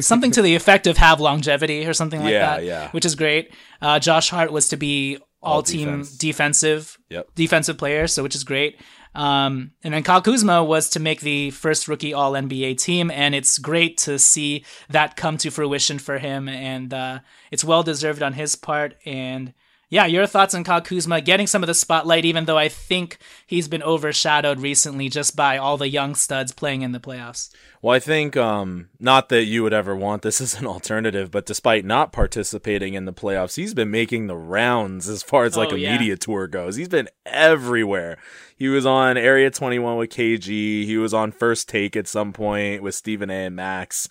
something 0.00 0.30
to 0.32 0.42
the 0.42 0.54
effect 0.56 0.86
of 0.86 0.96
have 0.98 1.20
longevity 1.20 1.86
or 1.86 1.94
something 1.94 2.20
like 2.20 2.32
Yeah, 2.32 2.56
that, 2.56 2.64
yeah. 2.64 2.90
which 2.90 3.04
is 3.04 3.14
great. 3.14 3.52
Uh, 3.80 3.98
Josh 3.98 4.30
Hart 4.30 4.50
was 4.52 4.68
to 4.70 4.76
be 4.76 5.18
all, 5.46 5.54
All 5.54 5.62
team 5.62 5.88
defense. 5.88 6.10
defensive 6.18 6.98
Yep. 7.10 7.28
defensive 7.34 7.78
player, 7.78 8.06
so 8.06 8.22
which 8.22 8.34
is 8.34 8.44
great. 8.44 8.78
Um, 9.14 9.70
and 9.82 9.94
then 9.94 10.02
Kyle 10.02 10.20
Kuzma 10.20 10.62
was 10.62 10.90
to 10.90 11.00
make 11.00 11.20
the 11.20 11.50
first 11.50 11.88
rookie 11.88 12.12
All 12.12 12.32
NBA 12.32 12.74
team, 12.78 13.10
and 13.10 13.34
it's 13.34 13.56
great 13.58 13.96
to 13.98 14.18
see 14.18 14.64
that 14.90 15.16
come 15.16 15.38
to 15.38 15.50
fruition 15.50 15.98
for 15.98 16.18
him, 16.18 16.48
and 16.48 16.92
uh, 16.92 17.20
it's 17.50 17.64
well 17.64 17.82
deserved 17.82 18.22
on 18.22 18.34
his 18.34 18.56
part. 18.56 18.94
And 19.06 19.54
yeah, 19.88 20.06
your 20.06 20.26
thoughts 20.26 20.54
on 20.54 20.64
Kyle 20.64 20.80
Kuzma 20.80 21.20
getting 21.20 21.46
some 21.46 21.62
of 21.62 21.68
the 21.68 21.74
spotlight, 21.74 22.24
even 22.24 22.44
though 22.44 22.58
I 22.58 22.68
think 22.68 23.18
he's 23.46 23.68
been 23.68 23.82
overshadowed 23.84 24.58
recently 24.60 25.08
just 25.08 25.36
by 25.36 25.58
all 25.58 25.76
the 25.76 25.88
young 25.88 26.14
studs 26.16 26.50
playing 26.52 26.82
in 26.82 26.90
the 26.92 26.98
playoffs. 26.98 27.50
Well, 27.82 27.94
I 27.94 28.00
think 28.00 28.36
um, 28.36 28.88
not 28.98 29.28
that 29.28 29.44
you 29.44 29.62
would 29.62 29.72
ever 29.72 29.94
want 29.94 30.22
this 30.22 30.40
as 30.40 30.58
an 30.60 30.66
alternative, 30.66 31.30
but 31.30 31.46
despite 31.46 31.84
not 31.84 32.12
participating 32.12 32.94
in 32.94 33.04
the 33.04 33.12
playoffs, 33.12 33.54
he's 33.56 33.74
been 33.74 33.90
making 33.92 34.26
the 34.26 34.36
rounds 34.36 35.08
as 35.08 35.22
far 35.22 35.44
as 35.44 35.56
like 35.56 35.70
Oh, 35.72 35.76
a 35.76 35.78
yeah. 35.78 35.92
media 35.96 36.16
tour 36.16 36.48
goes. 36.48 36.74
He's 36.76 36.88
been 36.88 37.08
everywhere. 37.24 38.18
He 38.56 38.68
was 38.68 38.86
on 38.86 39.16
Area 39.16 39.50
21 39.50 39.98
with 39.98 40.10
KG. 40.10 40.46
He 40.84 40.96
was 40.96 41.14
on 41.14 41.30
First 41.30 41.68
Take 41.68 41.94
at 41.94 42.08
some 42.08 42.32
point 42.32 42.82
with 42.82 42.94
Stephen 42.96 43.30
A. 43.30 43.44
and 43.46 43.54
Max. 43.54 44.08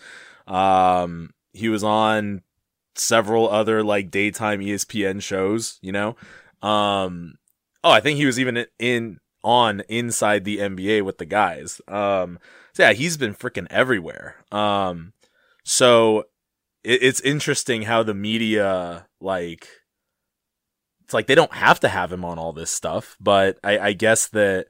Um, 0.48 1.32
he 1.52 1.68
was 1.70 1.84
on 1.84 2.44
several 2.96 3.50
other 3.50 3.84
like 3.84 4.12
daytime 4.12 4.60
ESPN 4.60 5.22
shows, 5.22 5.80
you 5.82 5.92
know. 5.92 6.16
Um, 6.62 7.36
oh, 7.84 7.92
I 7.92 8.00
think 8.00 8.18
he 8.18 8.26
was 8.26 8.40
even 8.40 8.66
in 8.80 9.20
on 9.44 9.82
inside 9.88 10.44
the 10.44 10.58
NBA 10.58 11.04
with 11.04 11.18
the 11.18 11.26
guys. 11.26 11.80
Um, 11.88 12.40
so 12.74 12.84
yeah, 12.84 12.94
he's 12.94 13.18
been 13.18 13.36
freaking 13.36 13.68
everywhere. 13.70 14.44
Um, 14.52 15.14
so 15.64 16.26
it, 16.84 17.04
it's 17.04 17.22
interesting 17.22 17.84
how 17.84 18.04
the 18.04 18.14
media 18.14 19.08
like 19.22 19.68
it's 21.04 21.14
like 21.14 21.28
they 21.28 21.36
don't 21.36 21.54
have 21.54 21.80
to 21.82 21.88
have 21.88 22.12
him 22.12 22.26
on 22.26 22.40
all 22.40 22.54
this 22.54 22.72
stuff, 22.72 23.16
but 23.20 23.60
I, 23.64 23.78
I 23.78 23.94
guess 23.94 24.28
that 24.30 24.68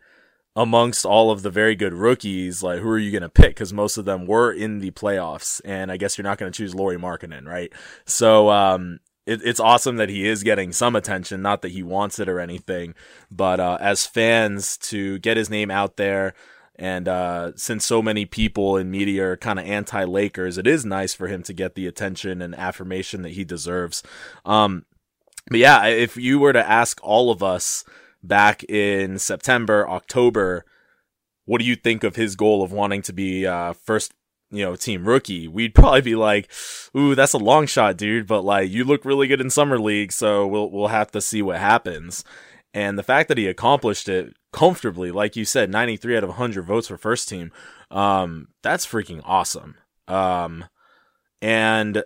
amongst 0.56 1.06
all 1.06 1.32
of 1.32 1.42
the 1.42 1.50
very 1.50 1.76
good 1.76 1.94
rookies, 1.94 2.64
like 2.64 2.80
who 2.80 2.90
are 2.90 2.98
you 2.98 3.12
going 3.12 3.22
to 3.22 3.30
pick? 3.30 3.50
Because 3.50 3.74
most 3.74 3.98
of 3.98 4.06
them 4.06 4.26
were 4.26 4.52
in 4.52 4.80
the 4.80 4.92
playoffs, 4.92 5.60
and 5.66 5.92
I 5.92 5.98
guess 5.98 6.18
you're 6.18 6.24
not 6.24 6.38
going 6.38 6.52
to 6.52 6.58
choose 6.58 6.74
Lauri 6.74 6.98
Markkanen, 6.98 7.46
right? 7.46 7.74
So 8.06 8.50
um, 8.50 9.00
it, 9.26 9.42
it's 9.44 9.60
awesome 9.60 9.98
that 9.98 10.10
he 10.10 10.28
is 10.28 10.44
getting 10.44 10.72
some 10.72 10.96
attention. 10.96 11.42
Not 11.42 11.62
that 11.62 11.72
he 11.72 11.84
wants 11.84 12.20
it 12.20 12.30
or 12.30 12.40
anything, 12.40 12.96
but 13.30 13.60
uh, 13.60 13.78
as 13.82 14.06
fans 14.06 14.78
to 14.78 15.20
get 15.20 15.38
his 15.38 15.50
name 15.50 15.72
out 15.72 15.98
there. 15.98 16.34
And 16.78 17.08
uh, 17.08 17.54
since 17.56 17.86
so 17.86 18.02
many 18.02 18.26
people 18.26 18.76
in 18.76 18.92
media 18.92 19.30
are 19.30 19.38
kind 19.38 19.60
of 19.60 19.66
anti 19.66 20.04
Lakers, 20.04 20.58
it 20.58 20.68
is 20.68 20.86
nice 20.86 21.14
for 21.14 21.28
him 21.28 21.42
to 21.44 21.54
get 21.54 21.76
the 21.76 21.88
attention 21.88 22.42
and 22.42 22.54
affirmation 22.54 23.22
that 23.22 23.32
he 23.32 23.46
deserves. 23.46 24.04
Um, 24.44 24.86
but 25.50 25.60
yeah, 25.60 25.86
if 25.86 26.18
you 26.18 26.40
were 26.40 26.54
to 26.54 26.70
ask 26.70 27.00
all 27.02 27.32
of 27.32 27.42
us 27.42 27.86
back 28.28 28.64
in 28.66 29.20
September, 29.20 29.88
October, 29.88 30.66
what 31.46 31.60
do 31.60 31.66
you 31.66 31.76
think 31.76 32.04
of 32.04 32.16
his 32.16 32.36
goal 32.36 32.64
of 32.64 32.72
wanting 32.72 33.02
to 33.04 33.14
be 33.14 33.46
uh, 33.46 33.74
first, 33.74 34.14
you 34.52 34.64
know, 34.64 34.76
team 34.76 35.08
rookie? 35.08 35.48
We'd 35.48 35.76
probably 35.76 36.02
be 36.02 36.16
like, 36.16 36.52
"Ooh, 36.98 37.16
that's 37.16 37.34
a 37.34 37.38
long 37.38 37.68
shot, 37.68 37.98
dude." 37.98 38.28
But 38.28 38.42
like, 38.42 38.70
you 38.70 38.84
look 38.84 39.06
really 39.06 39.28
good 39.28 39.42
in 39.42 39.50
summer 39.50 39.80
league, 39.80 40.12
so 40.12 40.46
we'll 40.48 40.70
we'll 40.72 40.88
have 40.88 41.12
to 41.12 41.22
see 41.22 41.42
what 41.42 41.60
happens. 41.60 42.24
And 42.74 43.00
the 43.00 43.04
fact 43.04 43.30
that 43.30 43.38
he 43.38 43.48
accomplished 43.48 44.10
it 44.10 44.36
comfortably, 44.52 45.10
like 45.10 45.38
you 45.38 45.46
said, 45.46 45.72
93 45.72 46.18
out 46.18 46.24
of 46.24 46.30
100 46.30 46.66
votes 46.66 46.90
for 46.90 46.98
first 46.98 47.30
team, 47.30 47.54
um, 47.90 48.50
that's 48.64 48.86
freaking 48.86 49.22
awesome. 49.24 49.76
Um, 50.10 50.66
and 51.42 52.04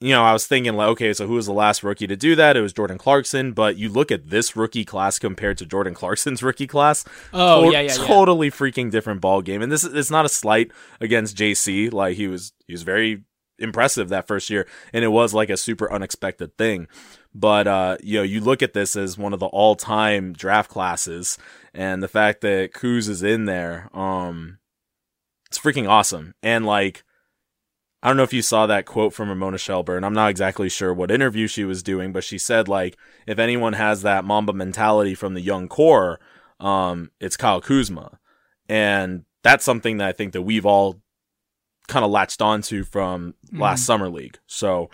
you 0.00 0.10
know, 0.10 0.22
I 0.22 0.32
was 0.34 0.46
thinking 0.46 0.74
like, 0.74 0.88
okay, 0.88 1.14
so 1.14 1.26
who 1.26 1.34
was 1.34 1.46
the 1.46 1.52
last 1.54 1.82
rookie 1.82 2.06
to 2.06 2.16
do 2.16 2.36
that? 2.36 2.56
It 2.56 2.60
was 2.60 2.74
Jordan 2.74 2.98
Clarkson, 2.98 3.52
but 3.52 3.76
you 3.78 3.88
look 3.88 4.12
at 4.12 4.28
this 4.28 4.54
rookie 4.54 4.84
class 4.84 5.18
compared 5.18 5.56
to 5.58 5.66
Jordan 5.66 5.94
Clarkson's 5.94 6.42
rookie 6.42 6.66
class. 6.66 7.04
Oh, 7.32 7.64
to- 7.64 7.72
yeah, 7.72 7.80
yeah, 7.80 7.94
yeah. 7.96 8.06
totally 8.06 8.50
freaking 8.50 8.90
different 8.90 9.22
ball 9.22 9.40
game. 9.40 9.62
And 9.62 9.72
this 9.72 9.84
is 9.84 9.94
it's 9.94 10.10
not 10.10 10.26
a 10.26 10.28
slight 10.28 10.70
against 11.00 11.36
JC. 11.36 11.90
Like 11.92 12.16
he 12.16 12.28
was 12.28 12.52
he 12.66 12.74
was 12.74 12.82
very 12.82 13.22
impressive 13.58 14.10
that 14.10 14.26
first 14.26 14.50
year, 14.50 14.66
and 14.92 15.02
it 15.02 15.08
was 15.08 15.32
like 15.32 15.48
a 15.48 15.56
super 15.56 15.90
unexpected 15.90 16.58
thing. 16.58 16.88
But 17.34 17.66
uh, 17.66 17.96
you 18.02 18.18
know, 18.18 18.22
you 18.22 18.42
look 18.42 18.62
at 18.62 18.74
this 18.74 18.96
as 18.96 19.16
one 19.16 19.32
of 19.32 19.40
the 19.40 19.46
all 19.46 19.76
time 19.76 20.34
draft 20.34 20.68
classes, 20.68 21.38
and 21.72 22.02
the 22.02 22.08
fact 22.08 22.42
that 22.42 22.74
Kuz 22.74 23.08
is 23.08 23.22
in 23.22 23.46
there, 23.46 23.88
um, 23.96 24.58
it's 25.46 25.58
freaking 25.58 25.88
awesome. 25.88 26.34
And 26.42 26.66
like. 26.66 27.02
I 28.02 28.08
don't 28.08 28.16
know 28.16 28.22
if 28.22 28.32
you 28.32 28.42
saw 28.42 28.66
that 28.66 28.86
quote 28.86 29.12
from 29.14 29.28
Ramona 29.28 29.58
Shelburne. 29.58 30.04
I'm 30.04 30.12
not 30.14 30.30
exactly 30.30 30.68
sure 30.68 30.92
what 30.94 31.10
interview 31.10 31.46
she 31.46 31.64
was 31.64 31.82
doing, 31.82 32.12
but 32.12 32.22
she 32.24 32.38
said 32.38 32.68
like 32.68 32.96
if 33.26 33.38
anyone 33.38 33.72
has 33.72 34.02
that 34.02 34.24
Mamba 34.24 34.52
mentality 34.52 35.14
from 35.14 35.34
the 35.34 35.40
young 35.40 35.66
core, 35.68 36.20
um, 36.60 37.10
it's 37.20 37.36
Kyle 37.36 37.60
Kuzma, 37.60 38.18
and 38.68 39.24
that's 39.42 39.64
something 39.64 39.96
that 39.98 40.08
I 40.08 40.12
think 40.12 40.32
that 40.34 40.42
we've 40.42 40.66
all 40.66 41.00
kind 41.88 42.04
of 42.04 42.10
latched 42.10 42.42
onto 42.42 42.82
from 42.84 43.34
last 43.52 43.84
summer 43.86 44.08
league. 44.08 44.38
So, 44.46 44.90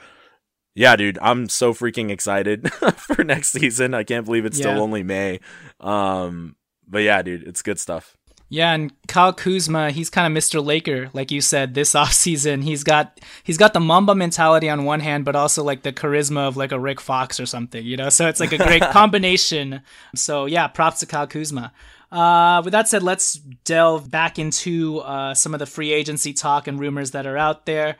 yeah, 0.75 0.95
dude, 0.97 1.19
I'm 1.23 1.49
so 1.49 1.73
freaking 1.73 2.11
excited 2.11 2.71
for 2.97 3.25
next 3.25 3.53
season. 3.53 3.95
I 3.95 4.05
can't 4.05 4.27
believe 4.27 4.45
it's 4.45 4.59
Yeah. 4.59 4.67
still 4.75 4.83
only 4.83 5.03
May. 5.03 5.41
Um, 5.81 6.57
but 6.87 6.99
yeah, 6.99 7.23
dude, 7.23 7.45
it's 7.45 7.63
good 7.63 7.81
stuff. 7.81 8.17
Yeah, 8.53 8.75
and 8.75 8.93
Kyle 9.09 9.33
Kuzma, 9.33 9.93
he's 9.93 10.11
kind 10.11 10.31
of 10.31 10.39
Mr. 10.39 10.63
Laker, 10.63 11.09
like 11.15 11.31
you 11.31 11.41
said, 11.41 11.73
this 11.73 11.95
offseason. 11.95 12.63
He's 12.63 12.85
got 12.85 13.19
he's 13.43 13.57
got 13.57 13.73
the 13.73 13.81
Mamba 13.81 14.15
mentality 14.15 14.69
on 14.69 14.85
one 14.85 15.01
hand, 15.01 15.25
but 15.25 15.35
also 15.35 15.65
like 15.65 15.85
the 15.85 15.93
charisma 15.93 16.49
of 16.49 16.59
like 16.59 16.71
a 16.71 16.79
Rick 16.79 17.01
Fox 17.01 17.41
or 17.41 17.47
something, 17.47 17.83
you 17.83 17.97
know? 17.97 18.11
So 18.11 18.29
it's 18.29 18.41
like 18.41 18.53
a 18.53 18.59
great 18.59 18.83
combination. 18.91 19.81
So 20.15 20.45
yeah, 20.45 20.67
props 20.69 21.01
to 21.01 21.07
Kyle 21.07 21.27
Kuzma. 21.27 21.73
Uh, 22.11 22.61
with 22.63 22.73
that 22.73 22.89
said, 22.89 23.03
let's 23.03 23.37
delve 23.65 24.11
back 24.11 24.39
into 24.39 24.99
uh, 24.99 25.33
some 25.33 25.55
of 25.55 25.59
the 25.59 25.65
free 25.65 25.91
agency 25.91 26.35
talk 26.35 26.69
and 26.69 26.79
rumors 26.79 27.13
that 27.13 27.27
are 27.27 27.39
out 27.39 27.65
there. 27.65 27.97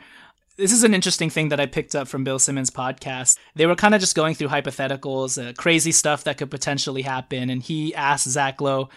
this 0.59 0.71
is 0.71 0.85
an 0.85 0.93
interesting 0.93 1.31
thing 1.31 1.49
that 1.49 1.61
I 1.61 1.65
picked 1.65 1.95
up 1.95 2.09
from 2.09 2.25
Bill 2.25 2.39
Simmons' 2.39 2.69
podcast. 2.69 3.39
They 3.57 3.65
were 3.65 3.75
kind 3.75 3.95
of 3.95 4.03
just 4.03 4.15
going 4.15 4.35
through 4.35 4.49
hypotheticals, 4.49 5.43
uh, 5.43 5.55
crazy 5.55 5.93
stuff 5.93 6.25
that 6.25 6.37
could 6.37 6.51
potentially 6.51 7.01
happen, 7.01 7.49
and 7.49 7.63
he 7.63 7.95
asked 7.95 8.29
Zach 8.29 8.61
Lowe, 8.61 8.91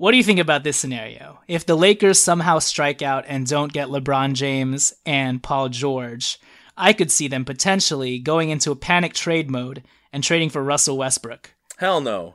"What 0.00 0.12
do 0.12 0.16
you 0.16 0.24
think 0.24 0.38
about 0.38 0.64
this 0.64 0.78
scenario? 0.78 1.40
If 1.46 1.66
the 1.66 1.76
Lakers 1.76 2.18
somehow 2.18 2.58
strike 2.58 3.02
out 3.02 3.26
and 3.28 3.46
don't 3.46 3.70
get 3.70 3.88
LeBron 3.88 4.32
James 4.32 4.94
and 5.04 5.42
Paul 5.42 5.68
George, 5.68 6.38
I 6.74 6.94
could 6.94 7.10
see 7.10 7.28
them 7.28 7.44
potentially 7.44 8.18
going 8.18 8.48
into 8.48 8.70
a 8.70 8.76
panic 8.76 9.12
trade 9.12 9.50
mode 9.50 9.82
and 10.10 10.24
trading 10.24 10.48
for 10.48 10.64
Russell 10.64 10.96
Westbrook." 10.96 11.52
Hell 11.76 12.00
no. 12.00 12.34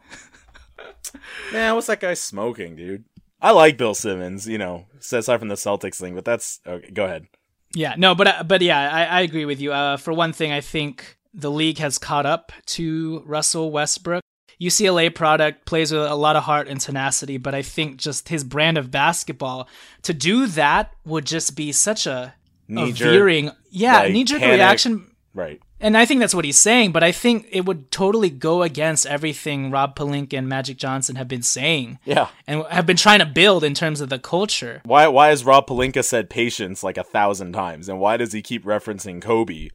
Man, 1.52 1.74
what's 1.74 1.88
that 1.88 2.00
guy 2.00 2.14
smoking, 2.14 2.76
dude? 2.76 3.06
I 3.42 3.50
like 3.50 3.78
Bill 3.78 3.96
Simmons, 3.96 4.48
you 4.48 4.60
know, 4.60 4.86
aside 5.00 5.40
from 5.40 5.48
the 5.48 5.56
Celtics 5.56 6.00
thing, 6.00 6.14
but 6.14 6.24
that's 6.24 6.60
okay. 6.68 6.92
Go 6.92 7.06
ahead. 7.06 7.26
Yeah, 7.74 7.96
no, 7.98 8.14
but 8.14 8.28
uh, 8.28 8.44
but 8.44 8.62
yeah, 8.62 8.92
I, 8.94 9.06
I 9.06 9.22
agree 9.22 9.46
with 9.46 9.60
you. 9.60 9.74
Uh, 9.74 9.98
for 9.98 10.14
one 10.14 10.34
thing, 10.34 10.52
I 10.52 10.62
think 10.62 11.18
the 11.34 11.50
league 11.50 11.80
has 11.80 11.98
caught 11.98 12.28
up 12.28 12.52
to 12.68 13.24
Russell 13.26 13.72
Westbrook. 13.72 14.22
UCLA 14.62 15.14
product 15.14 15.66
plays 15.66 15.92
with 15.92 16.02
a 16.02 16.16
lot 16.16 16.36
of 16.36 16.44
heart 16.44 16.68
and 16.68 16.80
tenacity, 16.80 17.38
but 17.38 17.54
I 17.54 17.62
think 17.62 17.98
just 17.98 18.30
his 18.30 18.44
brand 18.44 18.78
of 18.78 18.92
basketball 18.92 19.68
to 20.04 20.14
do 20.14 20.48
that 20.48 20.94
would 21.06 21.26
just 21.26 21.56
be 21.56 21.72
such 21.72 22.08
a, 22.08 22.34
a 22.70 22.92
veering, 22.92 23.52
yeah, 23.70 24.00
like, 24.00 24.14
knee 24.14 24.24
jerk 24.24 24.42
reaction. 24.42 25.12
Right. 25.34 25.62
And 25.82 25.98
I 25.98 26.06
think 26.06 26.22
that's 26.22 26.34
what 26.34 26.46
he's 26.46 26.58
saying, 26.58 26.94
but 26.94 27.04
I 27.04 27.12
think 27.12 27.48
it 27.52 27.66
would 27.66 27.92
totally 27.92 28.30
go 28.30 28.64
against 28.64 29.06
everything 29.06 29.72
Rob 29.72 29.96
Pelinka 29.96 30.38
and 30.38 30.48
Magic 30.48 30.78
Johnson 30.78 31.18
have 31.18 31.28
been 31.28 31.42
saying. 31.42 32.00
Yeah. 32.06 32.30
And 32.48 32.64
have 32.72 32.86
been 32.86 32.96
trying 32.96 33.20
to 33.20 33.26
build 33.26 33.64
in 33.64 33.74
terms 33.74 34.00
of 34.00 34.08
the 34.10 34.18
culture. 34.18 34.82
Why 34.86 35.08
why 35.10 35.28
has 35.28 35.44
Rob 35.44 35.68
Pelinka 35.68 36.04
said 36.04 36.30
patience 36.30 36.82
like 36.82 36.98
a 36.98 37.04
thousand 37.04 37.52
times? 37.52 37.90
And 37.90 38.00
why 38.00 38.16
does 38.16 38.32
he 38.32 38.42
keep 38.42 38.64
referencing 38.64 39.22
Kobe? 39.22 39.70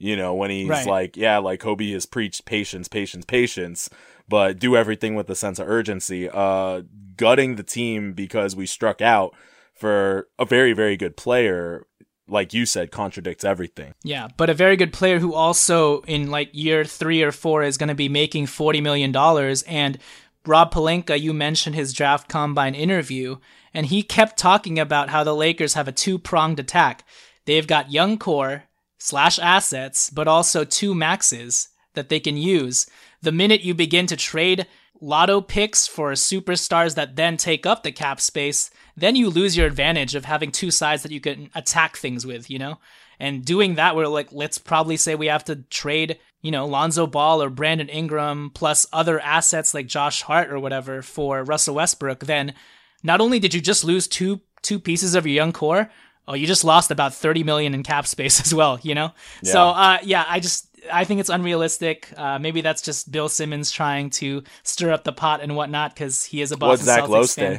You 0.00 0.16
know, 0.16 0.34
when 0.34 0.50
he's 0.50 0.68
Right. 0.68 0.86
like, 0.86 1.16
yeah, 1.16 1.36
like 1.38 1.60
Kobe 1.60 1.92
has 1.92 2.06
preached 2.06 2.46
patience, 2.46 2.88
patience, 2.88 3.26
patience, 3.26 3.90
but 4.26 4.58
do 4.58 4.74
everything 4.74 5.14
with 5.14 5.28
a 5.28 5.34
sense 5.34 5.58
of 5.58 5.68
urgency. 5.68 6.28
Uh 6.28 6.82
gutting 7.16 7.56
the 7.56 7.62
team 7.62 8.14
because 8.14 8.56
we 8.56 8.64
struck 8.64 9.02
out 9.02 9.34
for 9.74 10.28
a 10.38 10.46
very, 10.46 10.72
very 10.72 10.96
good 10.96 11.18
player, 11.18 11.86
like 12.26 12.54
you 12.54 12.64
said, 12.64 12.90
contradicts 12.90 13.44
everything. 13.44 13.92
Yeah, 14.02 14.28
but 14.38 14.48
a 14.48 14.54
very 14.54 14.76
good 14.76 14.92
player 14.94 15.18
who 15.18 15.34
also 15.34 16.00
in 16.02 16.30
like 16.30 16.48
year 16.52 16.82
three 16.84 17.22
or 17.22 17.30
four 17.32 17.62
is 17.62 17.76
going 17.76 17.88
to 17.90 17.94
be 17.94 18.08
making 18.08 18.46
forty 18.46 18.80
million 18.80 19.12
dollars. 19.12 19.62
And 19.64 19.98
Rob 20.46 20.72
Pelinka, 20.72 21.20
you 21.20 21.34
mentioned 21.34 21.74
his 21.74 21.92
draft 21.92 22.26
combine 22.26 22.74
interview, 22.74 23.36
and 23.74 23.84
he 23.84 24.02
kept 24.02 24.38
talking 24.38 24.78
about 24.78 25.10
how 25.10 25.22
the 25.24 25.36
Lakers 25.36 25.74
have 25.74 25.88
a 25.88 25.92
two 25.92 26.18
pronged 26.18 26.58
attack. 26.58 27.04
They've 27.44 27.66
got 27.66 27.92
young 27.92 28.16
core 28.16 28.64
slash 29.00 29.38
assets, 29.38 30.10
but 30.10 30.28
also 30.28 30.64
two 30.64 30.94
maxes 30.94 31.70
that 31.94 32.08
they 32.08 32.20
can 32.20 32.36
use. 32.36 32.86
The 33.22 33.32
minute 33.32 33.62
you 33.62 33.74
begin 33.74 34.06
to 34.06 34.16
trade 34.16 34.66
lotto 35.00 35.40
picks 35.40 35.86
for 35.86 36.12
superstars 36.12 36.94
that 36.94 37.16
then 37.16 37.36
take 37.36 37.66
up 37.66 37.82
the 37.82 37.90
cap 37.90 38.20
space, 38.20 38.70
then 38.96 39.16
you 39.16 39.30
lose 39.30 39.56
your 39.56 39.66
advantage 39.66 40.14
of 40.14 40.26
having 40.26 40.52
two 40.52 40.70
sides 40.70 41.02
that 41.02 41.12
you 41.12 41.20
can 41.20 41.50
attack 41.54 41.96
things 41.96 42.26
with, 42.26 42.50
you 42.50 42.58
know? 42.58 42.78
And 43.18 43.44
doing 43.44 43.74
that, 43.74 43.96
we're 43.96 44.06
like, 44.06 44.32
let's 44.32 44.58
probably 44.58 44.96
say 44.96 45.14
we 45.14 45.26
have 45.26 45.44
to 45.44 45.56
trade, 45.56 46.18
you 46.42 46.50
know, 46.50 46.66
Lonzo 46.66 47.06
Ball 47.06 47.42
or 47.42 47.50
Brandon 47.50 47.88
Ingram 47.88 48.50
plus 48.54 48.86
other 48.92 49.20
assets 49.20 49.74
like 49.74 49.86
Josh 49.86 50.22
Hart 50.22 50.50
or 50.50 50.58
whatever 50.58 51.02
for 51.02 51.42
Russell 51.42 51.74
Westbrook. 51.74 52.20
Then 52.20 52.54
not 53.02 53.20
only 53.20 53.38
did 53.38 53.54
you 53.54 53.60
just 53.60 53.84
lose 53.84 54.06
two 54.06 54.40
two 54.62 54.78
pieces 54.78 55.14
of 55.14 55.26
your 55.26 55.34
young 55.34 55.52
core, 55.52 55.90
oh, 56.30 56.34
you 56.34 56.46
just 56.46 56.64
lost 56.64 56.90
about 56.92 57.12
30 57.12 57.42
million 57.42 57.74
in 57.74 57.82
cap 57.82 58.06
space 58.06 58.40
as 58.44 58.54
well, 58.54 58.78
you 58.82 58.94
know? 58.94 59.12
So, 59.42 59.60
uh, 59.60 59.98
yeah, 60.02 60.24
I 60.28 60.38
just, 60.38 60.68
I 60.92 61.04
think 61.04 61.20
it's 61.20 61.28
unrealistic. 61.28 62.08
Uh, 62.16 62.38
maybe 62.38 62.60
that's 62.60 62.82
just 62.82 63.10
Bill 63.10 63.28
Simmons 63.28 63.70
trying 63.70 64.10
to 64.10 64.44
stir 64.62 64.92
up 64.92 65.04
the 65.04 65.12
pot 65.12 65.40
and 65.42 65.56
whatnot 65.56 65.92
because 65.94 66.24
he 66.24 66.40
is 66.40 66.52
a 66.52 66.54
What's 66.54 66.82
Boston 66.82 66.86
Zach 66.86 67.04
Celtics 67.04 67.34
fan. 67.34 67.54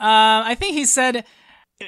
Uh, 0.00 0.42
I 0.48 0.56
think 0.56 0.74
he 0.74 0.86
said, 0.86 1.16
it, 1.16 1.24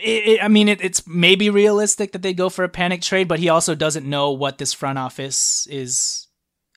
it, 0.00 0.44
I 0.44 0.48
mean, 0.48 0.68
it, 0.68 0.82
it's 0.82 1.06
maybe 1.06 1.50
realistic 1.50 2.12
that 2.12 2.22
they 2.22 2.32
go 2.32 2.48
for 2.48 2.64
a 2.64 2.68
panic 2.68 3.02
trade, 3.02 3.26
but 3.26 3.38
he 3.38 3.48
also 3.48 3.74
doesn't 3.74 4.08
know 4.08 4.30
what 4.30 4.58
this 4.58 4.72
front 4.72 4.98
office 4.98 5.66
is 5.70 6.28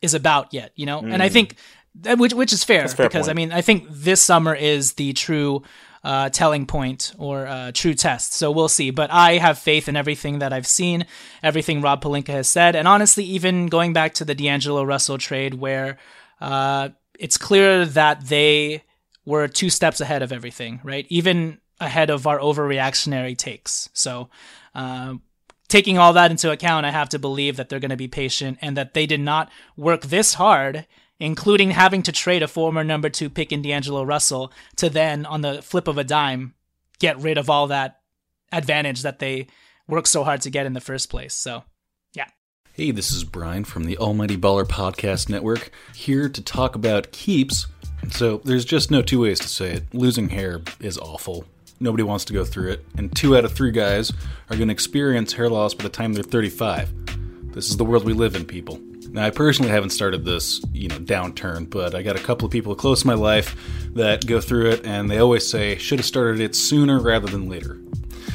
is 0.02 0.14
about 0.14 0.54
yet, 0.54 0.72
you 0.76 0.86
know. 0.86 1.00
And 1.00 1.24
I 1.24 1.30
think 1.30 1.56
that 2.02 2.18
which 2.18 2.34
which 2.34 2.52
is 2.52 2.64
fair, 2.64 2.86
Mm. 2.86 2.94
Fair 2.94 3.08
because 3.08 3.30
I 3.30 3.34
mean, 3.34 3.52
I 3.52 3.62
think 3.62 3.88
this 3.90 4.22
summer 4.22 4.54
is 4.54 4.94
the 4.94 5.14
true 5.14 5.64
uh, 6.06 6.30
telling 6.30 6.68
point 6.68 7.14
or 7.18 7.48
uh, 7.48 7.72
true 7.74 7.96
test. 7.96 8.34
So 8.34 8.52
we'll 8.52 8.70
see. 8.70 8.92
But 8.92 9.12
I 9.12 9.40
have 9.40 9.58
faith 9.58 9.90
in 9.90 9.96
everything 9.96 10.38
that 10.38 10.54
I've 10.54 10.68
seen, 10.68 11.08
everything 11.42 11.82
Rob 11.82 12.04
Pelinka 12.04 12.28
has 12.28 12.48
said, 12.48 12.76
and 12.76 12.88
honestly, 12.88 13.24
even 13.24 13.66
going 13.66 13.92
back 13.92 14.14
to 14.16 14.26
the 14.26 14.36
D'Angelo 14.36 14.84
Russell 14.84 15.18
trade, 15.18 15.56
where 15.56 15.98
uh, 16.40 16.90
it's 17.18 17.38
clear 17.38 17.86
that 17.88 18.28
they 18.28 18.84
were 19.26 19.48
two 19.48 19.72
steps 19.72 20.00
ahead 20.00 20.22
of 20.22 20.32
everything, 20.32 20.80
right? 20.84 21.08
Even 21.10 21.60
ahead 21.80 22.12
of 22.12 22.28
our 22.28 22.38
overreactionary 22.38 23.36
takes. 23.36 23.90
So, 23.94 24.30
uh, 24.76 25.16
taking 25.68 25.98
all 25.98 26.14
that 26.14 26.30
into 26.30 26.52
account, 26.52 26.86
I 26.86 26.92
have 26.92 27.10
to 27.10 27.20
believe 27.20 27.58
that 27.58 27.70
they're 27.70 27.80
going 27.80 27.90
to 27.90 27.98
be 27.98 28.08
patient 28.08 28.60
and 28.62 28.78
that 28.78 28.94
they 28.94 29.08
did 29.08 29.22
not 29.22 29.52
work 29.76 30.04
this 30.04 30.36
hard, 30.36 30.86
including 31.20 31.72
having 31.72 32.04
to 32.04 32.12
trade 32.12 32.44
a 32.44 32.48
former 32.48 32.84
number 32.84 33.10
two 33.10 33.30
pick 33.30 33.52
in 33.52 33.62
D'Angelo 33.62 34.04
Russell 34.04 34.52
to 34.78 34.90
then, 34.90 35.26
on 35.26 35.42
the 35.42 35.62
flip 35.62 35.88
of 35.88 35.98
a 35.98 36.04
dime, 36.04 36.54
get 37.00 37.20
rid 37.20 37.38
of 37.38 37.50
all 37.50 37.68
that 37.68 38.02
advantage 38.52 39.02
that 39.04 39.20
they 39.20 39.48
worked 39.88 40.08
so 40.08 40.24
hard 40.24 40.42
to 40.42 40.50
get 40.50 40.66
in 40.66 40.74
the 40.74 40.82
first 40.82 41.10
place. 41.10 41.34
So, 41.34 41.64
yeah. 42.14 42.28
Hey, 42.74 42.92
this 42.92 43.12
is 43.12 43.24
Brian 43.24 43.64
from 43.64 43.86
the 43.86 43.98
Almighty 43.98 44.38
Baller 44.38 44.66
Podcast 44.66 45.30
Network, 45.30 45.72
here 45.94 46.30
to 46.30 46.42
talk 46.42 46.76
about 46.76 47.12
keeps. 47.12 47.68
So, 48.12 48.38
there's 48.44 48.66
just 48.66 48.92
no 48.92 49.02
two 49.02 49.22
ways 49.22 49.40
to 49.40 49.48
say 49.48 49.74
it. 49.74 49.94
Losing 49.94 50.30
hair 50.30 50.62
is 50.80 50.98
awful. 50.98 51.46
Nobody 51.80 52.04
wants 52.04 52.24
to 52.26 52.34
go 52.34 52.46
through 52.46 52.72
it, 52.72 52.86
and 52.98 53.14
two 53.14 53.36
out 53.36 53.44
of 53.44 53.52
three 53.52 53.72
guys 53.72 54.12
are 54.50 54.56
going 54.56 54.70
to 54.70 54.74
experience 54.74 55.34
hair 55.34 55.50
loss 55.50 55.74
by 55.74 55.84
the 55.84 55.90
time 55.90 56.14
they're 56.14 56.24
35. 56.24 57.54
This 57.54 57.70
is 57.70 57.78
the 57.78 57.86
world 57.86 58.06
we 58.06 58.14
live 58.14 58.36
in, 58.36 58.46
people. 58.46 58.80
Now, 59.16 59.24
I 59.24 59.30
personally 59.30 59.72
haven't 59.72 59.92
started 59.92 60.26
this, 60.26 60.62
you 60.74 60.90
know, 60.90 60.98
downturn, 60.98 61.70
but 61.70 61.96
I 61.96 62.04
got 62.04 62.18
a 62.18 62.22
couple 62.22 62.46
of 62.46 62.52
people 62.52 62.76
close 62.76 63.04
to 63.04 63.08
my 63.08 63.14
life 63.14 63.56
that 63.94 64.28
go 64.28 64.42
through 64.42 64.72
it, 64.72 64.86
and 64.86 65.10
they 65.10 65.20
always 65.20 65.50
say, 65.50 65.78
should 65.78 66.00
have 66.00 66.06
started 66.06 66.42
it 66.42 66.54
sooner 66.54 67.00
rather 67.00 67.28
than 67.28 67.48
later. 67.48 67.80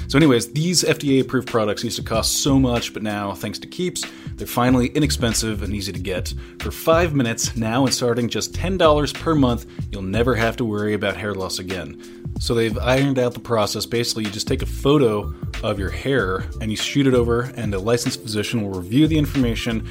So, 0.09 0.17
anyways, 0.17 0.55
these 0.55 0.83
FDA 0.83 1.21
approved 1.21 1.49
products 1.49 1.85
used 1.85 1.97
to 1.97 2.03
cost 2.03 2.43
so 2.43 2.59
much, 2.59 2.95
but 2.95 3.03
now, 3.03 3.35
thanks 3.35 3.59
to 3.59 3.67
Keeps, 3.67 4.07
they're 4.37 4.47
finally 4.47 4.87
inexpensive 4.87 5.63
and 5.63 5.75
easy 5.75 5.93
to 5.93 5.99
get. 5.99 6.33
For 6.61 6.71
five 6.71 7.15
minutes, 7.15 7.59
now 7.59 7.85
and 7.85 7.93
starting 7.93 8.31
just 8.31 8.55
$10 8.55 9.15
per 9.21 9.35
month, 9.35 9.67
you'll 9.93 10.01
never 10.01 10.35
have 10.35 10.57
to 10.57 10.65
worry 10.65 10.95
about 10.95 11.15
hair 11.15 11.35
loss 11.35 11.59
again. 11.59 12.03
So, 12.41 12.55
they've 12.55 12.79
ironed 12.79 13.19
out 13.19 13.35
the 13.35 13.41
process. 13.41 13.85
Basically, 13.85 14.25
you 14.25 14.31
just 14.31 14.49
take 14.49 14.63
a 14.63 14.67
photo 14.67 15.35
of 15.63 15.79
your 15.79 15.91
hair 15.91 16.47
and 16.63 16.71
you 16.71 16.77
shoot 16.79 17.07
it 17.07 17.13
over, 17.13 17.53
and 17.55 17.75
a 17.75 17.79
licensed 17.79 18.23
physician 18.23 18.63
will 18.63 18.81
review 18.81 19.07
the 19.07 19.19
information 19.19 19.87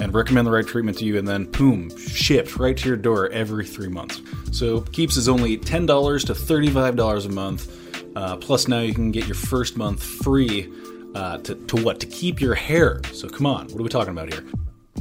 and 0.00 0.14
recommend 0.14 0.46
the 0.46 0.50
right 0.50 0.66
treatment 0.66 0.98
to 0.98 1.04
you, 1.04 1.18
and 1.18 1.26
then 1.26 1.44
boom, 1.44 1.96
shipped 1.96 2.56
right 2.56 2.76
to 2.76 2.88
your 2.88 2.96
door 2.96 3.28
every 3.30 3.64
three 3.64 3.88
months. 3.88 4.20
So, 4.52 4.80
Keeps 4.80 5.16
is 5.16 5.28
only 5.28 5.58
$10 5.58 6.26
to 6.26 6.34
$35 6.34 7.26
a 7.26 7.28
month. 7.28 8.16
Uh, 8.16 8.36
plus, 8.36 8.68
now 8.68 8.80
you 8.80 8.94
can 8.94 9.10
get 9.10 9.26
your 9.26 9.34
first 9.34 9.76
month 9.76 10.02
free. 10.02 10.70
Uh, 11.14 11.38
to, 11.38 11.54
to 11.54 11.76
what? 11.76 12.00
To 12.00 12.06
keep 12.06 12.40
your 12.40 12.56
hair. 12.56 13.00
So 13.12 13.28
come 13.28 13.46
on, 13.46 13.68
what 13.68 13.80
are 13.80 13.84
we 13.84 13.88
talking 13.88 14.10
about 14.10 14.32
here? 14.32 14.44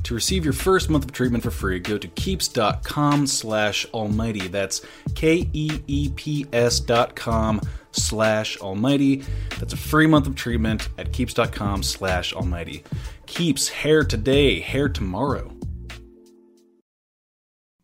To 0.04 0.14
receive 0.14 0.44
your 0.44 0.54
first 0.54 0.90
month 0.90 1.06
of 1.06 1.12
treatment 1.14 1.44
for 1.44 1.52
free, 1.52 1.80
go 1.80 1.98
to 1.98 2.08
keeps.com 2.10 3.26
slash 3.26 3.86
almighty. 3.94 4.48
That's 4.48 4.82
K-E-E-P-S 5.16 6.80
dot 6.82 7.16
com 7.16 7.62
slash 7.92 8.58
almighty. 8.58 9.24
That's 9.60 9.74
a 9.74 9.78
free 9.78 10.08
month 10.08 10.28
of 10.28 10.36
treatment 10.36 10.90
at 10.98 11.14
keeps.com 11.14 11.84
slash 11.84 12.34
almighty. 12.34 12.84
Keeps 13.28 13.70
hair 13.70 14.04
today, 14.04 14.60
hair 14.60 14.90
tomorrow. 14.90 15.52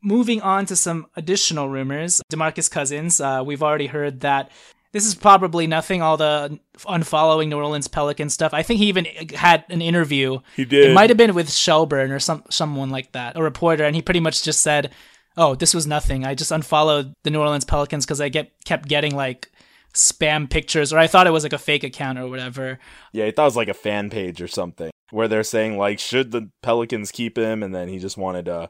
moving 0.02 0.42
on 0.42 0.66
to 0.66 0.76
some 0.76 1.08
additional 1.16 1.70
rumors, 1.70 2.22
Demarcus 2.32 2.72
Cousins, 2.72 3.20
uh, 3.20 3.44
we've 3.46 3.64
already 3.64 3.88
heard 3.88 4.22
that 4.22 4.52
this 4.92 5.06
is 5.06 5.16
probably 5.16 5.68
nothing, 5.68 6.02
all 6.02 6.18
the 6.18 6.60
unfollowing 6.80 7.50
New 7.50 7.58
Orleans 7.58 7.88
Pelican 7.88 8.30
stuff. 8.30 8.54
I 8.54 8.64
think 8.64 8.80
he 8.80 8.88
even 8.88 9.06
had 9.36 9.66
an 9.70 9.82
interview. 9.82 10.40
He 10.56 10.66
did. 10.66 10.90
It 10.90 10.94
might 10.94 11.10
have 11.10 11.18
been 11.18 11.36
with 11.36 11.52
Shelburne 11.52 12.12
or 12.12 12.20
some 12.20 12.44
someone 12.50 12.90
like 12.90 13.12
that, 13.12 13.38
a 13.38 13.44
reporter, 13.44 13.84
and 13.84 13.96
he 13.96 14.02
pretty 14.02 14.20
much 14.20 14.44
just 14.44 14.62
said, 14.62 14.92
"Oh, 15.38 15.56
this 15.56 15.74
was 15.74 15.88
nothing. 15.88 16.26
I 16.26 16.36
just 16.36 16.52
unfollowed 16.52 17.14
the 17.24 17.30
New 17.30 17.40
Orleans 17.40 17.66
Pelicans 17.66 18.06
because 18.06 18.22
I 18.22 18.30
get 18.30 18.52
kept 18.66 18.88
getting 18.88 19.16
like 19.16 19.52
spam 19.94 20.50
pictures, 20.50 20.94
or 20.94 21.00
I 21.00 21.08
thought 21.08 21.28
it 21.28 21.32
was 21.32 21.44
like 21.44 21.54
a 21.54 21.58
fake 21.58 21.84
account 21.84 22.18
or 22.20 22.28
whatever." 22.28 22.80
Yeah, 23.12 23.26
he 23.26 23.32
thought 23.32 23.44
it 23.44 23.46
was 23.46 23.58
like 23.58 23.70
a 23.70 23.74
fan 23.74 24.10
page 24.10 24.42
or 24.42 24.48
something 24.48 24.92
where 25.12 25.28
they're 25.28 25.44
saying 25.44 25.78
like, 25.78 26.00
should 26.00 26.32
the 26.32 26.50
Pelicans 26.62 27.12
keep 27.12 27.38
him? 27.38 27.64
And 27.64 27.74
then 27.74 27.88
he 27.90 28.00
just 28.00 28.18
wanted 28.18 28.46
to 28.46 28.70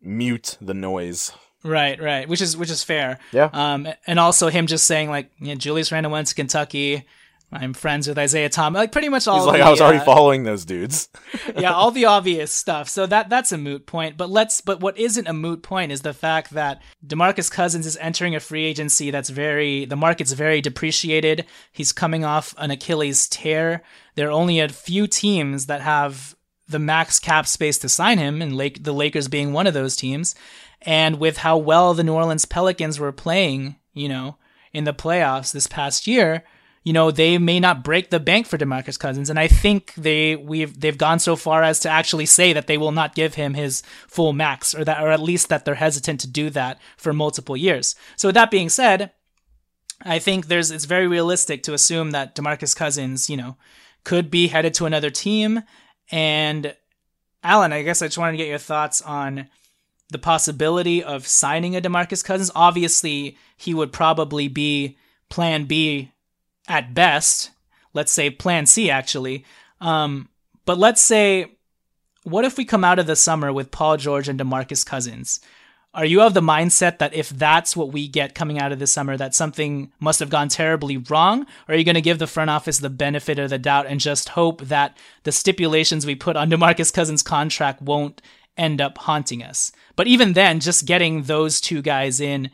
mute 0.00 0.56
the 0.60 0.74
noise. 0.74 1.32
Right, 1.62 2.00
right, 2.00 2.28
which 2.28 2.40
is 2.40 2.56
which 2.56 2.70
is 2.70 2.82
fair. 2.82 3.18
Yeah. 3.32 3.50
Um, 3.52 3.86
and 4.06 4.18
also 4.18 4.48
him 4.48 4.66
just 4.66 4.86
saying 4.86 5.10
like, 5.10 5.30
yeah, 5.38 5.54
Julius 5.54 5.92
Randle 5.92 6.12
went 6.12 6.28
to 6.28 6.34
Kentucky. 6.34 7.04
I'm 7.52 7.74
friends 7.74 8.06
with 8.06 8.16
Isaiah 8.16 8.48
Thomas. 8.48 8.78
Like 8.78 8.92
pretty 8.92 9.08
much 9.08 9.26
all. 9.26 9.38
He's 9.38 9.46
like, 9.46 9.58
the, 9.58 9.66
I 9.66 9.70
was 9.70 9.80
already 9.80 9.98
uh, 9.98 10.04
following 10.04 10.44
those 10.44 10.64
dudes. 10.64 11.08
yeah, 11.56 11.72
all 11.72 11.90
the 11.90 12.04
obvious 12.04 12.52
stuff. 12.52 12.88
So 12.88 13.06
that 13.06 13.28
that's 13.28 13.50
a 13.50 13.58
moot 13.58 13.86
point. 13.86 14.16
But 14.16 14.30
let's 14.30 14.60
but 14.60 14.80
what 14.80 14.96
isn't 14.96 15.26
a 15.26 15.32
moot 15.32 15.62
point 15.62 15.90
is 15.90 16.02
the 16.02 16.14
fact 16.14 16.50
that 16.50 16.80
DeMarcus 17.04 17.50
Cousins 17.50 17.86
is 17.86 17.96
entering 17.96 18.36
a 18.36 18.40
free 18.40 18.64
agency 18.64 19.10
that's 19.10 19.30
very 19.30 19.84
the 19.84 19.96
market's 19.96 20.32
very 20.32 20.60
depreciated. 20.60 21.44
He's 21.72 21.92
coming 21.92 22.24
off 22.24 22.54
an 22.56 22.70
Achilles 22.70 23.28
tear. 23.28 23.82
There 24.14 24.28
are 24.28 24.32
only 24.32 24.60
a 24.60 24.68
few 24.68 25.08
teams 25.08 25.66
that 25.66 25.80
have 25.80 26.36
the 26.68 26.78
max 26.78 27.18
cap 27.18 27.48
space 27.48 27.78
to 27.78 27.88
sign 27.88 28.18
him, 28.18 28.40
and 28.40 28.56
Lake 28.56 28.84
the 28.84 28.94
Lakers 28.94 29.26
being 29.26 29.52
one 29.52 29.66
of 29.66 29.74
those 29.74 29.96
teams. 29.96 30.36
And 30.82 31.18
with 31.18 31.38
how 31.38 31.58
well 31.58 31.94
the 31.94 32.04
New 32.04 32.14
Orleans 32.14 32.44
Pelicans 32.44 32.98
were 32.98 33.12
playing, 33.12 33.76
you 33.92 34.08
know, 34.08 34.36
in 34.72 34.84
the 34.84 34.94
playoffs 34.94 35.52
this 35.52 35.66
past 35.66 36.06
year, 36.06 36.44
you 36.82 36.94
know, 36.94 37.10
they 37.10 37.36
may 37.36 37.60
not 37.60 37.84
break 37.84 38.08
the 38.08 38.20
bank 38.20 38.46
for 38.46 38.56
DeMarcus 38.56 38.98
Cousins. 38.98 39.28
And 39.28 39.38
I 39.38 39.48
think 39.48 39.92
they 39.94 40.36
we've 40.36 40.80
they've 40.80 40.96
gone 40.96 41.18
so 41.18 41.36
far 41.36 41.62
as 41.62 41.78
to 41.80 41.90
actually 41.90 42.26
say 42.26 42.52
that 42.52 42.66
they 42.66 42.78
will 42.78 42.92
not 42.92 43.14
give 43.14 43.34
him 43.34 43.54
his 43.54 43.82
full 44.08 44.32
max 44.32 44.74
or 44.74 44.84
that 44.84 45.02
or 45.02 45.10
at 45.10 45.20
least 45.20 45.50
that 45.50 45.64
they're 45.64 45.74
hesitant 45.74 46.20
to 46.20 46.26
do 46.26 46.48
that 46.50 46.80
for 46.96 47.12
multiple 47.12 47.56
years. 47.56 47.94
So 48.16 48.28
with 48.28 48.34
that 48.34 48.50
being 48.50 48.70
said, 48.70 49.12
I 50.02 50.18
think 50.18 50.46
there's 50.46 50.70
it's 50.70 50.86
very 50.86 51.06
realistic 51.06 51.62
to 51.64 51.74
assume 51.74 52.12
that 52.12 52.34
DeMarcus 52.34 52.74
Cousins, 52.74 53.28
you 53.28 53.36
know, 53.36 53.56
could 54.04 54.30
be 54.30 54.48
headed 54.48 54.72
to 54.74 54.86
another 54.86 55.10
team. 55.10 55.62
And 56.10 56.74
Alan, 57.44 57.72
I 57.72 57.82
guess 57.82 58.00
I 58.00 58.06
just 58.06 58.18
wanted 58.18 58.32
to 58.32 58.38
get 58.38 58.48
your 58.48 58.58
thoughts 58.58 59.02
on 59.02 59.48
the 60.10 60.18
possibility 60.18 61.02
of 61.02 61.26
signing 61.26 61.76
a 61.76 61.80
DeMarcus 61.80 62.24
Cousins. 62.24 62.50
Obviously, 62.54 63.36
he 63.56 63.74
would 63.74 63.92
probably 63.92 64.48
be 64.48 64.96
plan 65.28 65.64
B 65.64 66.12
at 66.68 66.94
best. 66.94 67.50
Let's 67.94 68.12
say 68.12 68.30
plan 68.30 68.66
C, 68.66 68.90
actually. 68.90 69.44
Um, 69.80 70.28
but 70.64 70.78
let's 70.78 71.00
say, 71.00 71.56
what 72.24 72.44
if 72.44 72.58
we 72.58 72.64
come 72.64 72.84
out 72.84 72.98
of 72.98 73.06
the 73.06 73.16
summer 73.16 73.52
with 73.52 73.70
Paul 73.70 73.96
George 73.96 74.28
and 74.28 74.38
DeMarcus 74.38 74.84
Cousins? 74.84 75.40
Are 75.92 76.04
you 76.04 76.22
of 76.22 76.34
the 76.34 76.40
mindset 76.40 76.98
that 76.98 77.14
if 77.14 77.30
that's 77.30 77.76
what 77.76 77.92
we 77.92 78.06
get 78.06 78.36
coming 78.36 78.60
out 78.60 78.70
of 78.70 78.78
this 78.78 78.92
summer, 78.92 79.16
that 79.16 79.34
something 79.34 79.90
must 79.98 80.20
have 80.20 80.30
gone 80.30 80.48
terribly 80.48 80.98
wrong? 80.98 81.42
Or 81.66 81.74
are 81.74 81.76
you 81.76 81.82
going 81.82 81.96
to 81.96 82.00
give 82.00 82.20
the 82.20 82.28
front 82.28 82.48
office 82.48 82.78
the 82.78 82.88
benefit 82.88 83.40
of 83.40 83.50
the 83.50 83.58
doubt 83.58 83.86
and 83.86 83.98
just 83.98 84.30
hope 84.30 84.60
that 84.62 84.96
the 85.24 85.32
stipulations 85.32 86.06
we 86.06 86.14
put 86.14 86.36
on 86.36 86.48
DeMarcus 86.50 86.92
Cousins' 86.92 87.24
contract 87.24 87.82
won't 87.82 88.22
end 88.56 88.80
up 88.80 88.98
haunting 88.98 89.42
us? 89.42 89.72
But 89.96 90.06
even 90.06 90.32
then, 90.32 90.60
just 90.60 90.86
getting 90.86 91.22
those 91.22 91.60
two 91.60 91.82
guys 91.82 92.20
in, 92.20 92.50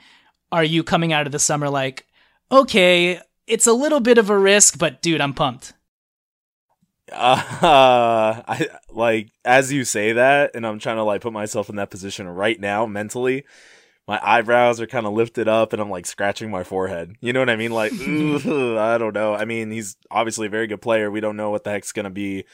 are 0.53 0.65
you 0.65 0.83
coming 0.83 1.13
out 1.13 1.27
of 1.27 1.33
the 1.33 1.39
summer 1.39 1.69
like, 1.69 2.07
okay, 2.51 3.21
it's 3.47 3.67
a 3.67 3.73
little 3.73 4.01
bit 4.01 4.19
of 4.19 4.31
a 4.31 4.39
risk, 4.39 4.79
but 4.79 5.03
dude, 5.03 5.21
I'm 5.21 5.35
pumped. 5.35 5.73
Uh, 7.13 7.43
I 8.49 8.69
like 8.91 9.31
as 9.45 9.73
you 9.73 9.85
say 9.85 10.13
that, 10.13 10.53
and 10.55 10.67
I'm 10.67 10.79
trying 10.79 10.97
to 10.97 11.05
like 11.05 11.21
put 11.21 11.33
myself 11.33 11.69
in 11.69 11.77
that 11.77 11.91
position 11.91 12.29
right 12.29 12.59
now 12.59 12.87
mentally. 12.87 13.45
My 14.09 14.21
eyebrows 14.23 14.81
are 14.81 14.87
kind 14.87 15.07
of 15.07 15.15
lifted 15.15 15.49
up, 15.49 15.73
and 15.73 15.83
I'm 15.83 15.91
like 15.91 16.07
scratching 16.07 16.51
my 16.51 16.63
forehead. 16.63 17.15
You 17.21 17.33
know 17.33 17.41
what 17.41 17.51
I 17.51 17.57
mean? 17.57 17.73
Like, 17.73 17.93
I 18.01 18.99
don't 18.99 19.15
know. 19.15 19.35
I 19.35 19.45
mean, 19.45 19.71
he's 19.71 19.97
obviously 20.11 20.47
a 20.47 20.51
very 20.51 20.67
good 20.67 20.83
player. 20.83 21.11
We 21.11 21.21
don't 21.21 21.37
know 21.37 21.51
what 21.51 21.65
the 21.65 21.71
heck's 21.71 21.93
gonna 21.93 22.11
be 22.11 22.45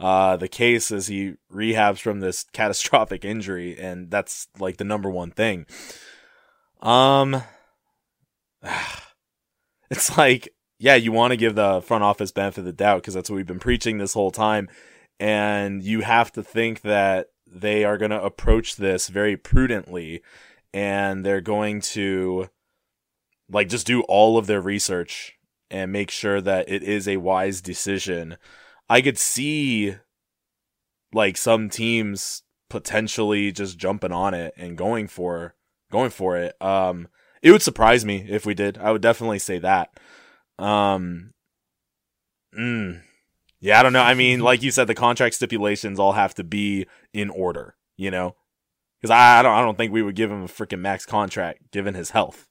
uh, 0.00 0.36
the 0.36 0.48
case 0.48 0.90
as 0.90 1.08
he 1.08 1.34
rehabs 1.52 1.98
from 1.98 2.20
this 2.20 2.44
catastrophic 2.52 3.24
injury, 3.24 3.78
and 3.78 4.10
that's 4.10 4.48
like 4.58 4.76
the 4.76 4.84
number 4.84 5.10
one 5.10 5.30
thing. 5.30 5.66
Um, 6.80 7.42
it's 9.90 10.16
like 10.16 10.48
yeah, 10.78 10.94
you 10.94 11.10
want 11.10 11.32
to 11.32 11.36
give 11.36 11.56
the 11.56 11.80
front 11.80 12.04
office 12.04 12.30
benefit 12.30 12.60
of 12.60 12.64
the 12.64 12.72
doubt 12.72 13.02
because 13.02 13.14
that's 13.14 13.28
what 13.28 13.36
we've 13.36 13.46
been 13.46 13.58
preaching 13.58 13.98
this 13.98 14.14
whole 14.14 14.30
time. 14.30 14.68
And 15.18 15.82
you 15.82 16.02
have 16.02 16.30
to 16.32 16.42
think 16.42 16.82
that 16.82 17.28
they 17.46 17.84
are 17.84 17.98
going 17.98 18.12
to 18.12 18.22
approach 18.22 18.76
this 18.76 19.08
very 19.08 19.36
prudently 19.36 20.22
and 20.72 21.24
they're 21.26 21.40
going 21.40 21.80
to 21.80 22.48
like 23.50 23.68
just 23.68 23.86
do 23.86 24.02
all 24.02 24.38
of 24.38 24.46
their 24.46 24.60
research 24.60 25.34
and 25.70 25.90
make 25.90 26.10
sure 26.10 26.40
that 26.40 26.68
it 26.68 26.82
is 26.82 27.08
a 27.08 27.16
wise 27.16 27.60
decision. 27.60 28.36
I 28.88 29.00
could 29.00 29.18
see 29.18 29.96
like 31.12 31.36
some 31.36 31.70
teams 31.70 32.42
potentially 32.68 33.52
just 33.52 33.78
jumping 33.78 34.12
on 34.12 34.34
it 34.34 34.54
and 34.56 34.76
going 34.76 35.08
for 35.08 35.54
going 35.90 36.10
for 36.10 36.36
it. 36.36 36.60
Um 36.60 37.08
it 37.42 37.52
would 37.52 37.62
surprise 37.62 38.04
me 38.04 38.26
if 38.28 38.44
we 38.44 38.54
did. 38.54 38.78
I 38.78 38.90
would 38.90 39.02
definitely 39.02 39.38
say 39.38 39.58
that. 39.58 39.90
Um, 40.58 41.32
mm, 42.58 43.00
yeah, 43.60 43.78
I 43.78 43.82
don't 43.82 43.92
know. 43.92 44.02
I 44.02 44.14
mean, 44.14 44.40
like 44.48 44.62
you 44.62 44.70
said, 44.70 44.86
the 44.86 44.94
contract 44.94 45.34
stipulations 45.34 45.98
all 45.98 46.12
have 46.12 46.34
to 46.34 46.44
be 46.44 46.86
in 47.12 47.30
order, 47.30 47.76
you 47.96 48.10
know, 48.10 48.36
because 49.00 49.10
I, 49.10 49.40
I 49.40 49.42
don't, 49.42 49.52
I 49.52 49.62
don't 49.62 49.78
think 49.78 49.92
we 49.92 50.02
would 50.02 50.16
give 50.16 50.30
him 50.30 50.42
a 50.42 50.48
freaking 50.48 50.80
max 50.80 51.06
contract 51.06 51.70
given 51.70 51.94
his 51.94 52.10
health. 52.10 52.48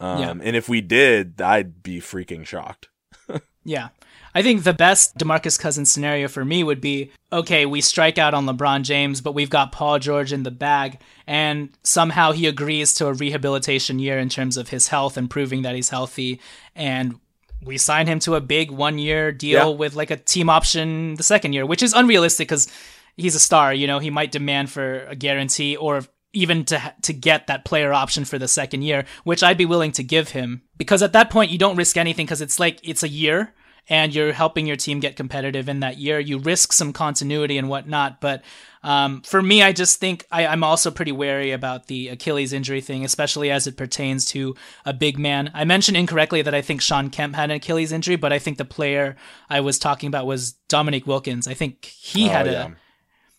Um, 0.00 0.20
yeah. 0.20 0.30
and 0.30 0.56
if 0.56 0.68
we 0.68 0.80
did, 0.80 1.40
I'd 1.40 1.82
be 1.82 2.00
freaking 2.00 2.46
shocked. 2.46 2.88
yeah. 3.64 3.88
I 4.34 4.42
think 4.42 4.64
the 4.64 4.74
best 4.74 5.16
DeMarcus 5.16 5.58
Cousins 5.58 5.92
scenario 5.92 6.26
for 6.26 6.44
me 6.44 6.64
would 6.64 6.80
be 6.80 7.12
okay, 7.32 7.66
we 7.66 7.80
strike 7.80 8.18
out 8.18 8.34
on 8.34 8.46
LeBron 8.46 8.82
James, 8.82 9.20
but 9.20 9.32
we've 9.32 9.50
got 9.50 9.72
Paul 9.72 9.98
George 9.98 10.32
in 10.32 10.42
the 10.42 10.50
bag, 10.50 11.00
and 11.26 11.70
somehow 11.82 12.32
he 12.32 12.46
agrees 12.46 12.94
to 12.94 13.06
a 13.06 13.12
rehabilitation 13.12 13.98
year 13.98 14.18
in 14.18 14.28
terms 14.28 14.56
of 14.56 14.68
his 14.68 14.88
health 14.88 15.16
and 15.16 15.30
proving 15.30 15.62
that 15.62 15.74
he's 15.74 15.88
healthy. 15.88 16.40
And 16.74 17.20
we 17.62 17.78
sign 17.78 18.06
him 18.06 18.18
to 18.20 18.34
a 18.34 18.40
big 18.40 18.70
one 18.70 18.98
year 18.98 19.32
deal 19.32 19.70
yeah. 19.70 19.76
with 19.76 19.94
like 19.94 20.10
a 20.10 20.16
team 20.16 20.50
option 20.50 21.14
the 21.14 21.22
second 21.22 21.52
year, 21.52 21.66
which 21.66 21.82
is 21.82 21.92
unrealistic 21.92 22.48
because 22.48 22.68
he's 23.16 23.34
a 23.34 23.40
star. 23.40 23.72
You 23.72 23.86
know, 23.86 24.00
he 24.00 24.10
might 24.10 24.32
demand 24.32 24.70
for 24.70 25.06
a 25.06 25.14
guarantee 25.14 25.76
or 25.76 26.02
even 26.32 26.64
to 26.64 26.94
to 27.02 27.12
get 27.12 27.46
that 27.46 27.64
player 27.64 27.92
option 27.92 28.24
for 28.24 28.38
the 28.38 28.48
second 28.48 28.82
year, 28.82 29.04
which 29.22 29.42
I'd 29.42 29.58
be 29.58 29.64
willing 29.64 29.92
to 29.92 30.02
give 30.02 30.30
him 30.30 30.62
because 30.76 31.02
at 31.02 31.12
that 31.12 31.30
point 31.30 31.52
you 31.52 31.58
don't 31.58 31.76
risk 31.76 31.96
anything 31.96 32.26
because 32.26 32.40
it's 32.40 32.58
like 32.58 32.80
it's 32.82 33.02
a 33.02 33.08
year 33.08 33.54
and 33.88 34.14
you're 34.14 34.32
helping 34.32 34.66
your 34.66 34.76
team 34.76 35.00
get 35.00 35.16
competitive 35.16 35.68
in 35.68 35.80
that 35.80 35.98
year. 35.98 36.18
You 36.18 36.38
risk 36.38 36.72
some 36.72 36.92
continuity 36.92 37.58
and 37.58 37.68
whatnot, 37.68 38.20
but 38.20 38.42
um, 38.82 39.22
for 39.22 39.40
me, 39.40 39.62
I 39.62 39.72
just 39.72 39.98
think 39.98 40.26
I, 40.30 40.44
am 40.44 40.62
also 40.62 40.90
pretty 40.90 41.12
wary 41.12 41.52
about 41.52 41.86
the 41.86 42.08
Achilles 42.08 42.52
injury 42.52 42.82
thing, 42.82 43.02
especially 43.02 43.50
as 43.50 43.66
it 43.66 43.78
pertains 43.78 44.26
to 44.26 44.54
a 44.84 44.92
big 44.92 45.18
man. 45.18 45.50
I 45.54 45.64
mentioned 45.64 45.96
incorrectly 45.96 46.42
that 46.42 46.54
I 46.54 46.60
think 46.60 46.82
Shawn 46.82 47.08
Kemp 47.08 47.34
had 47.34 47.50
an 47.50 47.56
Achilles 47.56 47.92
injury, 47.92 48.16
but 48.16 48.32
I 48.32 48.38
think 48.38 48.58
the 48.58 48.64
player 48.66 49.16
I 49.48 49.60
was 49.60 49.78
talking 49.78 50.08
about 50.08 50.26
was 50.26 50.52
Dominique 50.68 51.06
Wilkins. 51.06 51.48
I 51.48 51.54
think 51.54 51.86
he 51.86 52.26
oh, 52.28 52.32
had 52.32 52.46
yeah. 52.46 52.66
a 52.66 52.70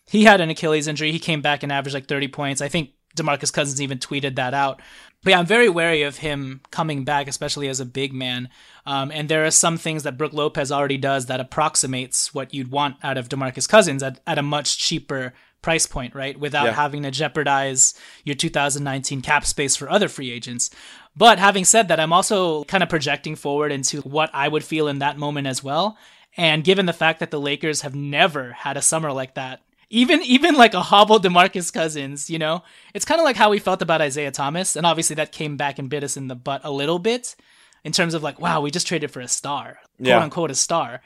he 0.08 0.24
had 0.24 0.40
an 0.40 0.50
Achilles 0.50 0.88
injury. 0.88 1.12
He 1.12 1.18
came 1.18 1.42
back 1.42 1.62
and 1.62 1.72
averaged 1.72 1.94
like 1.94 2.06
30 2.06 2.28
points. 2.28 2.60
I 2.60 2.68
think 2.68 2.90
DeMarcus 3.16 3.52
Cousins 3.52 3.80
even 3.80 3.98
tweeted 3.98 4.36
that 4.36 4.54
out. 4.54 4.80
But 5.26 5.32
yeah, 5.32 5.40
I'm 5.40 5.46
very 5.46 5.68
wary 5.68 6.02
of 6.02 6.18
him 6.18 6.60
coming 6.70 7.02
back, 7.02 7.26
especially 7.26 7.66
as 7.66 7.80
a 7.80 7.84
big 7.84 8.12
man. 8.12 8.48
Um, 8.86 9.10
and 9.10 9.28
there 9.28 9.44
are 9.44 9.50
some 9.50 9.76
things 9.76 10.04
that 10.04 10.16
Brook 10.16 10.32
Lopez 10.32 10.70
already 10.70 10.98
does 10.98 11.26
that 11.26 11.40
approximates 11.40 12.32
what 12.32 12.54
you'd 12.54 12.70
want 12.70 12.94
out 13.02 13.18
of 13.18 13.28
DeMarcus 13.28 13.68
Cousins 13.68 14.04
at, 14.04 14.20
at 14.24 14.38
a 14.38 14.42
much 14.42 14.78
cheaper 14.78 15.34
price 15.62 15.84
point, 15.84 16.14
right? 16.14 16.38
Without 16.38 16.66
yeah. 16.66 16.74
having 16.74 17.02
to 17.02 17.10
jeopardize 17.10 17.92
your 18.22 18.36
2019 18.36 19.20
cap 19.20 19.44
space 19.44 19.74
for 19.74 19.90
other 19.90 20.06
free 20.06 20.30
agents. 20.30 20.70
But 21.16 21.40
having 21.40 21.64
said 21.64 21.88
that, 21.88 21.98
I'm 21.98 22.12
also 22.12 22.62
kind 22.62 22.84
of 22.84 22.88
projecting 22.88 23.34
forward 23.34 23.72
into 23.72 24.02
what 24.02 24.30
I 24.32 24.46
would 24.46 24.62
feel 24.62 24.86
in 24.86 25.00
that 25.00 25.18
moment 25.18 25.48
as 25.48 25.60
well. 25.60 25.98
And 26.36 26.62
given 26.62 26.86
the 26.86 26.92
fact 26.92 27.18
that 27.18 27.32
the 27.32 27.40
Lakers 27.40 27.80
have 27.80 27.96
never 27.96 28.52
had 28.52 28.76
a 28.76 28.82
summer 28.82 29.10
like 29.10 29.34
that, 29.34 29.62
even 29.90 30.22
even 30.22 30.54
like 30.54 30.74
a 30.74 30.82
hobbled 30.82 31.24
DeMarcus 31.24 31.72
Cousins, 31.72 32.28
you 32.28 32.38
know, 32.38 32.62
it's 32.94 33.04
kind 33.04 33.20
of 33.20 33.24
like 33.24 33.36
how 33.36 33.50
we 33.50 33.58
felt 33.58 33.82
about 33.82 34.00
Isaiah 34.00 34.30
Thomas, 34.30 34.76
and 34.76 34.86
obviously 34.86 35.16
that 35.16 35.32
came 35.32 35.56
back 35.56 35.78
and 35.78 35.88
bit 35.88 36.04
us 36.04 36.16
in 36.16 36.28
the 36.28 36.34
butt 36.34 36.62
a 36.64 36.70
little 36.70 36.98
bit 36.98 37.36
in 37.84 37.92
terms 37.92 38.14
of 38.14 38.22
like, 38.22 38.40
wow, 38.40 38.60
we 38.60 38.70
just 38.70 38.88
traded 38.88 39.12
for 39.12 39.20
a 39.20 39.28
star, 39.28 39.78
quote 39.96 40.08
yeah. 40.08 40.18
unquote, 40.18 40.50
a 40.50 40.56
star. 40.56 41.02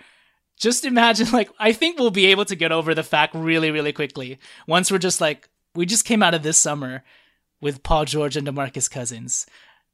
Just 0.59 0.85
imagine, 0.87 1.31
like, 1.33 1.51
I 1.59 1.73
think 1.73 1.99
we'll 1.99 2.11
be 2.11 2.27
able 2.27 2.47
to 2.47 2.57
get 2.57 2.73
over 2.73 2.95
the 2.95 3.03
fact 3.03 3.35
really, 3.35 3.71
really 3.71 3.93
quickly 3.93 4.38
once 4.66 4.90
we're 4.90 4.99
just 4.99 5.21
like, 5.21 5.49
we 5.75 5.85
just 5.85 6.07
came 6.07 6.23
out 6.23 6.35
of 6.35 6.43
this 6.43 6.57
summer 6.57 7.05
with 7.61 7.83
Paul 7.83 8.07
George 8.07 8.37
and 8.37 8.47
DeMarcus 8.47 8.90
Cousins. 8.90 9.47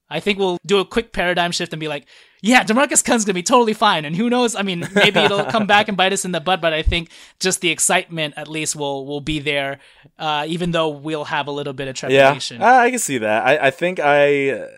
I 0.09 0.21
think 0.21 0.39
we'll 0.39 0.59
do 0.65 0.79
a 0.79 0.85
quick 0.85 1.13
paradigm 1.13 1.51
shift 1.51 1.73
and 1.73 1.81
be 1.81 1.89
like, 1.89 2.07
yeah, 2.43 2.63
DeMarcus 2.63 3.05
Cousins 3.05 3.25
gonna 3.25 3.35
be 3.35 3.43
totally 3.43 3.73
fine. 3.73 4.05
And 4.05 4.15
who 4.15 4.31
knows? 4.31 4.55
I 4.55 4.63
mean, 4.63 4.89
maybe 4.95 5.19
it'll 5.19 5.47
come 5.47 5.67
back 5.69 5.89
and 5.89 5.97
bite 5.97 6.13
us 6.13 6.25
in 6.25 6.33
the 6.33 6.41
butt, 6.41 6.61
but 6.61 6.73
I 6.73 6.83
think 6.83 7.11
just 7.41 7.61
the 7.61 7.71
excitement 7.71 8.35
at 8.37 8.47
least 8.47 8.77
will 8.77 9.05
will 9.05 9.21
be 9.21 9.41
there, 9.41 9.81
uh, 10.19 10.45
even 10.49 10.71
though 10.71 10.89
we'll 10.89 11.25
have 11.25 11.49
a 11.49 11.51
little 11.51 11.73
bit 11.73 11.89
of 11.89 11.97
trepidation. 11.97 12.61
Yeah, 12.61 12.79
I 12.79 12.91
can 12.91 12.99
see 12.99 13.19
that. 13.19 13.47
I, 13.47 13.67
I 13.67 13.71
think 13.71 13.99
I, 13.99 14.69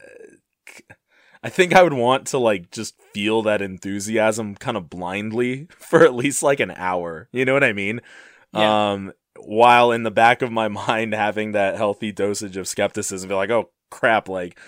I 1.43 1.49
think 1.51 1.75
I 1.75 1.83
would 1.83 1.93
want 1.93 2.29
to 2.29 2.38
like 2.38 2.71
just 2.71 2.95
feel 3.12 3.43
that 3.43 3.62
enthusiasm 3.62 4.55
kind 4.55 4.77
of 4.77 4.88
blindly 4.88 5.67
for 5.79 6.05
at 6.05 6.14
least 6.14 6.43
like 6.43 6.61
an 6.61 6.71
hour. 6.71 7.29
You 7.33 7.45
know 7.45 7.53
what 7.53 7.64
I 7.64 7.73
mean? 7.73 8.01
Yeah. 8.53 8.93
Um, 8.93 9.12
while 9.41 9.93
in 9.93 10.03
the 10.03 10.11
back 10.11 10.43
of 10.43 10.51
my 10.51 10.69
mind 10.69 11.14
having 11.14 11.53
that 11.53 11.77
healthy 11.77 12.12
dosage 12.12 12.57
of 12.57 12.69
skepticism, 12.69 13.29
be 13.29 13.35
like, 13.35 13.51
oh 13.51 13.71
crap, 13.91 14.29
like 14.29 14.59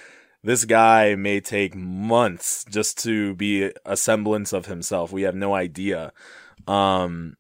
this 0.43 0.65
guy 0.65 1.15
may 1.15 1.41
take 1.41 1.75
months 1.75 2.65
just 2.71 2.99
to 3.05 3.35
be 3.35 3.71
a 3.85 3.97
semblance 3.97 4.53
of 4.53 4.67
himself. 4.67 5.13
We 5.13 5.23
have 5.23 5.35
no 5.35 5.55
idea. 5.55 6.13
Um, 6.67 7.37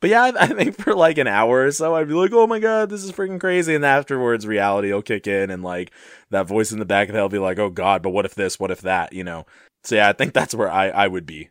but 0.00 0.10
yeah, 0.10 0.24
I, 0.24 0.28
I 0.40 0.46
think 0.48 0.76
for 0.76 0.94
like 0.94 1.18
an 1.18 1.26
hour 1.26 1.64
or 1.64 1.72
so, 1.72 1.94
I'd 1.94 2.08
be 2.08 2.14
like, 2.14 2.32
"Oh 2.32 2.46
my 2.46 2.58
god, 2.58 2.90
this 2.90 3.04
is 3.04 3.12
freaking 3.12 3.40
crazy!" 3.40 3.74
And 3.74 3.84
afterwards, 3.84 4.46
reality 4.46 4.92
will 4.92 5.02
kick 5.02 5.26
in, 5.26 5.50
and 5.50 5.62
like 5.62 5.92
that 6.30 6.46
voice 6.46 6.72
in 6.72 6.78
the 6.78 6.84
back 6.84 7.08
of 7.08 7.12
the 7.12 7.18
head 7.18 7.22
will 7.22 7.28
be 7.28 7.38
like, 7.38 7.58
"Oh 7.58 7.70
god, 7.70 8.02
but 8.02 8.10
what 8.10 8.24
if 8.24 8.34
this? 8.34 8.60
What 8.60 8.70
if 8.70 8.82
that?" 8.82 9.12
You 9.12 9.24
know. 9.24 9.46
So 9.84 9.96
yeah, 9.96 10.08
I 10.08 10.12
think 10.12 10.34
that's 10.34 10.54
where 10.54 10.70
I 10.70 10.88
I 10.88 11.08
would 11.08 11.26
be, 11.26 11.50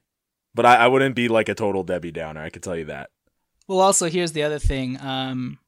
but 0.54 0.66
I, 0.66 0.76
I 0.76 0.88
wouldn't 0.88 1.16
be 1.16 1.28
like 1.28 1.50
a 1.50 1.56
total 1.56 1.84
Debbie 1.84 2.12
Downer. 2.12 2.42
I 2.42 2.50
can 2.50 2.62
tell 2.62 2.76
you 2.76 2.86
that. 2.86 3.10
Well, 3.68 3.80
also 3.80 4.10
here's 4.10 4.32
the 4.32 4.44
other 4.44 4.60
thing. 4.60 4.98
Um, 5.02 5.60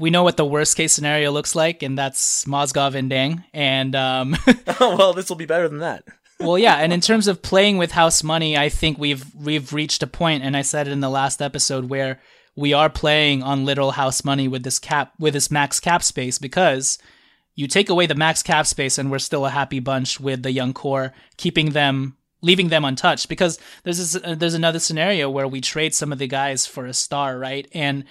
we 0.00 0.08
know 0.08 0.22
what 0.22 0.38
the 0.38 0.46
worst 0.46 0.78
case 0.78 0.94
scenario 0.94 1.30
looks 1.30 1.54
like, 1.54 1.82
and 1.82 1.96
that's 1.96 2.46
Mozgov 2.46 2.94
and 2.94 3.10
Deng. 3.10 3.44
And 3.52 3.94
um, 3.94 4.34
well, 4.80 5.12
this 5.12 5.28
will 5.28 5.36
be 5.36 5.46
better 5.46 5.68
than 5.68 5.80
that. 5.80 6.04
well, 6.40 6.58
yeah, 6.58 6.76
and 6.76 6.90
in 6.90 7.02
terms 7.02 7.28
of 7.28 7.42
playing 7.42 7.76
with 7.76 7.92
house 7.92 8.24
money, 8.24 8.56
I 8.56 8.70
think 8.70 8.98
we've 8.98 9.24
we've 9.34 9.72
reached 9.74 10.02
a 10.02 10.06
point, 10.06 10.42
and 10.42 10.56
I 10.56 10.62
said 10.62 10.88
it 10.88 10.92
in 10.92 11.00
the 11.00 11.10
last 11.10 11.42
episode 11.42 11.90
where 11.90 12.18
we 12.56 12.72
are 12.72 12.88
playing 12.88 13.42
on 13.42 13.66
literal 13.66 13.92
house 13.92 14.24
money 14.24 14.48
with 14.48 14.62
this 14.62 14.78
cap 14.78 15.12
with 15.18 15.34
this 15.34 15.50
max 15.50 15.78
cap 15.78 16.02
space 16.02 16.38
because 16.38 16.98
you 17.54 17.66
take 17.66 17.90
away 17.90 18.06
the 18.06 18.14
max 18.14 18.42
cap 18.42 18.66
space, 18.66 18.96
and 18.96 19.10
we're 19.10 19.18
still 19.18 19.44
a 19.44 19.50
happy 19.50 19.80
bunch 19.80 20.18
with 20.18 20.42
the 20.42 20.50
young 20.50 20.72
core, 20.72 21.12
keeping 21.36 21.70
them 21.70 22.16
leaving 22.40 22.68
them 22.68 22.86
untouched 22.86 23.28
because 23.28 23.58
there's 23.84 23.98
this, 23.98 24.16
uh, 24.24 24.34
there's 24.34 24.54
another 24.54 24.78
scenario 24.78 25.28
where 25.28 25.46
we 25.46 25.60
trade 25.60 25.94
some 25.94 26.10
of 26.10 26.18
the 26.18 26.26
guys 26.26 26.64
for 26.64 26.86
a 26.86 26.94
star, 26.94 27.38
right? 27.38 27.68
And 27.74 28.04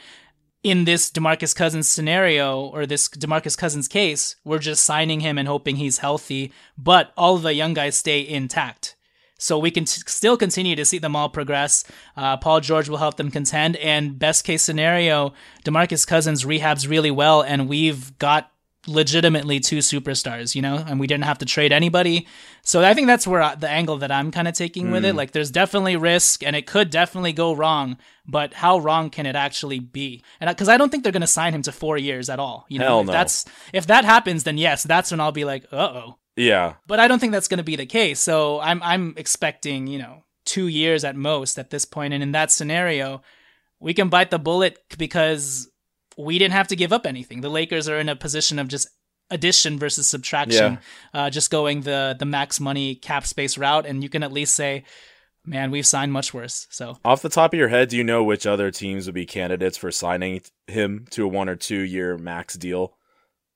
in 0.63 0.85
this 0.85 1.09
DeMarcus 1.09 1.55
Cousins 1.55 1.87
scenario 1.87 2.61
or 2.61 2.85
this 2.85 3.07
DeMarcus 3.07 3.57
Cousins 3.57 3.87
case, 3.87 4.35
we're 4.43 4.59
just 4.59 4.83
signing 4.83 5.21
him 5.21 5.37
and 5.37 5.47
hoping 5.47 5.77
he's 5.77 5.99
healthy, 5.99 6.51
but 6.77 7.13
all 7.15 7.37
the 7.37 7.53
young 7.53 7.73
guys 7.73 7.95
stay 7.95 8.27
intact. 8.27 8.95
So 9.37 9.57
we 9.57 9.71
can 9.71 9.85
t- 9.85 10.01
still 10.05 10.35
continue 10.35 10.75
to 10.75 10.83
see 10.83 10.97
them 10.97 11.15
all 11.15 11.29
progress. 11.29 11.85
Uh, 12.17 12.35
Paul 12.35 12.59
George 12.59 12.89
will 12.89 12.97
help 12.97 13.15
them 13.15 13.31
contend, 13.31 13.77
and 13.77 14.19
best 14.19 14.43
case 14.43 14.61
scenario, 14.61 15.33
DeMarcus 15.63 16.05
Cousins 16.05 16.43
rehabs 16.43 16.89
really 16.89 17.11
well, 17.11 17.41
and 17.41 17.69
we've 17.69 18.17
got 18.19 18.51
legitimately 18.89 19.59
two 19.59 19.77
superstars, 19.77 20.55
you 20.55 20.61
know, 20.61 20.83
and 20.85 20.99
we 20.99 21.07
didn't 21.07 21.25
have 21.25 21.37
to 21.37 21.45
trade 21.45 21.71
anybody. 21.71 22.27
So 22.63 22.83
I 22.83 22.93
think 22.93 23.07
that's 23.07 23.27
where 23.27 23.41
I, 23.41 23.55
the 23.55 23.69
angle 23.69 23.97
that 23.97 24.11
I'm 24.11 24.31
kind 24.31 24.47
of 24.47 24.55
taking 24.55 24.87
mm. 24.87 24.91
with 24.91 25.05
it. 25.05 25.13
Mm. 25.13 25.17
Like, 25.17 25.31
there's 25.31 25.51
definitely 25.51 25.95
risk, 25.95 26.43
and 26.43 26.55
it 26.55 26.65
could 26.65 26.89
definitely 26.89 27.33
go 27.33 27.53
wrong. 27.53 27.97
But 28.25 28.53
how 28.53 28.79
wrong 28.79 29.09
can 29.09 29.25
it 29.25 29.35
actually 29.35 29.79
be? 29.79 30.23
And 30.39 30.49
because 30.49 30.69
I 30.69 30.77
don't 30.77 30.89
think 30.89 31.03
they're 31.03 31.11
going 31.11 31.21
to 31.21 31.27
sign 31.27 31.53
him 31.53 31.61
to 31.63 31.71
four 31.71 31.97
years 31.97 32.29
at 32.29 32.39
all. 32.39 32.65
You 32.69 32.79
know, 32.79 32.85
Hell 32.85 32.99
if 33.01 33.07
no. 33.07 33.13
that's 33.13 33.45
if 33.73 33.87
that 33.87 34.05
happens, 34.05 34.43
then 34.43 34.57
yes, 34.57 34.83
that's 34.83 35.11
when 35.11 35.19
I'll 35.19 35.31
be 35.31 35.45
like, 35.45 35.65
uh 35.71 35.77
oh. 35.77 36.15
Yeah. 36.35 36.75
But 36.87 36.99
I 36.99 37.07
don't 37.07 37.19
think 37.19 37.33
that's 37.33 37.47
going 37.47 37.57
to 37.57 37.63
be 37.63 37.75
the 37.75 37.85
case. 37.85 38.19
So 38.19 38.59
I'm 38.59 38.81
I'm 38.83 39.13
expecting 39.17 39.87
you 39.87 39.99
know 39.99 40.23
two 40.45 40.67
years 40.67 41.03
at 41.03 41.15
most 41.15 41.57
at 41.57 41.69
this 41.69 41.85
point, 41.85 42.13
and 42.13 42.23
in 42.23 42.31
that 42.33 42.51
scenario, 42.51 43.21
we 43.79 43.93
can 43.93 44.09
bite 44.09 44.31
the 44.31 44.39
bullet 44.39 44.77
because 44.97 45.69
we 46.19 46.37
didn't 46.37 46.53
have 46.53 46.67
to 46.67 46.75
give 46.75 46.91
up 46.91 47.05
anything. 47.05 47.41
The 47.41 47.49
Lakers 47.49 47.87
are 47.87 47.97
in 47.97 48.09
a 48.09 48.15
position 48.15 48.59
of 48.59 48.67
just 48.67 48.89
addition 49.31 49.79
versus 49.79 50.07
subtraction, 50.07 50.79
yeah. 51.13 51.21
uh, 51.21 51.29
just 51.29 51.49
going 51.49 51.81
the 51.81 52.15
the 52.19 52.25
max 52.25 52.59
money 52.59 52.95
cap 52.95 53.25
space 53.25 53.57
route, 53.57 53.85
and 53.85 54.03
you 54.03 54.09
can 54.09 54.23
at 54.23 54.31
least 54.31 54.53
say, 54.53 54.83
man, 55.45 55.71
we've 55.71 55.85
signed 55.85 56.11
much 56.11 56.33
worse. 56.33 56.67
So 56.69 56.97
off 57.05 57.21
the 57.21 57.29
top 57.29 57.53
of 57.53 57.59
your 57.59 57.69
head, 57.69 57.89
do 57.89 57.97
you 57.97 58.03
know 58.03 58.23
which 58.23 58.45
other 58.45 58.69
teams 58.69 59.05
would 59.05 59.15
be 59.15 59.25
candidates 59.25 59.77
for 59.77 59.91
signing 59.91 60.41
him 60.67 61.05
to 61.11 61.23
a 61.25 61.27
one 61.27 61.49
or 61.49 61.55
two 61.55 61.79
year 61.79 62.17
max 62.17 62.55
deal? 62.55 62.95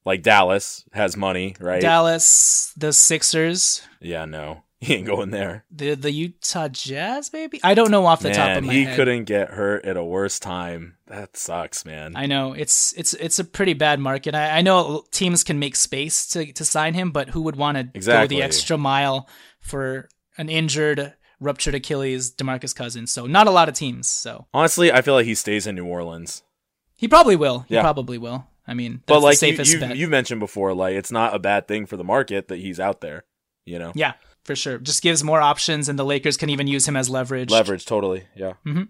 Like 0.05 0.21
Dallas 0.21 0.83
has 0.93 1.15
money, 1.15 1.55
right? 1.59 1.81
Dallas, 1.81 2.73
the 2.75 2.91
Sixers. 2.91 3.81
Yeah, 4.01 4.25
no. 4.25 4.63
He 4.87 4.95
ain't 4.95 5.07
going 5.07 5.29
there. 5.29 5.63
The 5.71 5.95
the 5.95 6.11
Utah 6.11 6.67
Jazz, 6.67 7.31
maybe? 7.31 7.61
I 7.63 7.73
don't 7.73 7.89
know 7.89 8.05
off 8.05 8.19
the 8.19 8.29
man, 8.29 8.35
top 8.35 8.57
of 8.57 8.63
my 8.65 8.73
he 8.73 8.83
head. 8.83 8.89
He 8.89 8.95
couldn't 8.97 9.23
get 9.23 9.51
hurt 9.51 9.85
at 9.85 9.95
a 9.95 10.03
worse 10.03 10.39
time. 10.39 10.97
That 11.07 11.37
sucks, 11.37 11.85
man. 11.85 12.13
I 12.17 12.25
know 12.25 12.51
it's 12.51 12.93
it's 12.97 13.13
it's 13.13 13.39
a 13.39 13.45
pretty 13.45 13.73
bad 13.75 14.01
market. 14.01 14.35
I, 14.35 14.57
I 14.57 14.61
know 14.61 15.05
teams 15.11 15.45
can 15.45 15.57
make 15.57 15.77
space 15.77 16.27
to 16.29 16.51
to 16.51 16.65
sign 16.65 16.95
him, 16.95 17.11
but 17.11 17.29
who 17.29 17.43
would 17.43 17.55
want 17.55 17.77
to 17.77 17.89
exactly. 17.93 18.35
go 18.35 18.39
the 18.39 18.43
extra 18.43 18.77
mile 18.77 19.29
for 19.61 20.09
an 20.37 20.49
injured, 20.49 21.13
ruptured 21.39 21.75
Achilles, 21.75 22.33
Demarcus 22.33 22.75
Cousins? 22.75 23.13
So 23.13 23.25
not 23.25 23.47
a 23.47 23.51
lot 23.51 23.69
of 23.69 23.75
teams. 23.75 24.09
So 24.09 24.47
honestly, 24.53 24.91
I 24.91 25.01
feel 25.01 25.13
like 25.13 25.25
he 25.25 25.35
stays 25.35 25.65
in 25.65 25.75
New 25.75 25.85
Orleans. 25.85 26.43
He 26.97 27.07
probably 27.07 27.37
will. 27.37 27.59
He 27.69 27.75
yeah. 27.75 27.81
probably 27.81 28.17
will. 28.17 28.47
I 28.67 28.73
mean, 28.73 29.01
but 29.05 29.21
like 29.21 29.41
you, 29.41 29.55
you, 29.63 29.93
you 29.93 30.07
mentioned 30.09 30.41
before, 30.41 30.73
like 30.73 30.95
it's 30.95 31.11
not 31.11 31.33
a 31.33 31.39
bad 31.39 31.69
thing 31.69 31.85
for 31.85 31.95
the 31.95 32.03
market 32.03 32.49
that 32.49 32.59
he's 32.59 32.81
out 32.81 32.99
there. 32.99 33.23
You 33.65 33.79
know. 33.79 33.93
Yeah 33.95 34.15
for 34.43 34.55
sure. 34.55 34.77
Just 34.77 35.01
gives 35.01 35.23
more 35.23 35.41
options, 35.41 35.89
and 35.89 35.97
the 35.97 36.05
Lakers 36.05 36.37
can 36.37 36.49
even 36.49 36.67
use 36.67 36.87
him 36.87 36.95
as 36.95 37.09
leverage. 37.09 37.49
Leverage, 37.49 37.85
totally. 37.85 38.25
Yeah. 38.35 38.53
Mm-hmm. 38.65 38.83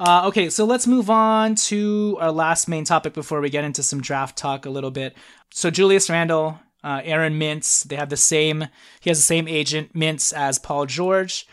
Uh, 0.00 0.22
okay, 0.26 0.48
so 0.48 0.64
let's 0.64 0.86
move 0.86 1.10
on 1.10 1.56
to 1.56 2.16
our 2.20 2.30
last 2.30 2.68
main 2.68 2.84
topic 2.84 3.14
before 3.14 3.40
we 3.40 3.50
get 3.50 3.64
into 3.64 3.82
some 3.82 4.00
draft 4.00 4.38
talk 4.38 4.64
a 4.64 4.70
little 4.70 4.92
bit. 4.92 5.16
So 5.50 5.70
Julius 5.70 6.08
Randle, 6.08 6.60
uh, 6.84 7.00
Aaron 7.04 7.38
Mintz, 7.38 7.82
they 7.82 7.96
have 7.96 8.08
the 8.08 8.16
same. 8.16 8.68
He 9.00 9.10
has 9.10 9.18
the 9.18 9.22
same 9.22 9.48
agent 9.48 9.94
Mintz 9.94 10.32
as 10.32 10.58
Paul 10.58 10.86
George. 10.86 11.48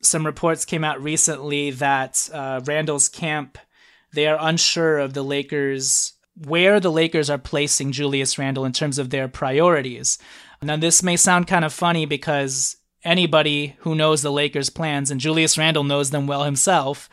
Some 0.00 0.24
reports 0.24 0.64
came 0.64 0.84
out 0.84 1.02
recently 1.02 1.70
that 1.70 2.30
uh, 2.32 2.60
Randle's 2.64 3.08
camp 3.08 3.58
they 4.14 4.26
are 4.26 4.38
unsure 4.40 4.98
of 4.98 5.14
the 5.14 5.22
Lakers 5.22 6.14
where 6.46 6.80
the 6.80 6.92
Lakers 6.92 7.28
are 7.28 7.38
placing 7.38 7.92
Julius 7.92 8.38
Randle 8.38 8.64
in 8.64 8.72
terms 8.72 8.98
of 8.98 9.10
their 9.10 9.28
priorities. 9.28 10.18
Now, 10.62 10.76
this 10.76 11.02
may 11.02 11.16
sound 11.16 11.46
kind 11.46 11.64
of 11.64 11.72
funny 11.72 12.06
because 12.06 12.76
anybody 13.04 13.76
who 13.80 13.94
knows 13.94 14.22
the 14.22 14.32
Lakers' 14.32 14.70
plans, 14.70 15.10
and 15.10 15.20
Julius 15.20 15.58
Randle 15.58 15.84
knows 15.84 16.10
them 16.10 16.26
well 16.26 16.44
himself, 16.44 17.08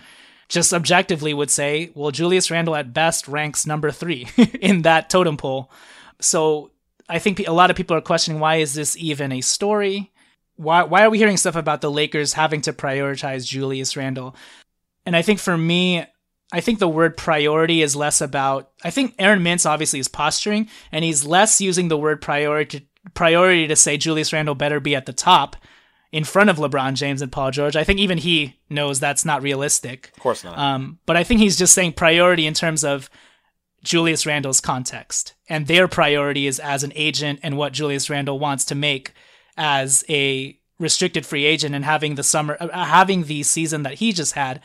just 0.48 0.74
objectively 0.74 1.34
would 1.34 1.52
say, 1.52 1.92
well, 1.94 2.12
Julius 2.12 2.50
Randle 2.50 2.76
at 2.76 2.94
best 2.94 3.28
ranks 3.28 3.66
number 3.66 3.92
three 3.92 4.28
in 4.62 4.82
that 4.82 5.10
totem 5.10 5.38
pole. 5.38 5.72
So 6.20 6.72
I 7.08 7.20
think 7.20 7.48
a 7.48 7.54
lot 7.54 7.70
of 7.70 7.78
people 7.78 7.96
are 7.96 8.02
questioning 8.02 8.40
why 8.40 8.56
is 8.56 8.74
this 8.74 8.98
even 8.98 9.32
a 9.32 9.42
story? 9.42 10.12
Why, 10.56 10.84
why 10.84 11.04
are 11.04 11.10
we 11.10 11.18
hearing 11.18 11.38
stuff 11.38 11.56
about 11.56 11.82
the 11.82 11.92
Lakers 11.92 12.34
having 12.34 12.62
to 12.62 12.74
prioritize 12.74 13.48
Julius 13.48 13.96
Randle? 13.96 14.36
And 15.06 15.16
I 15.16 15.22
think 15.22 15.40
for 15.40 15.58
me, 15.58 16.06
I 16.52 16.62
think 16.62 16.80
the 16.80 16.88
word 16.88 17.16
priority 17.16 17.82
is 17.82 17.96
less 17.96 18.22
about. 18.22 18.72
I 18.84 18.90
think 18.90 19.16
Aaron 19.20 19.42
Mintz 19.42 19.70
obviously 19.70 20.00
is 20.00 20.08
posturing, 20.08 20.68
and 20.92 21.06
he's 21.06 21.26
less 21.26 21.62
using 21.62 21.88
the 21.88 21.98
word 21.98 22.22
priority 22.22 22.88
priority 23.14 23.68
to 23.68 23.76
say 23.76 23.98
Julius 23.98 24.34
Randle 24.34 24.56
better 24.56 24.80
be 24.80 24.96
at 24.96 25.06
the 25.06 25.14
top 25.14 25.56
in 26.12 26.24
front 26.24 26.50
of 26.50 26.58
LeBron 26.58 26.96
James 26.96 27.22
and 27.22 27.32
Paul 27.32 27.52
George. 27.52 27.76
I 27.76 27.84
think 27.84 28.00
even 28.00 28.18
he 28.18 28.58
knows 28.70 29.00
that's 29.00 29.26
not 29.26 29.42
realistic. 29.42 30.12
Of 30.16 30.24
course 30.24 30.44
not. 30.44 30.58
Um, 30.58 31.00
but 31.06 31.16
I 31.16 31.24
think 31.24 31.40
he's 31.40 31.58
just 31.58 31.74
saying 31.74 31.94
priority 31.94 32.48
in 32.48 32.54
terms 32.54 32.84
of 32.84 33.10
Julius 33.84 34.26
Randle's 34.26 34.62
context. 34.62 35.36
And 35.48 35.68
their 35.68 35.88
priority 35.88 36.48
is 36.48 36.60
as 36.60 36.84
an 36.84 36.94
agent 36.96 37.40
and 37.44 37.58
what 37.58 37.74
Julius 37.74 38.10
Randle 38.10 38.40
wants 38.40 38.66
to 38.66 38.76
make 38.76 39.14
as 39.58 40.04
a 40.10 40.58
restricted 40.80 41.26
free 41.26 41.46
agent 41.46 41.76
and 41.76 41.86
having 41.86 42.16
the 42.16 42.24
summer, 42.24 42.58
uh, 42.60 42.86
having 42.86 43.26
the 43.26 43.44
season 43.44 43.84
that 43.84 43.96
he 43.96 44.14
just 44.14 44.34
had. 44.34 44.62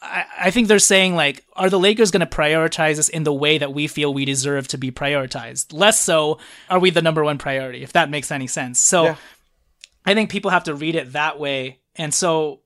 I, 0.00 0.24
I 0.38 0.50
think 0.50 0.68
they're 0.68 0.78
saying 0.78 1.16
like, 1.16 1.44
are 1.54 1.70
the 1.70 1.78
Lakers 1.78 2.10
going 2.10 2.20
to 2.20 2.26
prioritize 2.26 2.98
us 2.98 3.08
in 3.08 3.24
the 3.24 3.32
way 3.32 3.58
that 3.58 3.72
we 3.72 3.86
feel 3.88 4.14
we 4.14 4.24
deserve 4.24 4.68
to 4.68 4.78
be 4.78 4.92
prioritized? 4.92 5.72
Less 5.72 5.98
so, 5.98 6.38
are 6.70 6.78
we 6.78 6.90
the 6.90 7.02
number 7.02 7.24
one 7.24 7.38
priority? 7.38 7.82
If 7.82 7.94
that 7.94 8.10
makes 8.10 8.30
any 8.30 8.46
sense. 8.46 8.80
So 8.80 9.04
yeah. 9.04 9.16
I 10.08 10.14
think 10.14 10.30
people 10.30 10.50
have 10.50 10.64
to 10.64 10.74
read 10.74 10.94
it 10.94 11.12
that 11.12 11.38
way. 11.38 11.80
And 11.96 12.14
so 12.14 12.60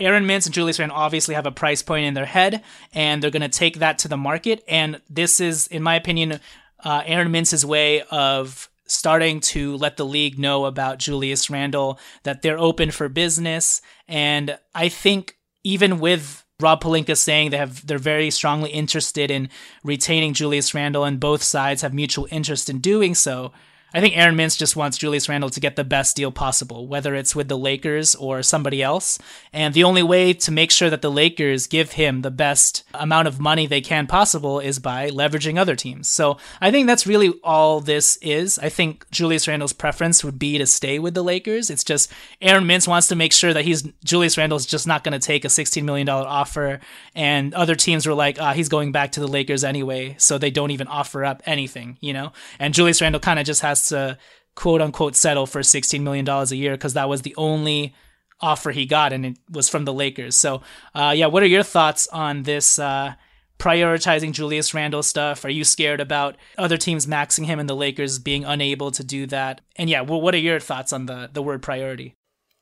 Aaron 0.00 0.24
Mintz 0.26 0.46
and 0.46 0.54
Julius 0.54 0.78
Randle 0.78 0.96
obviously 0.96 1.34
have 1.34 1.44
a 1.44 1.52
price 1.52 1.82
point 1.82 2.06
in 2.06 2.14
their 2.14 2.24
head, 2.24 2.62
and 2.94 3.22
they're 3.22 3.30
going 3.30 3.42
to 3.42 3.48
take 3.50 3.80
that 3.80 3.98
to 3.98 4.08
the 4.08 4.16
market. 4.16 4.64
And 4.66 5.02
this 5.10 5.38
is, 5.38 5.66
in 5.66 5.82
my 5.82 5.96
opinion, 5.96 6.40
uh, 6.82 7.02
Aaron 7.04 7.28
Mintz's 7.28 7.66
way 7.66 8.00
of 8.10 8.70
starting 8.86 9.40
to 9.40 9.76
let 9.76 9.98
the 9.98 10.06
league 10.06 10.38
know 10.38 10.64
about 10.64 10.98
Julius 10.98 11.50
Randle 11.50 11.98
that 12.22 12.40
they're 12.40 12.58
open 12.58 12.90
for 12.90 13.10
business. 13.10 13.82
And 14.08 14.58
I 14.74 14.88
think 14.88 15.36
even 15.64 16.00
with 16.00 16.42
Rob 16.58 16.82
Pelinka 16.82 17.18
saying 17.18 17.50
they 17.50 17.58
have 17.58 17.86
they're 17.86 17.98
very 17.98 18.30
strongly 18.30 18.70
interested 18.70 19.30
in 19.30 19.50
retaining 19.84 20.32
Julius 20.32 20.72
Randle, 20.72 21.04
and 21.04 21.20
both 21.20 21.42
sides 21.42 21.82
have 21.82 21.92
mutual 21.92 22.26
interest 22.30 22.70
in 22.70 22.78
doing 22.78 23.14
so. 23.14 23.52
I 23.94 24.00
think 24.00 24.18
Aaron 24.18 24.36
Mintz 24.36 24.58
just 24.58 24.76
wants 24.76 24.98
Julius 24.98 25.30
Randle 25.30 25.48
to 25.48 25.60
get 25.60 25.76
the 25.76 25.84
best 25.84 26.14
deal 26.14 26.30
possible, 26.30 26.86
whether 26.86 27.14
it's 27.14 27.34
with 27.34 27.48
the 27.48 27.56
Lakers 27.56 28.14
or 28.14 28.42
somebody 28.42 28.82
else. 28.82 29.18
And 29.50 29.72
the 29.72 29.84
only 29.84 30.02
way 30.02 30.34
to 30.34 30.52
make 30.52 30.70
sure 30.70 30.90
that 30.90 31.00
the 31.00 31.10
Lakers 31.10 31.66
give 31.66 31.92
him 31.92 32.20
the 32.20 32.30
best 32.30 32.84
amount 32.92 33.28
of 33.28 33.40
money 33.40 33.66
they 33.66 33.80
can 33.80 34.06
possible 34.06 34.60
is 34.60 34.78
by 34.78 35.08
leveraging 35.08 35.58
other 35.58 35.74
teams. 35.74 36.06
So 36.08 36.36
I 36.60 36.70
think 36.70 36.86
that's 36.86 37.06
really 37.06 37.32
all 37.42 37.80
this 37.80 38.18
is. 38.18 38.58
I 38.58 38.68
think 38.68 39.08
Julius 39.10 39.48
Randle's 39.48 39.72
preference 39.72 40.22
would 40.22 40.38
be 40.38 40.58
to 40.58 40.66
stay 40.66 40.98
with 40.98 41.14
the 41.14 41.24
Lakers. 41.24 41.70
It's 41.70 41.84
just 41.84 42.12
Aaron 42.42 42.64
Mintz 42.64 42.86
wants 42.86 43.08
to 43.08 43.16
make 43.16 43.32
sure 43.32 43.54
that 43.54 43.64
he's 43.64 43.84
Julius 44.04 44.36
Randle's 44.36 44.66
just 44.66 44.86
not 44.86 45.02
going 45.02 45.18
to 45.18 45.26
take 45.26 45.46
a 45.46 45.48
$16 45.48 45.82
million 45.84 46.10
offer. 46.10 46.80
And 47.14 47.54
other 47.54 47.74
teams 47.74 48.06
were 48.06 48.14
like, 48.14 48.38
ah, 48.38 48.52
he's 48.52 48.68
going 48.68 48.92
back 48.92 49.12
to 49.12 49.20
the 49.20 49.28
Lakers 49.28 49.64
anyway. 49.64 50.14
So 50.18 50.36
they 50.36 50.50
don't 50.50 50.72
even 50.72 50.88
offer 50.88 51.24
up 51.24 51.42
anything, 51.46 51.96
you 52.02 52.12
know? 52.12 52.32
And 52.58 52.74
Julius 52.74 53.00
Randle 53.00 53.20
kind 53.20 53.38
of 53.38 53.46
just 53.46 53.62
has 53.62 53.77
has 53.78 53.88
to 53.88 54.18
quote 54.54 54.80
unquote 54.80 55.14
settle 55.14 55.46
for 55.46 55.60
$16 55.60 56.00
million 56.02 56.28
a 56.28 56.44
year 56.54 56.72
because 56.72 56.94
that 56.94 57.08
was 57.08 57.22
the 57.22 57.34
only 57.36 57.94
offer 58.40 58.70
he 58.70 58.86
got 58.86 59.12
and 59.12 59.26
it 59.26 59.38
was 59.50 59.68
from 59.68 59.84
the 59.84 59.92
Lakers. 59.92 60.36
So, 60.36 60.62
uh, 60.94 61.14
yeah, 61.16 61.26
what 61.26 61.42
are 61.42 61.46
your 61.46 61.62
thoughts 61.62 62.08
on 62.08 62.42
this 62.42 62.78
uh, 62.78 63.14
prioritizing 63.58 64.32
Julius 64.32 64.74
Randle 64.74 65.02
stuff? 65.02 65.44
Are 65.44 65.50
you 65.50 65.64
scared 65.64 66.00
about 66.00 66.36
other 66.56 66.76
teams 66.76 67.06
maxing 67.06 67.46
him 67.46 67.58
and 67.58 67.68
the 67.68 67.76
Lakers 67.76 68.18
being 68.18 68.44
unable 68.44 68.90
to 68.92 69.04
do 69.04 69.26
that? 69.26 69.60
And 69.76 69.88
yeah, 69.90 70.02
well, 70.02 70.20
what 70.20 70.34
are 70.34 70.38
your 70.38 70.60
thoughts 70.60 70.92
on 70.92 71.06
the, 71.06 71.30
the 71.32 71.42
word 71.42 71.62
priority? 71.62 72.14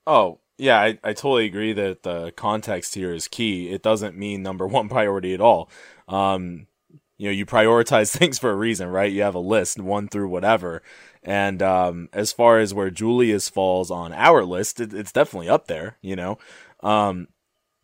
Oh, 0.07 0.41
yeah, 0.59 0.79
I, 0.79 0.99
I 1.05 1.13
totally 1.13 1.47
agree 1.47 1.73
that 1.75 2.03
the 2.03 2.33
context 2.33 2.95
here 2.95 3.13
is 3.13 3.29
key. 3.29 3.71
It 3.71 3.83
doesn't 3.83 4.17
mean 4.17 4.43
number 4.43 4.67
one 4.69 4.89
priority 4.89 5.35
at 5.35 5.41
all. 5.41 5.71
Um, 6.09 6.67
you 7.19 7.29
know, 7.29 7.33
you 7.33 7.47
prioritize 7.47 8.11
things 8.17 8.39
for 8.39 8.51
a 8.51 8.57
reason, 8.57 8.89
right? 8.89 9.13
You 9.13 9.23
have 9.23 9.35
a 9.35 9.41
list, 9.41 9.81
one 9.81 10.09
through 10.09 10.29
whatever. 10.29 10.83
And 11.27 11.61
um, 11.61 12.09
as 12.13 12.33
far 12.33 12.61
as 12.61 12.73
where 12.73 12.89
Julius 12.89 13.49
falls 13.49 13.91
on 13.91 14.13
our 14.13 14.45
list, 14.45 14.81
it, 14.81 14.95
it's 14.95 15.11
definitely 15.11 15.49
up 15.49 15.67
there. 15.67 15.99
You 16.01 16.15
know, 16.15 16.39
um, 16.81 17.27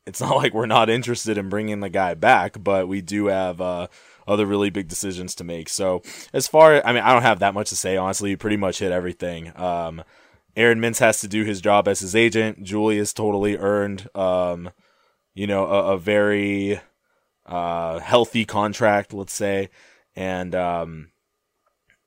it's 0.07 0.21
not 0.23 0.37
like 0.37 0.55
we're 0.55 0.67
not 0.67 0.89
interested 0.89 1.37
in 1.37 1.49
bringing 1.49 1.81
the 1.81 1.91
guy 1.91 2.15
back, 2.15 2.63
but 2.63 2.87
we 2.87 3.03
do 3.03 3.27
have 3.27 3.61
uh, 3.61 3.89
other 4.27 4.47
really 4.47 4.71
big 4.71 4.89
decisions 4.89 5.35
to 5.35 5.45
make. 5.45 5.69
So 5.69 6.03
as 6.33 6.47
far, 6.47 6.87
I 6.87 6.93
mean, 6.93 7.03
I 7.03 7.13
don't 7.13 7.23
have 7.23 7.41
that 7.41 7.55
much 7.55 7.71
to 7.71 7.77
say. 7.77 7.97
Honestly, 7.97 8.31
you 8.31 8.37
pretty 8.37 8.57
much 8.57 8.79
hit 8.79 8.93
everything. 8.93 9.53
Um, 9.59 10.05
Aaron 10.57 10.81
Mintz 10.81 11.01
has 11.01 11.21
to 11.21 11.29
do 11.29 11.45
his 11.45 11.61
job 11.61 11.89
as 11.89 12.01
his 12.01 12.15
agent. 12.15 12.63
Julius 12.63 13.13
totally 13.13 13.57
earned, 13.57 14.09
um, 14.15 14.71
you 15.35 15.47
know, 15.47 15.67
a, 15.67 15.95
a 15.95 15.99
very 15.99 16.81
uh, 17.47 17.99
healthy 17.99 18.45
contract, 18.45 19.13
let's 19.13 19.33
say, 19.33 19.71
and 20.15 20.55
um, 20.55 21.12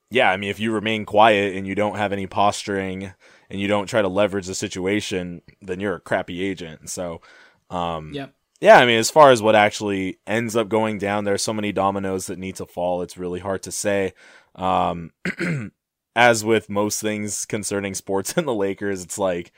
yeah, 0.10 0.32
I 0.32 0.38
mean, 0.38 0.50
if 0.50 0.60
you 0.60 0.72
remain 0.72 1.06
quiet 1.06 1.56
and 1.56 1.66
you 1.66 1.76
don't 1.76 1.98
have 1.98 2.14
any 2.14 2.28
posturing 2.28 3.14
and 3.50 3.60
you 3.60 3.68
don't 3.68 3.88
try 3.88 4.02
to 4.02 4.08
leverage 4.08 4.48
the 4.48 4.56
situation, 4.56 5.42
then 5.62 5.80
you're 5.80 5.96
a 5.96 6.00
crappy 6.00 6.44
agent. 6.44 6.90
So, 6.90 7.22
um, 7.70 8.12
yep. 8.14 8.34
yeah, 8.62 8.78
I 8.78 8.86
mean, 8.86 9.00
as 9.00 9.10
far 9.10 9.32
as 9.32 9.42
what 9.42 9.56
actually 9.56 10.20
ends 10.28 10.56
up 10.56 10.70
going 10.70 11.00
down, 11.00 11.24
there's 11.24 11.42
so 11.42 11.54
many 11.54 11.72
dominoes 11.72 12.28
that 12.28 12.40
need 12.40 12.56
to 12.58 12.66
fall. 12.66 13.02
It's 13.02 13.18
really 13.18 13.40
hard 13.40 13.64
to 13.64 13.72
say. 13.72 14.14
Um, 14.54 15.12
as 16.16 16.46
with 16.46 16.70
most 16.70 17.02
things 17.02 17.46
concerning 17.46 17.94
sports 17.94 18.34
and 18.38 18.48
the 18.48 18.54
Lakers, 18.54 19.04
it's 19.04 19.18
like, 19.18 19.52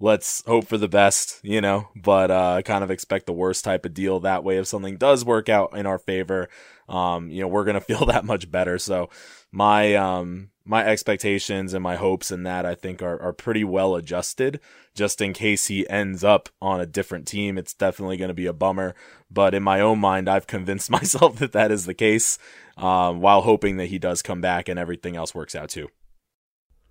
let's 0.00 0.42
hope 0.46 0.66
for 0.66 0.78
the 0.78 0.88
best, 0.88 1.38
you 1.42 1.60
know, 1.60 1.88
but 1.94 2.30
uh, 2.30 2.60
kind 2.62 2.84
of 2.84 2.90
expect 2.90 3.26
the 3.26 3.32
worst 3.32 3.64
type 3.64 3.86
of 3.86 3.94
deal 3.94 4.20
that 4.20 4.44
way. 4.44 4.58
If 4.58 4.66
something 4.66 4.96
does 4.96 5.24
work 5.24 5.48
out 5.48 5.76
in 5.76 5.86
our 5.86 5.98
favor, 5.98 6.48
um, 6.88 7.30
you 7.30 7.40
know, 7.40 7.48
we're 7.48 7.64
gonna 7.64 7.80
feel 7.80 8.04
that 8.06 8.24
much 8.24 8.50
better. 8.50 8.78
So 8.78 9.10
my 9.52 9.94
um 9.94 10.48
my 10.64 10.84
expectations 10.84 11.74
and 11.74 11.82
my 11.82 11.96
hopes 11.96 12.30
in 12.30 12.44
that 12.44 12.64
I 12.64 12.74
think 12.74 13.02
are, 13.02 13.20
are 13.20 13.32
pretty 13.32 13.64
well 13.64 13.96
adjusted. 13.96 14.60
Just 14.94 15.20
in 15.20 15.32
case 15.32 15.66
he 15.66 15.88
ends 15.88 16.22
up 16.22 16.48
on 16.60 16.80
a 16.80 16.86
different 16.86 17.26
team, 17.26 17.58
it's 17.58 17.74
definitely 17.74 18.16
going 18.16 18.28
to 18.28 18.34
be 18.34 18.46
a 18.46 18.52
bummer. 18.52 18.94
But 19.30 19.54
in 19.54 19.62
my 19.62 19.80
own 19.80 19.98
mind, 19.98 20.28
I've 20.28 20.46
convinced 20.46 20.90
myself 20.90 21.36
that 21.38 21.52
that 21.52 21.72
is 21.72 21.86
the 21.86 21.94
case, 21.94 22.38
um, 22.76 23.20
while 23.20 23.42
hoping 23.42 23.76
that 23.78 23.86
he 23.86 23.98
does 23.98 24.22
come 24.22 24.40
back 24.40 24.68
and 24.68 24.78
everything 24.78 25.16
else 25.16 25.34
works 25.34 25.54
out 25.54 25.70
too. 25.70 25.88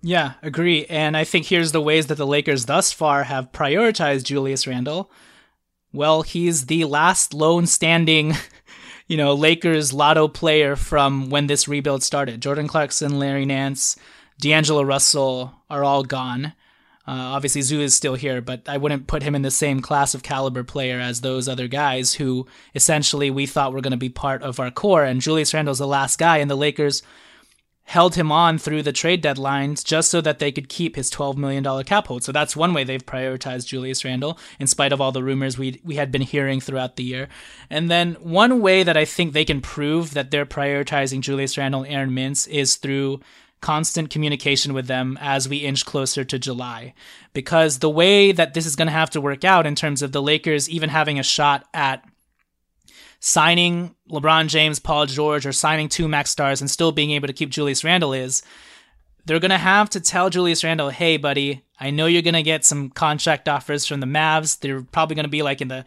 Yeah, 0.02 0.34
agree. 0.42 0.84
And 0.86 1.16
I 1.16 1.24
think 1.24 1.46
here's 1.46 1.72
the 1.72 1.80
ways 1.80 2.08
that 2.08 2.16
the 2.16 2.26
Lakers 2.26 2.66
thus 2.66 2.92
far 2.92 3.24
have 3.24 3.52
prioritized 3.52 4.24
Julius 4.24 4.66
Randle. 4.66 5.10
Well, 5.92 6.22
he's 6.22 6.66
the 6.66 6.84
last 6.86 7.32
lone 7.32 7.66
standing, 7.66 8.34
you 9.12 9.18
know, 9.18 9.34
Lakers 9.34 9.92
lotto 9.92 10.26
player 10.26 10.74
from 10.74 11.28
when 11.28 11.46
this 11.46 11.68
rebuild 11.68 12.02
started. 12.02 12.40
Jordan 12.40 12.66
Clarkson, 12.66 13.18
Larry 13.18 13.44
Nance, 13.44 13.94
D'Angelo 14.40 14.80
Russell 14.80 15.52
are 15.68 15.84
all 15.84 16.02
gone. 16.02 16.54
Uh, 17.06 17.36
obviously, 17.36 17.60
Zoo 17.60 17.82
is 17.82 17.94
still 17.94 18.14
here, 18.14 18.40
but 18.40 18.66
I 18.66 18.78
wouldn't 18.78 19.08
put 19.08 19.22
him 19.22 19.34
in 19.34 19.42
the 19.42 19.50
same 19.50 19.80
class 19.80 20.14
of 20.14 20.22
caliber 20.22 20.64
player 20.64 20.98
as 20.98 21.20
those 21.20 21.46
other 21.46 21.68
guys 21.68 22.14
who 22.14 22.46
essentially 22.74 23.30
we 23.30 23.44
thought 23.44 23.74
were 23.74 23.82
going 23.82 23.90
to 23.90 23.98
be 23.98 24.08
part 24.08 24.42
of 24.42 24.58
our 24.58 24.70
core. 24.70 25.04
And 25.04 25.20
Julius 25.20 25.52
Randle's 25.52 25.80
the 25.80 25.86
last 25.86 26.18
guy, 26.18 26.38
and 26.38 26.50
the 26.50 26.56
Lakers 26.56 27.02
held 27.84 28.14
him 28.14 28.30
on 28.30 28.58
through 28.58 28.82
the 28.82 28.92
trade 28.92 29.22
deadlines 29.22 29.84
just 29.84 30.10
so 30.10 30.20
that 30.20 30.38
they 30.38 30.52
could 30.52 30.68
keep 30.68 30.96
his 30.96 31.10
$12 31.10 31.36
million 31.36 31.84
cap 31.84 32.06
hold. 32.06 32.22
So 32.22 32.32
that's 32.32 32.56
one 32.56 32.72
way 32.72 32.84
they've 32.84 33.04
prioritized 33.04 33.66
Julius 33.66 34.04
Randle, 34.04 34.38
in 34.58 34.66
spite 34.66 34.92
of 34.92 35.00
all 35.00 35.12
the 35.12 35.22
rumors 35.22 35.58
we 35.58 35.80
we 35.84 35.96
had 35.96 36.12
been 36.12 36.22
hearing 36.22 36.60
throughout 36.60 36.96
the 36.96 37.04
year. 37.04 37.28
And 37.68 37.90
then 37.90 38.14
one 38.14 38.60
way 38.60 38.82
that 38.82 38.96
I 38.96 39.04
think 39.04 39.32
they 39.32 39.44
can 39.44 39.60
prove 39.60 40.14
that 40.14 40.30
they're 40.30 40.46
prioritizing 40.46 41.20
Julius 41.20 41.58
Randle 41.58 41.82
and 41.82 41.92
Aaron 41.92 42.10
Mintz 42.10 42.48
is 42.48 42.76
through 42.76 43.20
constant 43.60 44.10
communication 44.10 44.74
with 44.74 44.88
them 44.88 45.16
as 45.20 45.48
we 45.48 45.58
inch 45.58 45.86
closer 45.86 46.24
to 46.24 46.38
July. 46.38 46.92
Because 47.32 47.78
the 47.78 47.90
way 47.90 48.32
that 48.32 48.54
this 48.54 48.66
is 48.66 48.76
going 48.76 48.88
to 48.88 48.92
have 48.92 49.10
to 49.10 49.20
work 49.20 49.44
out 49.44 49.66
in 49.66 49.74
terms 49.74 50.02
of 50.02 50.12
the 50.12 50.22
Lakers 50.22 50.68
even 50.68 50.90
having 50.90 51.18
a 51.18 51.22
shot 51.22 51.66
at 51.72 52.04
signing 53.24 53.94
LeBron 54.10 54.48
James, 54.48 54.80
Paul 54.80 55.06
George, 55.06 55.46
or 55.46 55.52
signing 55.52 55.88
two 55.88 56.08
max 56.08 56.28
stars 56.28 56.60
and 56.60 56.68
still 56.68 56.90
being 56.90 57.12
able 57.12 57.28
to 57.28 57.32
keep 57.32 57.50
Julius 57.50 57.84
Randle 57.84 58.12
is 58.12 58.42
they're 59.24 59.38
going 59.38 59.52
to 59.52 59.58
have 59.58 59.88
to 59.90 60.00
tell 60.00 60.28
Julius 60.28 60.64
Randle, 60.64 60.90
hey, 60.90 61.18
buddy, 61.18 61.64
I 61.78 61.90
know 61.90 62.06
you're 62.06 62.22
going 62.22 62.34
to 62.34 62.42
get 62.42 62.64
some 62.64 62.90
contract 62.90 63.48
offers 63.48 63.86
from 63.86 64.00
the 64.00 64.08
Mavs. 64.08 64.58
They're 64.58 64.82
probably 64.82 65.14
going 65.14 65.24
to 65.24 65.30
be 65.30 65.42
like 65.42 65.60
in 65.60 65.68
the 65.68 65.84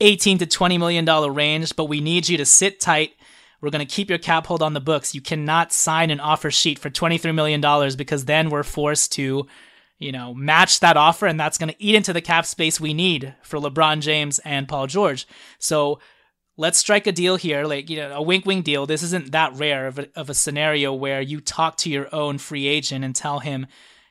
18 0.00 0.38
to 0.38 0.46
20 0.46 0.78
million 0.78 1.04
dollar 1.04 1.30
range, 1.30 1.76
but 1.76 1.90
we 1.90 2.00
need 2.00 2.26
you 2.26 2.38
to 2.38 2.46
sit 2.46 2.80
tight. 2.80 3.12
We're 3.60 3.68
going 3.68 3.86
to 3.86 3.94
keep 3.94 4.08
your 4.08 4.18
cap 4.18 4.46
hold 4.46 4.62
on 4.62 4.72
the 4.72 4.80
books. 4.80 5.14
You 5.14 5.20
cannot 5.20 5.74
sign 5.74 6.10
an 6.10 6.20
offer 6.20 6.50
sheet 6.50 6.78
for 6.78 6.88
$23 6.88 7.34
million 7.34 7.60
because 7.98 8.24
then 8.24 8.48
we're 8.48 8.62
forced 8.62 9.12
to, 9.12 9.46
you 9.98 10.12
know, 10.12 10.32
match 10.32 10.80
that 10.80 10.96
offer 10.96 11.26
and 11.26 11.38
that's 11.38 11.58
going 11.58 11.68
to 11.68 11.84
eat 11.84 11.94
into 11.94 12.14
the 12.14 12.22
cap 12.22 12.46
space 12.46 12.80
we 12.80 12.94
need 12.94 13.34
for 13.42 13.58
LeBron 13.58 14.00
James 14.00 14.38
and 14.38 14.66
Paul 14.66 14.86
George. 14.86 15.28
So 15.58 15.98
let's 16.58 16.78
strike 16.78 17.06
a 17.06 17.12
deal 17.12 17.36
here, 17.36 17.64
like 17.64 17.88
you 17.88 17.96
know, 17.96 18.12
a 18.12 18.20
wink 18.20 18.44
wink 18.44 18.66
deal. 18.66 18.84
This 18.84 19.02
isn't 19.02 19.32
that 19.32 19.54
rare 19.54 19.86
of 19.86 19.98
a, 19.98 20.08
of 20.14 20.28
a 20.28 20.34
scenario 20.34 20.92
where 20.92 21.22
you 21.22 21.40
talk 21.40 21.78
to 21.78 21.90
your 21.90 22.14
own 22.14 22.36
free 22.36 22.66
agent 22.66 23.04
and 23.04 23.16
tell 23.16 23.38
him, 23.38 23.66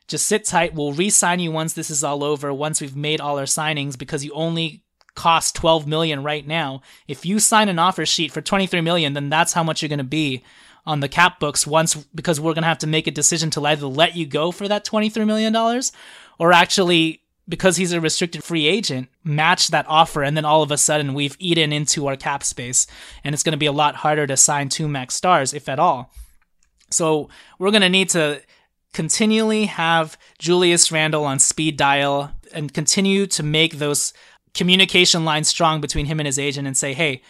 just 0.08 0.26
sit 0.26 0.45
tight. 0.45 0.74
We'll 0.74 0.93
re-sign 0.93 1.39
you 1.39 1.52
once 1.52 1.74
this 1.74 1.91
is 1.91 2.04
all 2.04 2.24
over. 2.24 2.52
Once 2.52 2.82
we've 2.82 2.95
made 2.95 3.22
all 3.22 3.38
our 3.38 3.45
signings, 3.45 3.98
because 3.98 4.26
you 4.26 4.32
only 4.34 4.82
cost 5.14 5.56
12 5.56 5.86
million 5.86 6.24
right 6.24 6.48
now. 6.48 6.82
If 7.08 7.26
you 7.26 7.39
sign 7.39 7.70
an 7.70 7.80
offer 7.80 8.06
sheet 8.06 8.32
for 8.32 8.41
23 8.41 8.82
million, 8.82 9.14
then 9.14 9.30
that's 9.30 9.54
how 9.54 9.64
much 9.64 9.82
you're 9.82 9.89
going 9.89 9.98
to 9.98 10.04
be 10.06 10.43
on 10.86 11.02
the 11.02 11.10
cap 11.10 11.39
books 11.39 11.68
once 11.68 11.95
because 12.16 12.39
we're 12.39 12.54
going 12.54 12.62
to 12.62 12.70
have 12.70 12.78
to 12.78 12.88
make 12.88 13.08
a 13.08 13.12
decision 13.12 13.50
to 13.50 13.66
either 13.66 13.88
let 13.88 14.16
you 14.16 14.26
go 14.26 14.52
for 14.52 14.68
that 14.70 14.86
23 14.86 15.26
million 15.26 15.52
dollars 15.52 15.91
or 16.39 16.54
actually 16.54 17.22
because 17.50 17.78
he's 17.78 17.93
a 17.93 18.02
restricted 18.02 18.43
free 18.43 18.68
agent, 18.68 19.10
match 19.24 19.70
that 19.70 19.86
offer, 19.88 20.24
and 20.24 20.36
then 20.36 20.45
all 20.45 20.64
of 20.64 20.72
a 20.72 20.78
sudden 20.78 21.14
we've 21.14 21.38
eaten 21.39 21.72
into 21.72 22.08
our 22.08 22.18
cap 22.18 22.43
space, 22.43 22.88
and 23.24 23.34
it's 23.34 23.43
going 23.43 23.54
to 23.54 23.58
be 23.58 23.66
a 23.66 23.72
lot 23.72 23.95
harder 23.95 24.28
to 24.28 24.36
sign 24.36 24.70
two 24.70 24.88
max 24.88 25.16
stars, 25.16 25.54
if 25.54 25.70
at 25.70 25.80
all. 25.80 26.12
So 26.91 27.30
we're 27.60 27.72
going 27.72 27.82
to 27.82 27.89
need 27.89 28.10
to 28.10 28.41
continually 28.93 29.66
have 29.66 30.18
Julius 30.39 30.91
Randle 30.91 31.26
on 31.26 31.39
speed 31.39 31.78
dial 31.78 32.32
and 32.54 32.74
continue 32.74 33.28
to 33.28 33.43
make 33.43 33.78
those 33.78 34.14
communication 34.54 35.24
lines 35.24 35.48
strong 35.48 35.82
between 35.82 36.06
him 36.06 36.20
and 36.20 36.26
his 36.26 36.39
agent 36.39 36.68
and 36.68 36.76
say, 36.76 36.93
hey, 36.93 37.22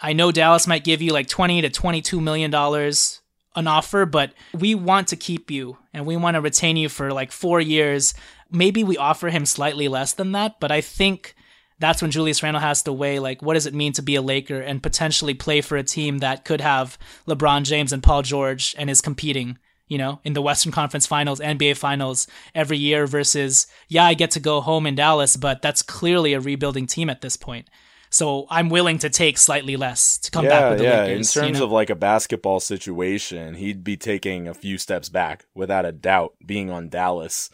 I 0.00 0.12
know 0.12 0.32
Dallas 0.32 0.66
might 0.66 0.84
give 0.84 1.00
you 1.00 1.12
like 1.12 1.28
20 1.28 1.62
to 1.62 1.70
22 1.70 2.20
million 2.20 2.50
dollars 2.50 3.20
an 3.54 3.66
offer, 3.66 4.06
but 4.06 4.32
we 4.52 4.74
want 4.74 5.08
to 5.08 5.16
keep 5.16 5.50
you 5.50 5.76
and 5.92 6.06
we 6.06 6.16
want 6.16 6.34
to 6.34 6.40
retain 6.40 6.76
you 6.76 6.88
for 6.88 7.12
like 7.12 7.30
4 7.30 7.60
years 7.60 8.14
maybe 8.52 8.84
we 8.84 8.96
offer 8.96 9.28
him 9.28 9.46
slightly 9.46 9.88
less 9.88 10.12
than 10.12 10.32
that, 10.32 10.60
but 10.60 10.70
I 10.70 10.80
think 10.80 11.34
that's 11.78 12.00
when 12.00 12.10
Julius 12.12 12.42
Randle 12.42 12.62
has 12.62 12.82
to 12.84 12.92
weigh 12.92 13.18
like 13.18 13.42
what 13.42 13.54
does 13.54 13.66
it 13.66 13.74
mean 13.74 13.92
to 13.94 14.02
be 14.02 14.14
a 14.14 14.22
Laker 14.22 14.60
and 14.60 14.82
potentially 14.82 15.34
play 15.34 15.60
for 15.60 15.76
a 15.76 15.82
team 15.82 16.18
that 16.18 16.44
could 16.44 16.60
have 16.60 16.96
LeBron 17.26 17.64
James 17.64 17.92
and 17.92 18.02
Paul 18.02 18.22
George 18.22 18.74
and 18.78 18.88
is 18.88 19.00
competing, 19.00 19.58
you 19.88 19.98
know, 19.98 20.20
in 20.22 20.32
the 20.32 20.42
Western 20.42 20.70
Conference 20.70 21.06
Finals, 21.06 21.40
NBA 21.40 21.76
Finals 21.76 22.28
every 22.54 22.78
year 22.78 23.06
versus 23.06 23.66
yeah, 23.88 24.04
I 24.04 24.14
get 24.14 24.30
to 24.32 24.40
go 24.40 24.60
home 24.60 24.86
in 24.86 24.94
Dallas, 24.94 25.36
but 25.36 25.60
that's 25.60 25.82
clearly 25.82 26.34
a 26.34 26.40
rebuilding 26.40 26.86
team 26.86 27.10
at 27.10 27.20
this 27.20 27.36
point. 27.36 27.68
So 28.12 28.46
I'm 28.50 28.68
willing 28.68 28.98
to 28.98 29.08
take 29.08 29.38
slightly 29.38 29.74
less 29.74 30.18
to 30.18 30.30
come 30.30 30.44
yeah, 30.44 30.50
back 30.50 30.70
with 30.70 30.78
the 30.80 30.84
yeah. 30.84 31.02
Lakers. 31.04 31.34
In 31.34 31.42
terms 31.42 31.54
you 31.54 31.60
know? 31.60 31.64
of 31.64 31.72
like 31.72 31.88
a 31.88 31.94
basketball 31.94 32.60
situation, 32.60 33.54
he'd 33.54 33.82
be 33.82 33.96
taking 33.96 34.46
a 34.46 34.54
few 34.54 34.76
steps 34.76 35.08
back 35.08 35.46
without 35.54 35.86
a 35.86 35.92
doubt 35.92 36.34
being 36.44 36.70
on 36.70 36.90
Dallas. 36.90 37.48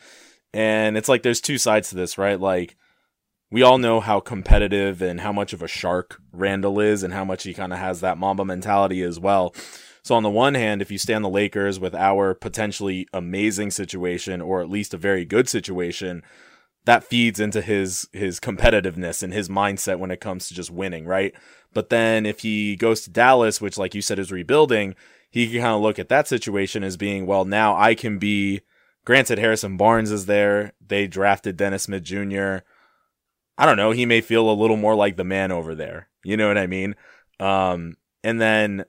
And 0.52 0.96
it's 0.96 1.08
like 1.08 1.22
there's 1.22 1.40
two 1.40 1.58
sides 1.58 1.90
to 1.90 1.96
this, 1.96 2.18
right? 2.18 2.40
Like 2.40 2.76
we 3.50 3.62
all 3.62 3.78
know 3.78 4.00
how 4.00 4.20
competitive 4.20 5.00
and 5.02 5.20
how 5.20 5.32
much 5.32 5.52
of 5.52 5.62
a 5.62 5.68
shark 5.68 6.20
Randle 6.32 6.80
is 6.80 7.02
and 7.02 7.12
how 7.12 7.24
much 7.24 7.44
he 7.44 7.54
kind 7.54 7.72
of 7.72 7.78
has 7.78 8.00
that 8.00 8.18
Mamba 8.18 8.44
mentality 8.44 9.02
as 9.02 9.18
well. 9.18 9.54
So 10.02 10.14
on 10.14 10.22
the 10.22 10.30
one 10.30 10.54
hand, 10.54 10.80
if 10.80 10.90
you 10.90 10.98
stand 10.98 11.24
the 11.24 11.28
Lakers 11.28 11.78
with 11.78 11.94
our 11.94 12.34
potentially 12.34 13.06
amazing 13.12 13.70
situation 13.70 14.40
or 14.40 14.60
at 14.60 14.70
least 14.70 14.94
a 14.94 14.98
very 14.98 15.24
good 15.24 15.48
situation, 15.48 16.22
that 16.84 17.04
feeds 17.04 17.38
into 17.38 17.60
his 17.60 18.08
his 18.12 18.40
competitiveness 18.40 19.22
and 19.22 19.34
his 19.34 19.50
mindset 19.50 19.98
when 19.98 20.10
it 20.10 20.20
comes 20.20 20.48
to 20.48 20.54
just 20.54 20.70
winning, 20.70 21.04
right? 21.04 21.34
But 21.74 21.90
then 21.90 22.24
if 22.24 22.40
he 22.40 22.76
goes 22.76 23.02
to 23.02 23.10
Dallas, 23.10 23.60
which 23.60 23.76
like 23.76 23.94
you 23.94 24.00
said 24.00 24.18
is 24.18 24.32
rebuilding, 24.32 24.94
he 25.30 25.46
can 25.46 25.60
kind 25.60 25.74
of 25.74 25.82
look 25.82 25.98
at 25.98 26.08
that 26.08 26.26
situation 26.26 26.82
as 26.82 26.96
being, 26.96 27.26
well, 27.26 27.44
now 27.44 27.76
I 27.76 27.94
can 27.94 28.18
be. 28.18 28.62
Granted, 29.08 29.38
Harrison 29.38 29.78
Barnes 29.78 30.10
is 30.10 30.26
there. 30.26 30.74
They 30.86 31.06
drafted 31.06 31.56
Dennis 31.56 31.84
Smith 31.84 32.02
Jr. 32.02 32.58
I 33.56 33.64
don't 33.64 33.78
know. 33.78 33.92
He 33.92 34.04
may 34.04 34.20
feel 34.20 34.50
a 34.50 34.52
little 34.52 34.76
more 34.76 34.94
like 34.94 35.16
the 35.16 35.24
man 35.24 35.50
over 35.50 35.74
there. 35.74 36.10
You 36.24 36.36
know 36.36 36.46
what 36.46 36.58
I 36.58 36.66
mean? 36.66 36.94
Um, 37.40 37.96
and 38.22 38.38
then 38.38 38.84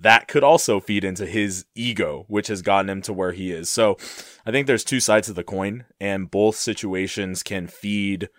that 0.00 0.26
could 0.26 0.42
also 0.42 0.80
feed 0.80 1.04
into 1.04 1.26
his 1.26 1.66
ego, 1.74 2.24
which 2.28 2.46
has 2.46 2.62
gotten 2.62 2.88
him 2.88 3.02
to 3.02 3.12
where 3.12 3.32
he 3.32 3.52
is. 3.52 3.68
So 3.68 3.98
I 4.46 4.52
think 4.52 4.66
there's 4.66 4.84
two 4.84 5.00
sides 5.00 5.28
of 5.28 5.34
the 5.34 5.44
coin, 5.44 5.84
and 6.00 6.30
both 6.30 6.56
situations 6.56 7.42
can 7.42 7.66
feed 7.66 8.30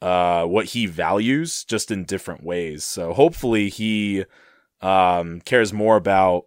uh, 0.00 0.44
what 0.44 0.66
he 0.66 0.86
values 0.86 1.64
just 1.64 1.90
in 1.90 2.04
different 2.04 2.44
ways. 2.44 2.84
So 2.84 3.14
hopefully 3.14 3.68
he 3.68 4.26
um, 4.80 5.40
cares 5.40 5.72
more 5.72 5.96
about 5.96 6.44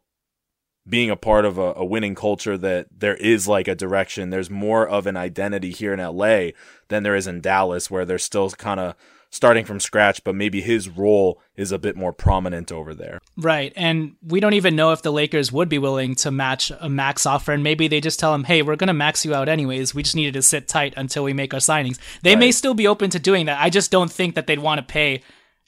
being 0.87 1.09
a 1.09 1.15
part 1.15 1.45
of 1.45 1.57
a, 1.57 1.73
a, 1.73 1.85
winning 1.85 2.15
culture 2.15 2.57
that 2.57 2.87
there 2.95 3.15
is 3.15 3.47
like 3.47 3.67
a 3.67 3.75
direction. 3.75 4.29
There's 4.29 4.49
more 4.49 4.87
of 4.87 5.07
an 5.07 5.17
identity 5.17 5.71
here 5.71 5.93
in 5.93 5.99
LA 5.99 6.51
than 6.89 7.03
there 7.03 7.15
is 7.15 7.27
in 7.27 7.41
Dallas, 7.41 7.89
where 7.89 8.05
they're 8.05 8.19
still 8.19 8.49
kind 8.51 8.79
of 8.79 8.95
starting 9.31 9.65
from 9.65 9.79
scratch, 9.79 10.23
but 10.23 10.33
maybe 10.33 10.61
his 10.61 10.87
role 10.87 11.41
is 11.57 11.71
a 11.71 11.79
bit 11.79 11.95
more 11.95 12.13
prominent 12.13 12.71
over 12.71 12.93
there. 12.93 13.19
Right. 13.35 13.73
And 13.75 14.15
we 14.25 14.39
don't 14.39 14.53
even 14.53 14.75
know 14.75 14.91
if 14.91 15.01
the 15.01 15.11
Lakers 15.11 15.51
would 15.51 15.67
be 15.67 15.77
willing 15.77 16.15
to 16.15 16.31
match 16.31 16.71
a 16.79 16.87
max 16.87 17.25
offer. 17.25 17.51
And 17.51 17.63
maybe 17.63 17.87
they 17.87 17.99
just 17.99 18.19
tell 18.19 18.33
him, 18.33 18.45
hey, 18.45 18.61
we're 18.61 18.77
going 18.77 18.87
to 18.87 18.93
max 18.93 19.25
you 19.25 19.33
out 19.33 19.49
anyways. 19.49 19.93
We 19.93 20.03
just 20.03 20.15
needed 20.15 20.35
to 20.35 20.41
sit 20.41 20.67
tight 20.67 20.93
until 20.95 21.23
we 21.23 21.33
make 21.33 21.53
our 21.53 21.59
signings. 21.59 21.99
They 22.21 22.31
right. 22.31 22.39
may 22.39 22.51
still 22.51 22.73
be 22.73 22.87
open 22.87 23.09
to 23.09 23.19
doing 23.19 23.47
that. 23.47 23.59
I 23.59 23.69
just 23.69 23.91
don't 23.91 24.11
think 24.11 24.35
that 24.35 24.47
they'd 24.47 24.59
want 24.59 24.79
to 24.79 24.83
pay 24.83 25.21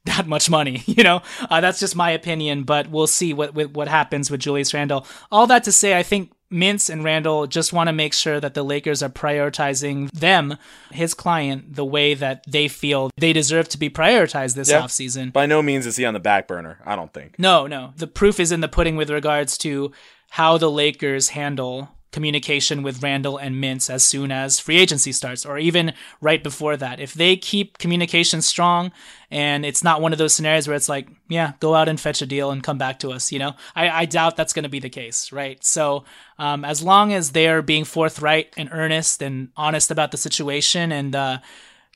that 0.07 0.27
much 0.27 0.49
money. 0.49 0.83
You 0.97 1.03
know, 1.03 1.21
uh, 1.49 1.61
that's 1.61 1.79
just 1.79 1.95
my 1.95 2.09
opinion, 2.09 2.63
but 2.63 2.89
we'll 2.89 3.07
see 3.07 3.31
what, 3.31 3.53
what, 3.53 3.71
what 3.71 3.87
happens 3.87 4.31
with 4.31 4.39
Julius 4.39 4.73
Randle. 4.73 5.05
All 5.31 5.45
that 5.45 5.63
to 5.65 5.71
say, 5.71 5.95
I 5.95 6.01
think 6.01 6.31
Mintz 6.51 6.89
and 6.89 7.03
Randle 7.03 7.45
just 7.45 7.73
want 7.73 7.87
to 7.87 7.93
make 7.93 8.13
sure 8.13 8.39
that 8.39 8.53
the 8.53 8.63
Lakers 8.63 9.03
are 9.03 9.09
prioritizing 9.09 10.09
them, 10.11 10.57
his 10.91 11.13
client, 11.13 11.75
the 11.75 11.85
way 11.85 12.13
that 12.13 12.43
they 12.47 12.67
feel 12.67 13.11
they 13.17 13.33
deserve 13.33 13.69
to 13.69 13.77
be 13.77 13.89
prioritized 13.89 14.55
this 14.55 14.71
yeah. 14.71 14.81
offseason. 14.81 15.33
By 15.33 15.45
no 15.45 15.61
means 15.61 15.85
is 15.85 15.97
he 15.97 16.05
on 16.05 16.13
the 16.13 16.19
back 16.19 16.47
burner, 16.47 16.79
I 16.85 16.95
don't 16.95 17.13
think. 17.13 17.37
No, 17.37 17.67
no. 17.67 17.93
The 17.97 18.07
proof 18.07 18.39
is 18.39 18.51
in 18.51 18.61
the 18.61 18.67
pudding 18.67 18.95
with 18.95 19.09
regards 19.09 19.57
to 19.59 19.91
how 20.31 20.57
the 20.57 20.71
Lakers 20.71 21.29
handle 21.29 21.89
communication 22.11 22.83
with 22.83 23.03
Randle 23.03 23.37
and 23.37 23.55
Mintz 23.55 23.89
as 23.89 24.03
soon 24.03 24.31
as 24.31 24.59
free 24.59 24.77
agency 24.77 25.11
starts, 25.11 25.45
or 25.45 25.57
even 25.57 25.93
right 26.21 26.41
before 26.41 26.77
that. 26.77 26.99
If 26.99 27.13
they 27.13 27.35
keep 27.35 27.77
communication 27.77 28.41
strong 28.41 28.91
and 29.29 29.65
it's 29.65 29.83
not 29.83 30.01
one 30.01 30.13
of 30.13 30.17
those 30.17 30.33
scenarios 30.33 30.67
where 30.67 30.75
it's 30.75 30.89
like, 30.89 31.09
yeah, 31.27 31.53
go 31.59 31.75
out 31.75 31.89
and 31.89 31.99
fetch 31.99 32.21
a 32.21 32.25
deal 32.25 32.51
and 32.51 32.63
come 32.63 32.77
back 32.77 32.99
to 32.99 33.11
us, 33.11 33.31
you 33.31 33.39
know, 33.39 33.53
I, 33.75 33.89
I 33.89 34.05
doubt 34.05 34.35
that's 34.35 34.53
going 34.53 34.63
to 34.63 34.69
be 34.69 34.79
the 34.79 34.89
case, 34.89 35.31
right? 35.31 35.63
So, 35.63 36.05
um, 36.39 36.63
as 36.63 36.81
long 36.81 37.13
as 37.13 37.31
they're 37.31 37.61
being 37.61 37.83
forthright 37.83 38.53
and 38.55 38.69
earnest 38.71 39.21
and 39.21 39.49
honest 39.57 39.91
about 39.91 40.11
the 40.11 40.17
situation 40.17 40.91
and, 40.91 41.15
uh, 41.15 41.37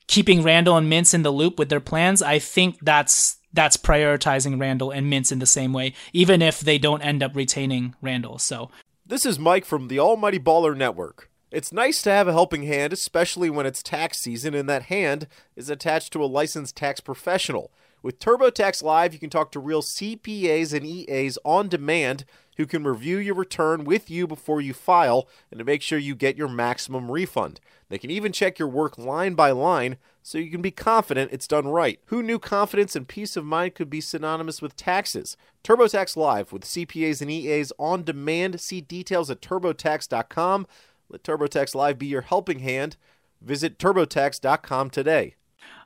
keeping 0.08 0.42
Randle 0.42 0.76
and 0.76 0.92
Mintz 0.92 1.14
in 1.14 1.22
the 1.22 1.30
loop 1.30 1.58
with 1.58 1.68
their 1.68 1.80
plans, 1.80 2.22
I 2.22 2.38
think 2.38 2.78
that's 2.82 3.38
that's 3.52 3.76
prioritizing 3.76 4.60
Randle 4.60 4.90
and 4.90 5.12
Mintz 5.12 5.30
in 5.30 5.38
the 5.38 5.46
same 5.46 5.72
way, 5.72 5.94
even 6.12 6.40
if 6.40 6.60
they 6.60 6.78
don't 6.78 7.02
end 7.02 7.22
up 7.22 7.36
retaining 7.36 7.94
Randle. 8.00 8.38
So 8.38 8.70
this 9.12 9.26
is 9.26 9.38
Mike 9.38 9.66
from 9.66 9.88
the 9.88 9.98
Almighty 9.98 10.38
Baller 10.38 10.74
Network. 10.74 11.28
It's 11.50 11.70
nice 11.70 12.00
to 12.00 12.10
have 12.10 12.28
a 12.28 12.32
helping 12.32 12.62
hand, 12.62 12.94
especially 12.94 13.50
when 13.50 13.66
it's 13.66 13.82
tax 13.82 14.18
season 14.18 14.54
and 14.54 14.66
that 14.70 14.84
hand 14.84 15.28
is 15.54 15.68
attached 15.68 16.14
to 16.14 16.24
a 16.24 16.24
licensed 16.24 16.76
tax 16.76 16.98
professional. 17.00 17.70
With 18.02 18.18
TurboTax 18.18 18.82
Live, 18.82 19.12
you 19.12 19.20
can 19.20 19.28
talk 19.28 19.52
to 19.52 19.60
real 19.60 19.82
CPAs 19.82 20.72
and 20.72 20.86
EAs 20.86 21.36
on 21.44 21.68
demand 21.68 22.24
who 22.56 22.64
can 22.64 22.84
review 22.84 23.18
your 23.18 23.34
return 23.34 23.84
with 23.84 24.08
you 24.08 24.26
before 24.26 24.62
you 24.62 24.72
file 24.72 25.28
and 25.50 25.58
to 25.58 25.64
make 25.64 25.82
sure 25.82 25.98
you 25.98 26.14
get 26.14 26.38
your 26.38 26.48
maximum 26.48 27.10
refund. 27.10 27.60
They 27.90 27.98
can 27.98 28.10
even 28.10 28.32
check 28.32 28.58
your 28.58 28.68
work 28.68 28.96
line 28.96 29.34
by 29.34 29.50
line 29.50 29.98
so 30.22 30.38
you 30.38 30.50
can 30.50 30.62
be 30.62 30.70
confident 30.70 31.32
it's 31.32 31.48
done 31.48 31.68
right. 31.68 32.00
Who 32.06 32.22
knew 32.22 32.38
confidence 32.38 32.94
and 32.94 33.08
peace 33.08 33.36
of 33.36 33.44
mind 33.44 33.74
could 33.74 33.90
be 33.90 34.00
synonymous 34.00 34.62
with 34.62 34.76
taxes? 34.76 35.36
TurboTax 35.64 36.16
Live 36.16 36.52
with 36.52 36.64
CPAs 36.64 37.20
and 37.20 37.30
EAs 37.30 37.72
on 37.78 38.04
demand. 38.04 38.60
See 38.60 38.80
details 38.80 39.30
at 39.30 39.40
turbotax.com. 39.40 40.66
Let 41.08 41.22
TurboTax 41.24 41.74
Live 41.74 41.98
be 41.98 42.06
your 42.06 42.22
helping 42.22 42.60
hand. 42.60 42.96
Visit 43.40 43.78
turbotax.com 43.78 44.90
today. 44.90 45.34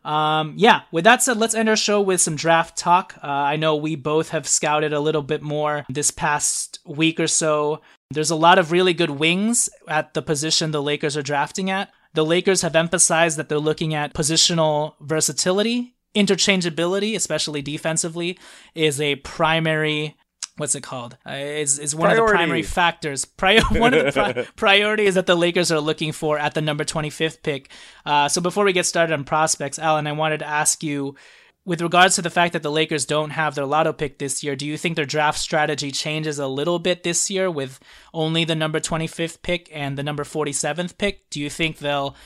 Um, 0.05 0.55
yeah, 0.57 0.83
with 0.93 1.05
that 1.05 1.23
said, 1.23 1.37
let's 1.37 1.55
end 1.55 1.69
our 1.69 1.77
show 1.77 2.01
with 2.01 2.21
some 2.21 2.37
draft 2.37 2.77
talk. 2.77 3.15
Uh, 3.23 3.27
I 3.27 3.57
know 3.57 3.75
we 3.75 3.97
both 3.97 4.29
have 4.29 4.47
scouted 4.47 4.93
a 4.93 5.01
little 5.01 5.23
bit 5.23 5.43
more 5.43 5.85
this 5.89 6.13
past 6.13 6.79
week 6.87 7.19
or 7.19 7.27
so. 7.27 7.81
There's 8.13 8.31
a 8.31 8.37
lot 8.37 8.59
of 8.59 8.71
really 8.71 8.95
good 8.95 9.11
wings 9.11 9.69
at 9.89 10.15
the 10.15 10.23
position 10.23 10.71
the 10.71 10.83
Lakers 10.83 11.17
are 11.17 11.23
drafting 11.23 11.71
at. 11.71 11.91
The 12.17 12.25
Lakers 12.25 12.63
have 12.63 12.75
emphasized 12.75 13.37
that 13.37 13.51
they're 13.51 13.59
looking 13.59 13.93
at 13.93 14.15
positional 14.15 14.95
versatility. 15.01 15.95
Interchangeability, 16.15 17.15
especially 17.15 17.61
defensively, 17.61 18.39
is 18.75 19.03
a 19.03 19.17
primary 19.17 20.17
what's 20.57 20.75
it 20.75 20.83
called? 20.83 21.19
Uh, 21.29 21.33
is 21.33 21.79
is 21.79 21.95
one 21.95 22.09
Priority. 22.09 22.23
of 22.23 22.27
the 22.29 22.35
primary 22.35 22.63
factors. 22.63 23.25
Prior 23.43 23.61
one 23.71 23.93
of 23.93 24.07
the 24.07 24.13
pri- 24.13 24.47
priorities 24.57 25.15
that 25.17 25.27
the 25.27 25.35
Lakers 25.35 25.71
are 25.71 25.79
looking 25.79 26.13
for 26.13 26.39
at 26.39 26.55
the 26.55 26.63
number 26.63 26.85
25th 26.85 27.43
pick. 27.43 27.69
Uh, 28.07 28.29
so 28.31 28.41
before 28.41 28.65
we 28.65 28.73
get 28.73 28.87
started 28.87 29.13
on 29.13 29.25
prospects, 29.25 29.79
Alan, 29.79 30.07
I 30.07 30.13
wanted 30.13 30.39
to 30.39 30.47
ask 30.49 30.83
you 30.83 31.17
with 31.67 31.83
regards 31.83 32.15
to 32.15 32.23
the 32.23 32.31
fact 32.31 32.53
that 32.53 32.63
the 32.63 32.71
Lakers 32.71 33.05
don't 33.05 33.31
have 33.31 33.57
their 33.57 33.67
lotto 33.67 33.93
pick 33.93 34.19
this 34.19 34.45
year, 34.45 34.55
do 34.55 34.65
you 34.65 34.79
think 34.79 34.95
their 34.95 35.05
draft 35.05 35.39
strategy 35.39 35.91
changes 35.91 36.39
a 36.39 36.47
little 36.47 36.79
bit 36.79 37.03
this 37.03 37.29
year 37.29 37.51
with 37.51 37.81
only 38.15 38.45
the 38.45 38.55
number 38.55 38.79
25th 38.79 39.43
pick 39.43 39.69
and 39.73 39.99
the 39.99 40.05
number 40.05 40.23
47th 40.23 40.97
pick? 40.97 41.29
Do 41.29 41.41
you 41.41 41.51
think 41.51 41.79
they'll 41.79 42.17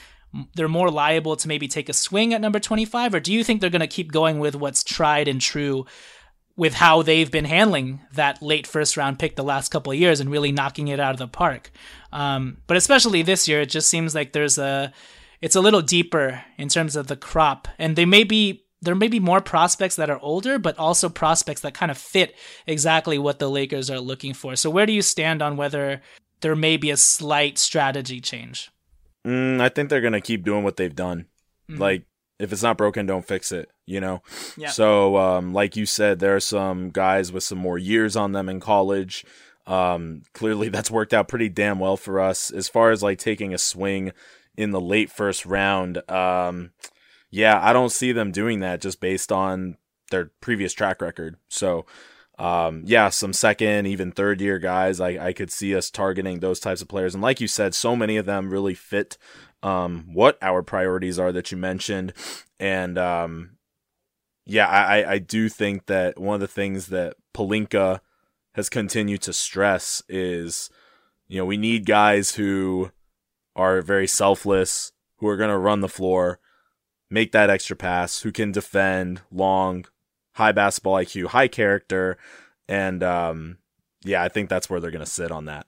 they're 0.55 0.69
more 0.69 0.91
liable 0.91 1.35
to 1.35 1.49
maybe 1.49 1.67
take 1.67 1.89
a 1.89 1.93
swing 1.93 2.33
at 2.33 2.41
number 2.41 2.61
25 2.61 3.15
or 3.15 3.21
do 3.21 3.33
you 3.33 3.43
think 3.43 3.61
they're 3.61 3.69
going 3.69 3.81
to 3.81 3.89
keep 3.89 4.13
going 4.13 4.39
with 4.39 4.55
what's 4.55 4.85
tried 4.85 5.27
and 5.27 5.41
true 5.41 5.85
with 6.55 6.75
how 6.75 7.03
they've 7.03 7.33
been 7.33 7.47
handling 7.47 7.99
that 8.13 8.41
late 8.41 8.65
first 8.65 8.97
round 8.97 9.19
pick 9.19 9.35
the 9.35 9.43
last 9.43 9.71
couple 9.71 9.91
of 9.91 9.99
years 9.99 10.21
and 10.21 10.31
really 10.31 10.53
knocking 10.53 10.87
it 10.87 11.01
out 11.01 11.15
of 11.15 11.19
the 11.19 11.27
park? 11.27 11.73
Um, 12.13 12.59
but 12.69 12.77
especially 12.77 13.23
this 13.23 13.49
year, 13.49 13.63
it 13.63 13.71
just 13.71 13.89
seems 13.89 14.15
like 14.15 14.33
there's 14.33 14.59
a 14.59 14.93
it's 15.41 15.57
a 15.57 15.61
little 15.61 15.81
deeper 15.81 16.45
in 16.59 16.69
terms 16.69 16.95
of 16.95 17.07
the 17.07 17.17
crop 17.17 17.67
and 17.79 17.97
they 17.97 18.05
may 18.05 18.23
be 18.23 18.67
there 18.83 18.95
may 18.95 19.09
be 19.09 19.21
more 19.21 19.41
prospects 19.41 19.97
that 19.97 20.11
are 20.11 20.19
older, 20.21 20.59
but 20.59 20.79
also 20.79 21.09
prospects 21.09 21.61
that 21.63 21.75
kind 21.75 21.91
of 21.91 21.99
fit 21.99 22.35
exactly 22.67 23.19
what 23.19 23.39
the 23.39 23.51
Lakers 23.51 23.91
are 23.91 24.01
looking 24.01 24.35
for. 24.35 24.57
So, 24.57 24.71
where 24.71 24.87
do 24.87 24.93
you 24.93 25.03
stand 25.03 25.43
on 25.43 25.57
whether 25.57 26.01
there 26.41 26.57
may 26.57 26.77
be 26.77 26.91
a 26.91 26.97
slight 26.97 27.59
strategy 27.59 28.21
change? 28.21 28.71
Mm, 29.27 29.61
I 29.61 29.69
think 29.69 29.91
they're 29.91 30.01
going 30.01 30.15
to 30.15 30.21
keep 30.21 30.45
doing 30.45 30.65
what 30.65 30.77
they've 30.77 30.95
done. 30.95 31.27
Mm-hmm. 31.71 31.81
Like, 31.81 32.05
if 32.39 32.53
it's 32.53 32.63
not 32.63 32.79
broken, 32.79 33.05
don't 33.05 33.27
fix 33.27 33.53
it, 33.53 33.71
you 33.85 34.01
know? 34.01 34.23
Yeah. 34.57 34.71
So, 34.71 35.17
um, 35.19 35.53
like 35.53 35.77
you 35.77 35.85
said, 35.85 36.19
there 36.19 36.35
are 36.35 36.41
some 36.41 36.89
guys 36.89 37.31
with 37.31 37.45
some 37.45 37.59
more 37.59 37.77
years 37.77 38.17
on 38.17 38.33
them 38.33 38.49
in 38.49 38.61
college. 38.61 39.27
Um, 39.67 40.23
clearly, 40.33 40.69
that's 40.71 40.91
worked 40.91 41.13
out 41.13 41.29
pretty 41.29 41.51
damn 41.51 41.79
well 41.79 41.99
for 41.99 42.19
us. 42.19 42.51
As 42.51 42.69
far 42.69 42.91
as 42.91 43.03
like 43.03 43.19
taking 43.19 43.53
a 43.53 43.59
swing 43.59 44.13
in 44.57 44.71
the 44.71 44.81
late 44.81 45.11
first 45.11 45.45
round, 45.45 45.99
um, 46.11 46.71
yeah, 47.31 47.61
I 47.63 47.73
don't 47.73 47.93
see 47.93 48.13
them 48.13 48.33
doing 48.33 48.61
that 48.61 48.81
just 48.81 49.01
based 49.01 49.31
on 49.31 49.77
their 50.11 50.33
previous 50.41 50.73
track 50.73 51.01
record. 51.01 51.37
So, 51.49 51.87
um, 52.39 52.83
yeah, 52.87 53.11
some 53.11 53.33
second, 53.33 53.87
even 53.87 54.13
third 54.13 54.41
year 54.41 54.59
guys, 54.59 55.01
I, 55.01 55.29
I 55.29 55.33
could 55.33 55.51
see 55.51 55.75
us 55.75 55.91
targeting 55.91 56.41
those 56.41 56.59
types 56.59 56.83
of 56.83 56.89
players. 56.89 57.15
And 57.15 57.23
like 57.23 57.41
you 57.41 57.49
said, 57.49 57.75
so 57.75 57.95
many 57.95 58.17
of 58.17 58.27
them 58.27 58.51
really 58.51 58.75
fit 58.75 59.17
um, 59.63 60.07
what 60.13 60.39
our 60.43 60.63
priorities 60.63 61.19
are 61.19 61.33
that 61.33 61.53
you 61.53 61.59
mentioned. 61.59 62.13
And 62.59 62.99
um, 62.99 63.59
yeah, 64.47 64.67
I, 64.67 65.13
I 65.13 65.19
do 65.19 65.49
think 65.49 65.87
that 65.87 66.19
one 66.19 66.35
of 66.35 66.41
the 66.41 66.49
things 66.49 66.87
that 66.87 67.15
Pelinka 67.35 68.01
has 68.55 68.69
continued 68.69 69.23
to 69.23 69.33
stress 69.33 70.03
is, 70.09 70.71
you 71.29 71.39
know, 71.39 71.45
we 71.45 71.57
need 71.57 71.87
guys 71.87 72.35
who 72.35 72.91
are 73.55 73.83
very 73.83 74.07
selfless, 74.07 74.93
who 75.19 75.29
are 75.29 75.37
going 75.37 75.51
to 75.51 75.59
run 75.59 75.83
the 75.83 75.89
floor, 75.89 76.41
make 77.11 77.33
that 77.33 77.51
extra 77.51 77.77
pass, 77.77 78.23
who 78.23 78.33
can 78.33 78.53
defend 78.53 79.23
long, 79.31 79.85
high 80.33 80.53
basketball 80.53 80.95
IQ, 80.95 81.27
high 81.27 81.49
character, 81.49 82.17
and 82.69 83.03
um, 83.03 83.59
yeah, 84.05 84.23
I 84.23 84.29
think 84.29 84.49
that's 84.49 84.71
where 84.71 84.81
they're 84.81 84.91
going 84.91 85.05
to 85.05 85.11
sit 85.11 85.31
on 85.31 85.47
that. 85.47 85.67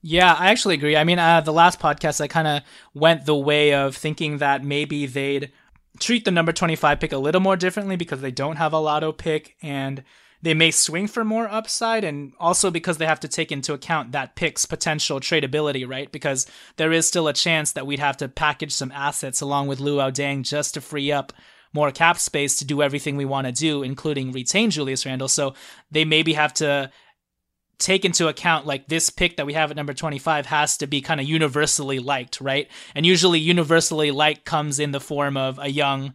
Yeah, 0.00 0.32
I 0.34 0.50
actually 0.50 0.74
agree. 0.74 0.96
I 0.96 1.04
mean, 1.04 1.18
uh, 1.18 1.40
the 1.40 1.52
last 1.52 1.80
podcast, 1.80 2.20
I 2.20 2.28
kind 2.28 2.46
of 2.46 2.62
went 2.94 3.26
the 3.26 3.34
way 3.34 3.74
of 3.74 3.96
thinking 3.96 4.38
that 4.38 4.62
maybe 4.62 5.06
they'd 5.06 5.50
treat 5.98 6.24
the 6.24 6.30
number 6.30 6.52
25 6.52 7.00
pick 7.00 7.12
a 7.12 7.18
little 7.18 7.40
more 7.40 7.56
differently 7.56 7.96
because 7.96 8.20
they 8.20 8.30
don't 8.30 8.56
have 8.56 8.72
a 8.72 8.78
lotto 8.78 9.10
pick 9.10 9.56
and 9.60 10.04
they 10.42 10.54
may 10.54 10.70
swing 10.70 11.06
for 11.06 11.24
more 11.24 11.48
upside 11.48 12.04
and 12.04 12.32
also 12.38 12.70
because 12.70 12.98
they 12.98 13.06
have 13.06 13.20
to 13.20 13.28
take 13.28 13.50
into 13.50 13.72
account 13.72 14.12
that 14.12 14.36
pick's 14.36 14.66
potential 14.66 15.18
tradability, 15.20 15.88
right? 15.88 16.10
Because 16.12 16.46
there 16.76 16.92
is 16.92 17.08
still 17.08 17.28
a 17.28 17.32
chance 17.32 17.72
that 17.72 17.86
we'd 17.86 17.98
have 17.98 18.16
to 18.18 18.28
package 18.28 18.72
some 18.72 18.92
assets 18.92 19.40
along 19.40 19.66
with 19.66 19.80
Luol 19.80 20.12
Deng 20.12 20.42
just 20.42 20.74
to 20.74 20.80
free 20.80 21.10
up 21.10 21.32
more 21.72 21.90
cap 21.90 22.18
space 22.18 22.56
to 22.56 22.64
do 22.64 22.82
everything 22.82 23.16
we 23.16 23.24
want 23.24 23.46
to 23.46 23.52
do, 23.52 23.82
including 23.82 24.32
retain 24.32 24.70
Julius 24.70 25.04
Randle. 25.04 25.28
So 25.28 25.54
they 25.90 26.04
maybe 26.04 26.32
have 26.34 26.54
to 26.54 26.90
take 27.78 28.04
into 28.04 28.28
account 28.28 28.66
like 28.66 28.88
this 28.88 29.10
pick 29.10 29.36
that 29.36 29.46
we 29.46 29.52
have 29.52 29.70
at 29.70 29.76
number 29.76 29.94
25 29.94 30.46
has 30.46 30.76
to 30.78 30.86
be 30.86 31.00
kind 31.00 31.20
of 31.20 31.28
universally 31.28 31.98
liked, 31.98 32.40
right? 32.40 32.68
And 32.94 33.06
usually 33.06 33.38
universally 33.38 34.10
liked 34.10 34.44
comes 34.44 34.80
in 34.80 34.90
the 34.92 35.00
form 35.00 35.36
of 35.36 35.58
a 35.58 35.68
young 35.68 36.14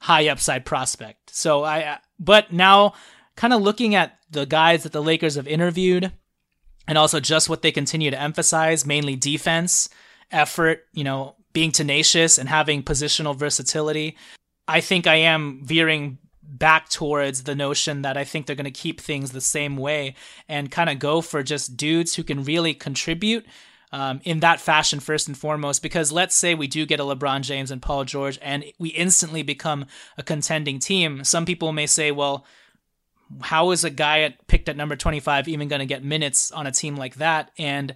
high 0.00 0.28
upside 0.28 0.64
prospect. 0.64 1.30
So 1.34 1.64
I 1.64 1.98
but 2.18 2.52
now 2.52 2.94
kind 3.38 3.54
of 3.54 3.62
looking 3.62 3.94
at 3.94 4.18
the 4.32 4.44
guys 4.44 4.82
that 4.82 4.90
the 4.90 5.00
Lakers 5.00 5.36
have 5.36 5.46
interviewed 5.46 6.10
and 6.88 6.98
also 6.98 7.20
just 7.20 7.48
what 7.48 7.62
they 7.62 7.70
continue 7.70 8.10
to 8.10 8.20
emphasize, 8.20 8.84
mainly 8.84 9.14
defense, 9.14 9.88
effort, 10.32 10.80
you 10.92 11.04
know, 11.04 11.36
being 11.52 11.70
tenacious 11.70 12.36
and 12.36 12.48
having 12.48 12.82
positional 12.82 13.36
versatility. 13.36 14.16
I 14.66 14.80
think 14.80 15.06
I 15.06 15.14
am 15.14 15.60
veering 15.62 16.18
back 16.42 16.88
towards 16.88 17.44
the 17.44 17.54
notion 17.54 18.02
that 18.02 18.16
I 18.16 18.24
think 18.24 18.46
they're 18.46 18.56
going 18.56 18.64
to 18.64 18.72
keep 18.72 19.00
things 19.00 19.30
the 19.30 19.40
same 19.40 19.76
way 19.76 20.16
and 20.48 20.68
kind 20.68 20.90
of 20.90 20.98
go 20.98 21.20
for 21.20 21.44
just 21.44 21.76
dudes 21.76 22.16
who 22.16 22.24
can 22.24 22.42
really 22.42 22.74
contribute 22.74 23.46
um, 23.92 24.20
in 24.24 24.40
that 24.40 24.60
fashion 24.60 24.98
first 24.98 25.28
and 25.28 25.38
foremost. 25.38 25.80
Because 25.80 26.10
let's 26.10 26.34
say 26.34 26.56
we 26.56 26.66
do 26.66 26.84
get 26.86 26.98
a 26.98 27.04
LeBron 27.04 27.42
James 27.42 27.70
and 27.70 27.80
Paul 27.80 28.04
George 28.04 28.36
and 28.42 28.64
we 28.80 28.88
instantly 28.88 29.44
become 29.44 29.86
a 30.16 30.24
contending 30.24 30.80
team. 30.80 31.22
Some 31.22 31.46
people 31.46 31.70
may 31.70 31.86
say, 31.86 32.10
well, 32.10 32.44
how 33.42 33.70
is 33.70 33.84
a 33.84 33.90
guy 33.90 34.20
at, 34.20 34.46
picked 34.46 34.68
at 34.68 34.76
number 34.76 34.96
25 34.96 35.48
even 35.48 35.68
going 35.68 35.80
to 35.80 35.86
get 35.86 36.04
minutes 36.04 36.50
on 36.50 36.66
a 36.66 36.72
team 36.72 36.96
like 36.96 37.16
that? 37.16 37.50
And 37.58 37.94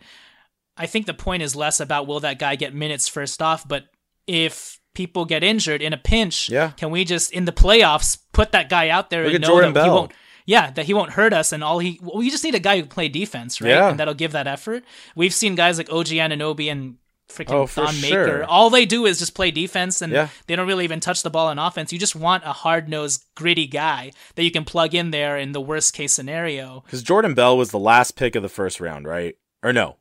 I 0.76 0.86
think 0.86 1.06
the 1.06 1.14
point 1.14 1.42
is 1.42 1.56
less 1.56 1.80
about 1.80 2.06
will 2.06 2.20
that 2.20 2.38
guy 2.38 2.56
get 2.56 2.74
minutes 2.74 3.08
first 3.08 3.40
off, 3.42 3.66
but 3.66 3.84
if 4.26 4.80
people 4.94 5.24
get 5.24 5.42
injured 5.42 5.82
in 5.82 5.92
a 5.92 5.98
pinch, 5.98 6.48
yeah. 6.48 6.70
can 6.70 6.90
we 6.90 7.04
just 7.04 7.32
in 7.32 7.44
the 7.44 7.52
playoffs 7.52 8.18
put 8.32 8.52
that 8.52 8.68
guy 8.68 8.88
out 8.88 9.10
there 9.10 9.24
Look 9.24 9.34
and 9.34 9.42
know 9.42 9.48
Jordan 9.48 9.72
that 9.74 9.84
he 9.84 9.90
won't 9.90 10.12
yeah, 10.44 10.70
that 10.72 10.86
he 10.86 10.94
won't 10.94 11.12
hurt 11.12 11.32
us 11.32 11.52
and 11.52 11.62
all 11.62 11.78
he 11.78 12.00
we 12.02 12.30
just 12.30 12.44
need 12.44 12.54
a 12.54 12.60
guy 12.60 12.76
who 12.76 12.82
can 12.82 12.90
play 12.90 13.08
defense, 13.08 13.60
right? 13.60 13.70
Yeah. 13.70 13.90
And 13.90 13.98
that'll 13.98 14.14
give 14.14 14.32
that 14.32 14.46
effort. 14.46 14.84
We've 15.14 15.34
seen 15.34 15.54
guys 15.54 15.78
like 15.78 15.90
OG 15.90 16.08
Anunoby 16.08 16.70
and 16.70 16.96
freaking 17.32 17.52
Oh, 17.52 17.66
for 17.66 17.86
Thon 17.86 17.94
sure. 17.94 18.26
Maker. 18.26 18.44
All 18.48 18.70
they 18.70 18.84
do 18.86 19.06
is 19.06 19.18
just 19.18 19.34
play 19.34 19.50
defense 19.50 20.00
and 20.02 20.12
Yeah. 20.12 20.28
they 20.46 20.56
don't 20.56 20.66
really 20.66 20.84
even 20.84 21.00
touch 21.00 21.22
the 21.22 21.30
ball 21.30 21.50
in 21.50 21.58
offense. 21.58 21.92
You 21.92 21.98
just 21.98 22.14
want 22.16 22.44
a 22.44 22.52
hard-nosed, 22.52 23.24
gritty 23.34 23.66
guy 23.66 24.12
that 24.34 24.42
you 24.44 24.50
can 24.50 24.64
plug 24.64 24.94
in 24.94 25.10
there 25.10 25.36
in 25.38 25.52
the 25.52 25.60
worst 25.60 25.94
case 25.94 26.12
scenario. 26.12 26.82
Because 26.86 27.02
Jordan 27.02 27.34
Bell 27.34 27.56
was 27.56 27.70
the 27.70 27.78
last 27.78 28.16
pick 28.16 28.34
of 28.36 28.42
the 28.42 28.48
first 28.48 28.80
round, 28.80 29.06
right? 29.06 29.34
Or 29.62 29.72
no? 29.72 29.96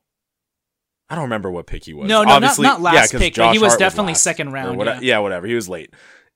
I 1.10 1.14
don't 1.14 1.24
remember 1.24 1.50
what 1.50 1.66
pick 1.66 1.84
he 1.84 1.92
was. 1.94 2.08
No, 2.08 2.22
no, 2.22 2.28
not- 2.28 2.34
Obviously, 2.36 2.62
not 2.64 2.80
last 2.80 3.12
yeah, 3.12 3.18
pick, 3.18 3.34
but 3.34 3.52
he 3.52 3.58
was 3.58 3.72
Hart 3.72 3.80
definitely 3.80 4.12
last, 4.14 4.22
second 4.22 4.52
round, 4.52 4.78
whate- 4.78 5.02
yeah. 5.02 5.18
whatever. 5.18 5.46
He 5.46 5.54
was 5.54 5.68
late, 5.68 5.92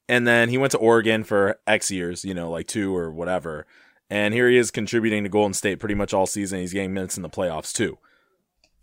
and 0.08 0.26
then 0.26 0.50
he 0.50 0.58
went 0.58 0.72
to 0.72 0.78
Oregon 0.78 1.24
for 1.24 1.58
X 1.66 1.90
years, 1.90 2.24
you 2.24 2.34
know, 2.34 2.50
like 2.50 2.66
two 2.66 2.94
or 2.94 3.10
whatever. 3.10 3.66
And 4.10 4.34
here 4.34 4.48
he 4.50 4.56
is 4.56 4.70
contributing 4.70 5.22
to 5.24 5.28
Golden 5.30 5.54
State 5.54 5.80
pretty 5.80 5.94
much 5.94 6.12
all 6.14 6.26
season. 6.26 6.60
He's 6.60 6.72
getting 6.72 6.92
minutes 6.94 7.16
in 7.16 7.22
the 7.22 7.30
playoffs 7.30 7.72
too. 7.72 7.98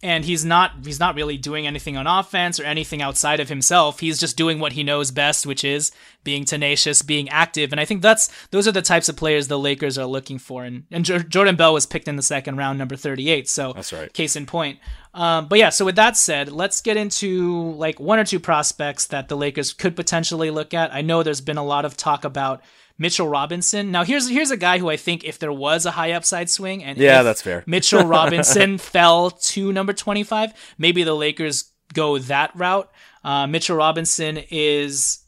And 0.03 0.25
he's 0.25 0.43
not 0.43 0.73
he's 0.83 0.99
not 0.99 1.15
really 1.15 1.37
doing 1.37 1.65
anything 1.65 1.95
on 1.95 2.05
offense 2.05 2.59
or 2.59 2.65
anything 2.65 3.01
outside 3.01 3.39
of 3.39 3.47
himself. 3.47 4.01
He's 4.01 4.19
just 4.19 4.35
doing 4.35 4.59
what 4.59 4.73
he 4.73 4.83
knows 4.83 5.11
best, 5.11 5.45
which 5.45 5.63
is 5.63 5.91
being 6.25 6.43
tenacious, 6.43 7.01
being 7.01 7.29
active. 7.29 7.71
And 7.71 7.79
I 7.79 7.85
think 7.85 8.01
that's 8.01 8.29
those 8.51 8.67
are 8.67 8.73
the 8.73 8.81
types 8.81 9.07
of 9.07 9.15
players 9.15 9.47
the 9.47 9.57
Lakers 9.57 9.97
are 9.97 10.05
looking 10.05 10.37
for. 10.37 10.65
And 10.65 10.83
and 10.91 11.05
Jor- 11.05 11.19
Jordan 11.19 11.55
Bell 11.55 11.73
was 11.73 11.85
picked 11.85 12.09
in 12.09 12.17
the 12.17 12.21
second 12.21 12.57
round, 12.57 12.77
number 12.77 12.97
38. 12.97 13.47
So 13.47 13.71
That's 13.71 13.93
right. 13.93 14.11
Case 14.11 14.35
in 14.35 14.45
point. 14.45 14.79
Um, 15.13 15.47
but 15.47 15.57
yeah, 15.57 15.69
so 15.69 15.85
with 15.85 15.95
that 15.95 16.17
said, 16.17 16.51
let's 16.51 16.81
get 16.81 16.97
into 16.97 17.71
like 17.73 17.99
one 17.99 18.19
or 18.19 18.25
two 18.25 18.39
prospects 18.39 19.07
that 19.07 19.29
the 19.29 19.37
Lakers 19.37 19.71
could 19.71 19.95
potentially 19.95 20.51
look 20.51 20.73
at. 20.73 20.93
I 20.93 21.01
know 21.01 21.23
there's 21.23 21.39
been 21.39 21.57
a 21.57 21.63
lot 21.63 21.85
of 21.85 21.95
talk 21.95 22.25
about 22.25 22.61
Mitchell 23.03 23.27
Robinson. 23.27 23.91
Now 23.91 24.05
here's 24.05 24.29
here's 24.29 24.49
a 24.49 24.55
guy 24.55 24.79
who 24.79 24.89
I 24.89 24.95
think 24.95 25.25
if 25.25 25.37
there 25.37 25.51
was 25.51 25.85
a 25.85 25.91
high 25.91 26.13
upside 26.13 26.49
swing 26.49 26.83
and 26.85 26.97
Yeah, 26.97 27.21
that's 27.21 27.41
fair. 27.41 27.61
Mitchell 27.67 28.05
Robinson 28.05 28.77
fell 28.77 29.29
to 29.29 29.73
number 29.73 29.91
25, 29.91 30.53
maybe 30.77 31.03
the 31.03 31.13
Lakers 31.13 31.71
go 31.93 32.17
that 32.17 32.55
route. 32.55 32.89
Uh, 33.21 33.45
Mitchell 33.45 33.75
Robinson 33.75 34.39
is 34.49 35.19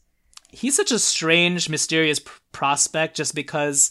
he's 0.50 0.74
such 0.74 0.90
a 0.90 0.98
strange, 0.98 1.68
mysterious 1.68 2.18
pr- 2.18 2.32
prospect 2.50 3.14
just 3.14 3.34
because 3.34 3.90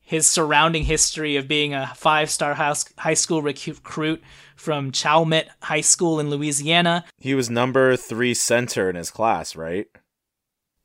his 0.00 0.26
surrounding 0.26 0.82
history 0.82 1.36
of 1.36 1.46
being 1.46 1.72
a 1.72 1.92
five-star 1.94 2.54
house, 2.54 2.84
high 2.98 3.14
school 3.14 3.42
recruit 3.42 4.20
from 4.56 4.90
Chalmette 4.90 5.50
High 5.62 5.82
School 5.82 6.18
in 6.18 6.30
Louisiana. 6.30 7.04
He 7.16 7.36
was 7.36 7.48
number 7.48 7.94
three 7.94 8.34
center 8.34 8.90
in 8.90 8.96
his 8.96 9.12
class, 9.12 9.54
right? 9.54 9.86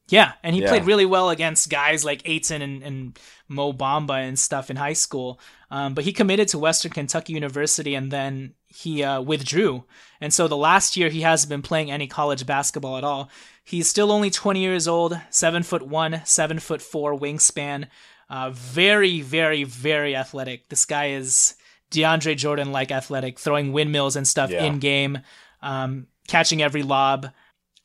Yeah, 0.08 0.34
and 0.43 0.56
he 0.56 0.62
Yeah. 0.62 0.70
played 0.70 0.86
really 0.86 1.06
well 1.06 1.30
against 1.30 1.70
guys 1.70 2.06
like 2.06 2.22
Ayton 2.26 2.62
and, 2.62 2.84
and 2.84 3.20
Mo 3.47 3.74
Bamba 3.74 4.28
and 4.28 4.38
stuff 4.38 4.70
in 4.70 4.76
high 4.76 4.93
school. 4.93 5.39
Um, 5.72 5.93
but 5.95 6.03
he 6.03 6.14
committed 6.14 6.47
to 6.49 6.60
Western 6.60 6.91
Kentucky 6.91 7.34
University 7.34 7.95
and 7.95 8.12
then 8.12 8.53
he 8.68 9.03
uh, 9.03 9.22
withdrew. 9.22 9.84
And 10.22 10.32
so 10.34 10.47
the 10.47 10.58
last 10.58 10.95
year 10.95 11.10
he 11.10 11.22
hasn't 11.22 11.49
been 11.49 11.64
playing 11.64 11.89
any 11.89 12.06
college 12.08 12.45
basketball 12.45 12.97
at 12.97 13.03
all. 13.03 13.30
He's 13.64 13.89
still 13.89 14.12
only 14.12 14.30
20 14.30 14.60
years 14.60 14.88
old, 14.88 15.20
seven 15.32 15.64
foot 15.64 15.82
one, 15.88 16.22
seven 16.24 16.60
foot 16.60 16.84
four 16.84 17.18
wingspan. 17.18 17.88
Uh, 18.30 18.51
very, 18.51 19.22
very, 19.22 19.64
very 19.64 20.16
athletic. 20.16 20.70
This 20.70 20.86
guy 20.86 21.10
is 21.10 21.56
DeAndre 21.91 22.38
Jordan 22.38 22.72
like 22.72 22.91
athletic, 22.91 23.39
throwing 23.39 23.74
windmills 23.74 24.16
and 24.16 24.28
stuff 24.28 24.51
Yeah. 24.51 24.66
in 24.66 24.78
game, 24.80 25.20
um, 25.64 26.08
catching 26.28 26.62
every 26.62 26.84
lob. 26.84 27.32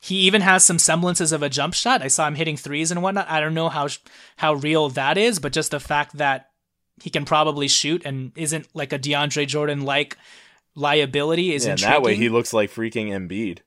He 0.03 0.15
even 0.21 0.41
has 0.41 0.65
some 0.65 0.79
semblances 0.79 1.31
of 1.31 1.43
a 1.43 1.49
jump 1.49 1.75
shot. 1.75 2.01
I 2.01 2.07
saw 2.07 2.27
him 2.27 2.33
hitting 2.33 2.57
threes 2.57 2.89
and 2.89 3.03
whatnot. 3.03 3.29
I 3.29 3.39
don't 3.39 3.53
know 3.53 3.69
how 3.69 3.87
how 4.37 4.55
real 4.55 4.89
that 4.89 5.15
is, 5.15 5.37
but 5.37 5.53
just 5.53 5.69
the 5.69 5.79
fact 5.79 6.17
that 6.17 6.49
he 7.01 7.11
can 7.11 7.23
probably 7.23 7.67
shoot 7.67 8.01
and 8.03 8.31
isn't 8.35 8.67
like 8.73 8.93
a 8.93 8.99
DeAndre 8.99 9.47
Jordan 9.47 9.81
like 9.81 10.17
liability 10.73 11.53
is 11.53 11.65
yeah, 11.65 11.71
and 11.71 11.79
intriguing. 11.79 11.93
that 11.93 12.05
way 12.05 12.15
he 12.15 12.29
looks 12.29 12.51
like 12.51 12.71
freaking 12.71 13.09
Embiid. 13.09 13.59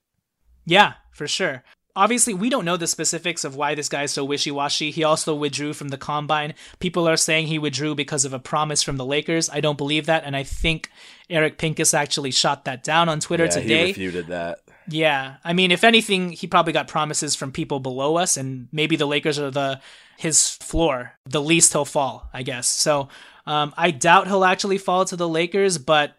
Yeah, 0.67 0.95
for 1.13 1.29
sure. 1.29 1.63
Obviously, 1.97 2.35
we 2.35 2.51
don't 2.51 2.65
know 2.65 2.77
the 2.77 2.89
specifics 2.89 3.45
of 3.45 3.55
why 3.55 3.77
this 3.77 3.89
guy 3.89 4.03
is 4.03 4.11
so 4.11 4.25
wishy 4.25 4.51
washy. 4.51 4.91
He 4.91 5.05
also 5.05 5.33
withdrew 5.37 5.75
from 5.75 5.91
the 5.91 5.97
combine. 5.97 6.55
People 6.81 7.09
are 7.09 7.17
saying 7.17 7.47
he 7.47 7.61
withdrew 7.61 7.95
because 7.95 8.25
of 8.25 8.33
a 8.33 8.41
promise 8.41 8.83
from 8.83 8.97
the 8.97 9.05
Lakers. 9.05 9.49
I 9.49 9.61
don't 9.61 9.79
believe 9.79 10.07
that, 10.07 10.25
and 10.25 10.35
I 10.35 10.43
think 10.43 10.91
Eric 11.31 11.59
Pincus 11.59 11.95
actually 11.95 12.33
shot 12.33 12.65
that 12.65 12.83
down 12.83 13.09
on 13.09 13.21
Twitter 13.21 13.45
yeah, 13.45 13.51
today. 13.51 13.93
he 13.93 13.93
refuted 13.93 14.27
that. 14.27 14.59
Yeah, 14.89 15.37
I 15.45 15.53
mean, 15.53 15.71
if 15.71 15.85
anything, 15.85 16.33
he 16.33 16.47
probably 16.47 16.73
got 16.73 16.89
promises 16.89 17.35
from 17.35 17.53
people 17.53 17.81
below 17.81 18.17
us, 18.17 18.37
and 18.37 18.69
maybe 18.71 18.97
the 18.97 19.07
Lakers 19.07 19.39
are 19.39 19.51
the 19.51 19.81
his 20.17 20.51
floor, 20.51 21.19
the 21.25 21.41
least 21.41 21.73
he'll 21.73 21.85
fall, 21.85 22.29
I 22.33 22.43
guess. 22.43 22.69
So 22.69 23.09
um, 23.47 23.75
I 23.77 23.91
doubt 23.91 24.29
he'll 24.29 24.45
actually 24.45 24.79
fall 24.79 25.05
to 25.07 25.17
the 25.17 25.29
Lakers, 25.29 25.79
but 25.79 26.17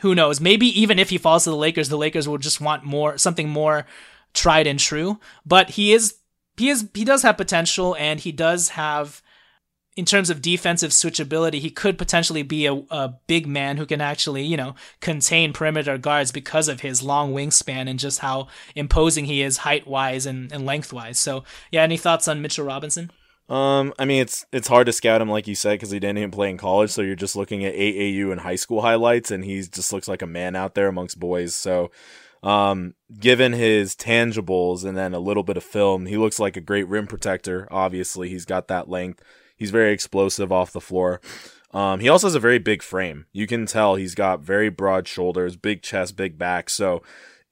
who 0.00 0.14
knows? 0.14 0.40
Maybe 0.40 0.66
even 0.80 0.98
if 0.98 1.10
he 1.10 1.18
falls 1.18 1.44
to 1.44 1.50
the 1.50 1.56
Lakers, 1.56 1.88
the 1.88 1.98
Lakers 1.98 2.28
will 2.28 2.38
just 2.38 2.60
want 2.60 2.84
more, 2.84 3.18
something 3.18 3.48
more 3.48 3.86
tried 4.32 4.66
and 4.66 4.78
true. 4.78 5.18
But 5.44 5.70
he 5.70 5.92
is, 5.92 6.14
he 6.56 6.70
is, 6.70 6.88
he 6.94 7.04
does 7.04 7.22
have 7.22 7.36
potential, 7.36 7.96
and 7.98 8.20
he 8.20 8.32
does 8.32 8.70
have. 8.70 9.22
In 9.96 10.04
terms 10.04 10.30
of 10.30 10.40
defensive 10.40 10.92
switchability, 10.92 11.58
he 11.60 11.70
could 11.70 11.98
potentially 11.98 12.42
be 12.42 12.66
a, 12.66 12.74
a 12.90 13.14
big 13.26 13.46
man 13.46 13.76
who 13.76 13.84
can 13.84 14.00
actually, 14.00 14.44
you 14.44 14.56
know, 14.56 14.74
contain 15.00 15.52
perimeter 15.52 15.98
guards 15.98 16.30
because 16.30 16.68
of 16.68 16.80
his 16.80 17.02
long 17.02 17.32
wingspan 17.34 17.88
and 17.88 17.98
just 17.98 18.20
how 18.20 18.46
imposing 18.74 19.24
he 19.24 19.42
is 19.42 19.58
height 19.58 19.86
wise 19.86 20.26
and, 20.26 20.52
and 20.52 20.64
length 20.64 20.92
wise. 20.92 21.18
So, 21.18 21.44
yeah, 21.72 21.82
any 21.82 21.96
thoughts 21.96 22.28
on 22.28 22.40
Mitchell 22.40 22.64
Robinson? 22.64 23.10
Um, 23.50 23.92
I 23.98 24.04
mean, 24.04 24.22
it's 24.22 24.46
it's 24.52 24.68
hard 24.68 24.86
to 24.86 24.92
scout 24.92 25.20
him 25.20 25.28
like 25.28 25.48
you 25.48 25.56
said 25.56 25.72
because 25.72 25.90
he 25.90 25.98
didn't 25.98 26.18
even 26.18 26.30
play 26.30 26.50
in 26.50 26.56
college. 26.56 26.90
So 26.92 27.02
you're 27.02 27.16
just 27.16 27.34
looking 27.34 27.64
at 27.64 27.74
AAU 27.74 28.30
and 28.30 28.40
high 28.40 28.54
school 28.54 28.80
highlights, 28.80 29.32
and 29.32 29.44
he 29.44 29.60
just 29.62 29.92
looks 29.92 30.06
like 30.06 30.22
a 30.22 30.26
man 30.26 30.54
out 30.54 30.76
there 30.76 30.86
amongst 30.86 31.18
boys. 31.18 31.52
So, 31.52 31.90
um, 32.44 32.94
given 33.18 33.52
his 33.52 33.96
tangibles 33.96 34.84
and 34.84 34.96
then 34.96 35.14
a 35.14 35.18
little 35.18 35.42
bit 35.42 35.56
of 35.56 35.64
film, 35.64 36.06
he 36.06 36.16
looks 36.16 36.38
like 36.38 36.56
a 36.56 36.60
great 36.60 36.86
rim 36.86 37.08
protector. 37.08 37.66
Obviously, 37.72 38.28
he's 38.28 38.44
got 38.44 38.68
that 38.68 38.88
length. 38.88 39.20
He's 39.60 39.70
very 39.70 39.92
explosive 39.92 40.50
off 40.50 40.72
the 40.72 40.80
floor. 40.80 41.20
Um, 41.72 42.00
he 42.00 42.08
also 42.08 42.26
has 42.26 42.34
a 42.34 42.40
very 42.40 42.58
big 42.58 42.82
frame. 42.82 43.26
You 43.30 43.46
can 43.46 43.66
tell 43.66 43.94
he's 43.94 44.14
got 44.14 44.40
very 44.40 44.70
broad 44.70 45.06
shoulders, 45.06 45.54
big 45.54 45.82
chest, 45.82 46.16
big 46.16 46.38
back. 46.38 46.70
So, 46.70 47.02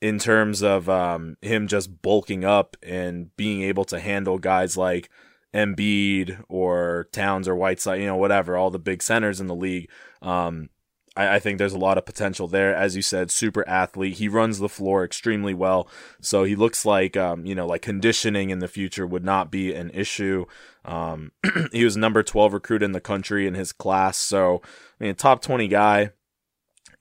in 0.01 0.19
terms 0.19 0.63
of 0.63 0.89
um, 0.89 1.37
him 1.43 1.69
just 1.69 2.01
bulking 2.03 2.45
up 2.45 2.77
and 2.83 3.37
being 3.37 3.63
able 3.63 3.85
to 3.85 4.01
handle 4.01 4.39
guys 4.39 4.77
like 4.77 5.11
Embiid 5.53 6.43
or 6.49 7.09
Towns 7.13 7.47
or 7.47 7.55
Whiteside, 7.55 8.01
you 8.01 8.07
know, 8.07 8.17
whatever, 8.17 8.57
all 8.57 8.71
the 8.71 8.79
big 8.79 9.03
centers 9.03 9.41
in 9.41 9.47
the 9.47 9.55
league. 9.55 9.91
Um, 10.23 10.71
I, 11.19 11.35
I 11.35 11.39
think 11.41 11.59
there's 11.59 11.75
a 11.75 11.79
lot 11.79 11.99
of 11.99 12.07
potential 12.07 12.47
there. 12.47 12.75
As 12.75 12.97
you 12.97 13.03
said, 13.03 13.31
super 13.31 13.69
athlete. 13.69 14.17
He 14.17 14.29
runs 14.29 14.59
the 14.59 14.69
floor 14.69 15.05
extremely 15.05 15.53
well. 15.53 15.89
So 16.21 16.45
he 16.45 16.55
looks 16.55 16.87
like, 16.87 17.17
um, 17.17 17.45
you 17.45 17.55
know, 17.55 17.67
like 17.67 17.83
conditioning 17.83 18.51
in 18.51 18.61
the 18.61 18.69
future 18.69 19.07
would 19.07 19.25
not 19.25 19.51
be 19.51 19.75
an 19.75 19.91
issue. 19.91 20.47
Um, 20.85 21.33
he 21.73 21.85
was 21.85 21.97
number 21.97 22.23
12 22.23 22.55
recruit 22.55 22.83
in 22.83 22.93
the 22.93 23.01
country 23.01 23.47
in 23.47 23.55
his 23.55 23.73
class. 23.73 24.17
So, 24.17 24.63
I 25.01 25.05
mean, 25.05 25.15
top 25.17 25.43
20 25.43 25.69
guy. 25.69 26.13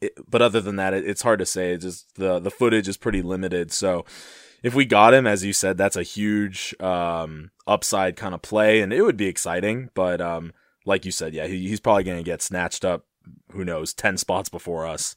It, 0.01 0.13
but 0.29 0.41
other 0.41 0.61
than 0.61 0.75
that, 0.75 0.93
it, 0.93 1.07
it's 1.07 1.21
hard 1.21 1.39
to 1.39 1.45
say. 1.45 1.71
It's 1.71 1.85
just 1.85 2.15
the, 2.15 2.39
the 2.39 2.51
footage 2.51 2.87
is 2.87 2.97
pretty 2.97 3.21
limited. 3.21 3.71
So, 3.71 4.03
if 4.63 4.73
we 4.73 4.85
got 4.85 5.13
him, 5.13 5.27
as 5.27 5.45
you 5.45 5.53
said, 5.53 5.77
that's 5.77 5.95
a 5.95 6.03
huge 6.03 6.75
um, 6.79 7.51
upside 7.67 8.15
kind 8.15 8.33
of 8.33 8.41
play, 8.41 8.81
and 8.81 8.91
it 8.91 9.03
would 9.03 9.15
be 9.15 9.27
exciting. 9.27 9.91
But 9.93 10.19
um, 10.19 10.51
like 10.85 11.05
you 11.05 11.11
said, 11.11 11.33
yeah, 11.33 11.47
he, 11.47 11.67
he's 11.67 11.79
probably 11.79 12.03
going 12.03 12.17
to 12.17 12.23
get 12.23 12.41
snatched 12.41 12.83
up 12.83 13.05
who 13.51 13.65
knows, 13.65 13.93
10 13.93 14.17
spots 14.17 14.49
before 14.49 14.85
us. 14.85 15.15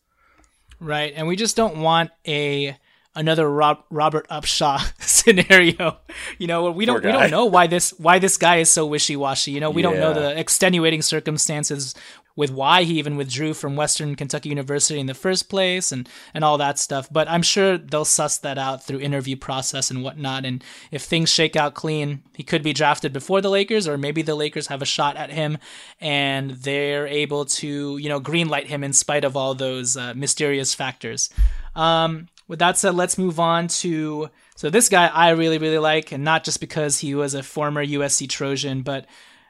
Right. 0.78 1.12
And 1.14 1.28
we 1.28 1.36
just 1.36 1.56
don't 1.56 1.80
want 1.82 2.10
a 2.26 2.76
another 3.14 3.50
Rob, 3.50 3.82
Robert 3.90 4.28
Upshaw 4.28 4.80
scenario. 5.00 5.98
You 6.38 6.46
know, 6.46 6.70
we 6.70 6.86
don't 6.86 7.04
we 7.04 7.12
don't 7.12 7.30
know 7.30 7.44
why 7.44 7.66
this 7.66 7.90
why 7.98 8.18
this 8.18 8.36
guy 8.36 8.56
is 8.56 8.70
so 8.70 8.86
wishy 8.86 9.16
washy. 9.16 9.50
You 9.50 9.60
know, 9.60 9.70
we 9.70 9.82
yeah. 9.82 9.90
don't 9.90 10.00
know 10.00 10.14
the 10.14 10.38
extenuating 10.38 11.02
circumstances 11.02 11.94
with 12.36 12.50
why 12.50 12.84
he 12.84 12.98
even 12.98 13.16
withdrew 13.16 13.54
from 13.54 13.76
Western 13.76 14.14
Kentucky 14.14 14.48
University 14.48 14.98
in 14.98 15.06
the 15.06 15.14
first 15.14 15.48
place 15.48 15.92
and 15.92 16.08
and 16.32 16.44
all 16.44 16.58
that 16.58 16.78
stuff. 16.78 17.08
But 17.10 17.28
I'm 17.28 17.42
sure 17.42 17.76
they'll 17.76 18.04
suss 18.04 18.38
that 18.38 18.58
out 18.58 18.84
through 18.84 19.00
interview 19.00 19.36
process 19.36 19.90
and 19.90 20.02
whatnot. 20.02 20.44
And 20.44 20.64
if 20.90 21.02
things 21.02 21.30
shake 21.30 21.56
out 21.56 21.74
clean, 21.74 22.22
he 22.34 22.42
could 22.42 22.62
be 22.62 22.72
drafted 22.72 23.12
before 23.12 23.40
the 23.40 23.50
Lakers, 23.50 23.88
or 23.88 23.98
maybe 23.98 24.22
the 24.22 24.34
Lakers 24.34 24.68
have 24.68 24.82
a 24.82 24.86
shot 24.86 25.16
at 25.16 25.30
him 25.30 25.58
and 26.00 26.52
they're 26.52 27.06
able 27.06 27.44
to 27.44 27.98
you 27.98 28.08
know 28.08 28.20
greenlight 28.20 28.66
him 28.66 28.84
in 28.84 28.92
spite 28.92 29.24
of 29.24 29.36
all 29.36 29.54
those 29.54 29.96
uh, 29.96 30.14
mysterious 30.14 30.74
factors. 30.74 31.30
Um, 31.74 32.28
with 32.48 32.58
that 32.58 32.76
said, 32.76 32.94
let's 32.96 33.16
move 33.16 33.38
on 33.38 33.68
to 33.68 34.28
so 34.56 34.70
this 34.70 34.88
guy 34.88 35.06
I 35.06 35.30
really 35.30 35.58
really 35.58 35.78
like, 35.78 36.12
and 36.12 36.24
not 36.24 36.44
just 36.44 36.60
because 36.60 36.98
he 36.98 37.14
was 37.14 37.34
a 37.34 37.42
former 37.42 37.84
USC 37.84 38.28
Trojan, 38.28 38.82
but 38.82 39.06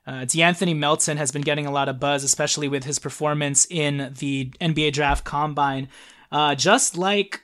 uh, 0.07 0.25
De'Anthony 0.25 0.77
Melton 0.77 1.17
has 1.17 1.31
been 1.31 1.43
getting 1.43 1.67
a 1.67 1.71
lot 1.71 1.89
of 1.89 2.01
buzz, 2.01 2.25
especially 2.25 2.69
with 2.69 2.85
his 2.85 2.99
performance 2.99 3.67
in 3.71 4.15
the 4.19 4.51
NBA 4.61 4.93
Draft 4.93 5.25
Combine. 5.25 5.89
Uh, 6.33 6.55
just 6.55 6.97
like 6.97 7.43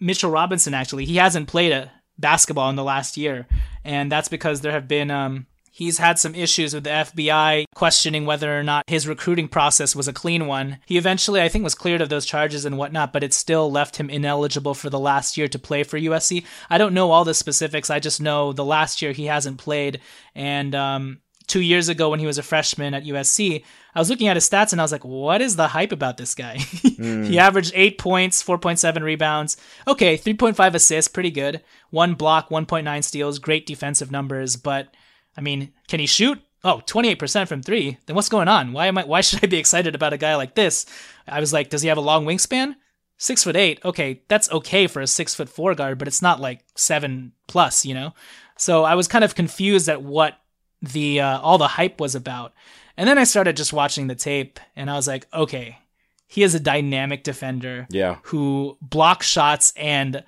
Mitchell 0.00 0.30
Robinson, 0.30 0.74
actually, 0.74 1.04
he 1.04 1.16
hasn't 1.16 1.48
played 1.48 1.72
a 1.72 1.90
basketball 2.18 2.70
in 2.70 2.76
the 2.76 2.84
last 2.84 3.16
year, 3.16 3.46
and 3.84 4.10
that's 4.10 4.28
because 4.28 4.60
there 4.60 4.72
have 4.72 4.88
been 4.88 5.10
um, 5.10 5.46
he's 5.72 5.98
had 5.98 6.18
some 6.18 6.34
issues 6.34 6.74
with 6.74 6.84
the 6.84 6.90
FBI 6.90 7.64
questioning 7.74 8.26
whether 8.26 8.56
or 8.56 8.62
not 8.62 8.84
his 8.86 9.08
recruiting 9.08 9.48
process 9.48 9.96
was 9.96 10.06
a 10.06 10.12
clean 10.12 10.46
one. 10.46 10.78
He 10.86 10.98
eventually, 10.98 11.40
I 11.40 11.48
think, 11.48 11.64
was 11.64 11.74
cleared 11.74 12.02
of 12.02 12.10
those 12.10 12.26
charges 12.26 12.64
and 12.64 12.76
whatnot, 12.76 13.12
but 13.12 13.24
it 13.24 13.32
still 13.32 13.72
left 13.72 13.96
him 13.96 14.10
ineligible 14.10 14.74
for 14.74 14.90
the 14.90 14.98
last 14.98 15.36
year 15.36 15.48
to 15.48 15.58
play 15.58 15.82
for 15.82 15.98
USC. 15.98 16.44
I 16.68 16.78
don't 16.78 16.94
know 16.94 17.10
all 17.10 17.24
the 17.24 17.34
specifics. 17.34 17.90
I 17.90 17.98
just 17.98 18.20
know 18.20 18.52
the 18.52 18.64
last 18.64 19.00
year 19.00 19.12
he 19.12 19.26
hasn't 19.26 19.58
played, 19.58 20.00
and 20.34 20.74
um, 20.74 21.21
two 21.46 21.60
years 21.60 21.88
ago 21.88 22.10
when 22.10 22.20
he 22.20 22.26
was 22.26 22.38
a 22.38 22.42
freshman 22.42 22.94
at 22.94 23.04
USC, 23.04 23.64
I 23.94 23.98
was 23.98 24.08
looking 24.08 24.28
at 24.28 24.36
his 24.36 24.48
stats 24.48 24.72
and 24.72 24.80
I 24.80 24.84
was 24.84 24.92
like, 24.92 25.04
what 25.04 25.40
is 25.40 25.56
the 25.56 25.68
hype 25.68 25.92
about 25.92 26.16
this 26.16 26.34
guy? 26.34 26.56
mm. 26.58 27.26
He 27.32 27.38
averaged 27.38 27.72
eight 27.74 27.98
points, 27.98 28.42
4.7 28.42 29.02
rebounds. 29.02 29.56
Okay, 29.86 30.16
3.5 30.16 30.74
assists, 30.74 31.08
pretty 31.08 31.30
good. 31.30 31.62
One 31.90 32.14
block, 32.14 32.48
1.9 32.48 33.04
steals, 33.04 33.38
great 33.38 33.66
defensive 33.66 34.10
numbers. 34.10 34.56
But, 34.56 34.94
I 35.36 35.40
mean, 35.40 35.72
can 35.88 36.00
he 36.00 36.06
shoot? 36.06 36.40
Oh, 36.64 36.80
28% 36.86 37.48
from 37.48 37.62
three. 37.62 37.98
Then 38.06 38.16
what's 38.16 38.28
going 38.28 38.48
on? 38.48 38.72
Why 38.72 38.86
am 38.86 38.98
I, 38.98 39.04
why 39.04 39.20
should 39.20 39.44
I 39.44 39.48
be 39.48 39.58
excited 39.58 39.94
about 39.94 40.12
a 40.12 40.18
guy 40.18 40.36
like 40.36 40.54
this? 40.54 40.86
I 41.26 41.40
was 41.40 41.52
like, 41.52 41.70
does 41.70 41.82
he 41.82 41.88
have 41.88 41.98
a 41.98 42.02
long 42.02 42.24
wingspan? 42.24 42.76
Six 43.18 43.44
foot 43.44 43.56
eight. 43.56 43.78
Okay, 43.84 44.22
that's 44.28 44.50
okay 44.50 44.86
for 44.86 45.00
a 45.00 45.06
six 45.06 45.34
foot 45.34 45.48
four 45.48 45.74
guard, 45.74 45.98
but 45.98 46.08
it's 46.08 46.22
not 46.22 46.40
like 46.40 46.64
seven 46.74 47.32
plus, 47.46 47.84
you 47.84 47.94
know? 47.94 48.14
So 48.56 48.84
I 48.84 48.94
was 48.94 49.08
kind 49.08 49.24
of 49.24 49.34
confused 49.34 49.88
at 49.88 50.02
what 50.02 50.38
the 50.82 51.20
uh, 51.20 51.40
all 51.40 51.58
the 51.58 51.68
hype 51.68 52.00
was 52.00 52.14
about. 52.14 52.52
And 52.96 53.08
then 53.08 53.18
I 53.18 53.24
started 53.24 53.56
just 53.56 53.72
watching 53.72 54.06
the 54.06 54.14
tape, 54.14 54.60
and 54.76 54.90
I 54.90 54.94
was 54.94 55.08
like, 55.08 55.26
okay, 55.32 55.78
he 56.26 56.42
is 56.42 56.54
a 56.54 56.60
dynamic 56.60 57.24
defender. 57.24 57.86
Yeah. 57.90 58.18
Who 58.24 58.76
blocks 58.82 59.26
shots 59.26 59.72
and 59.76 60.24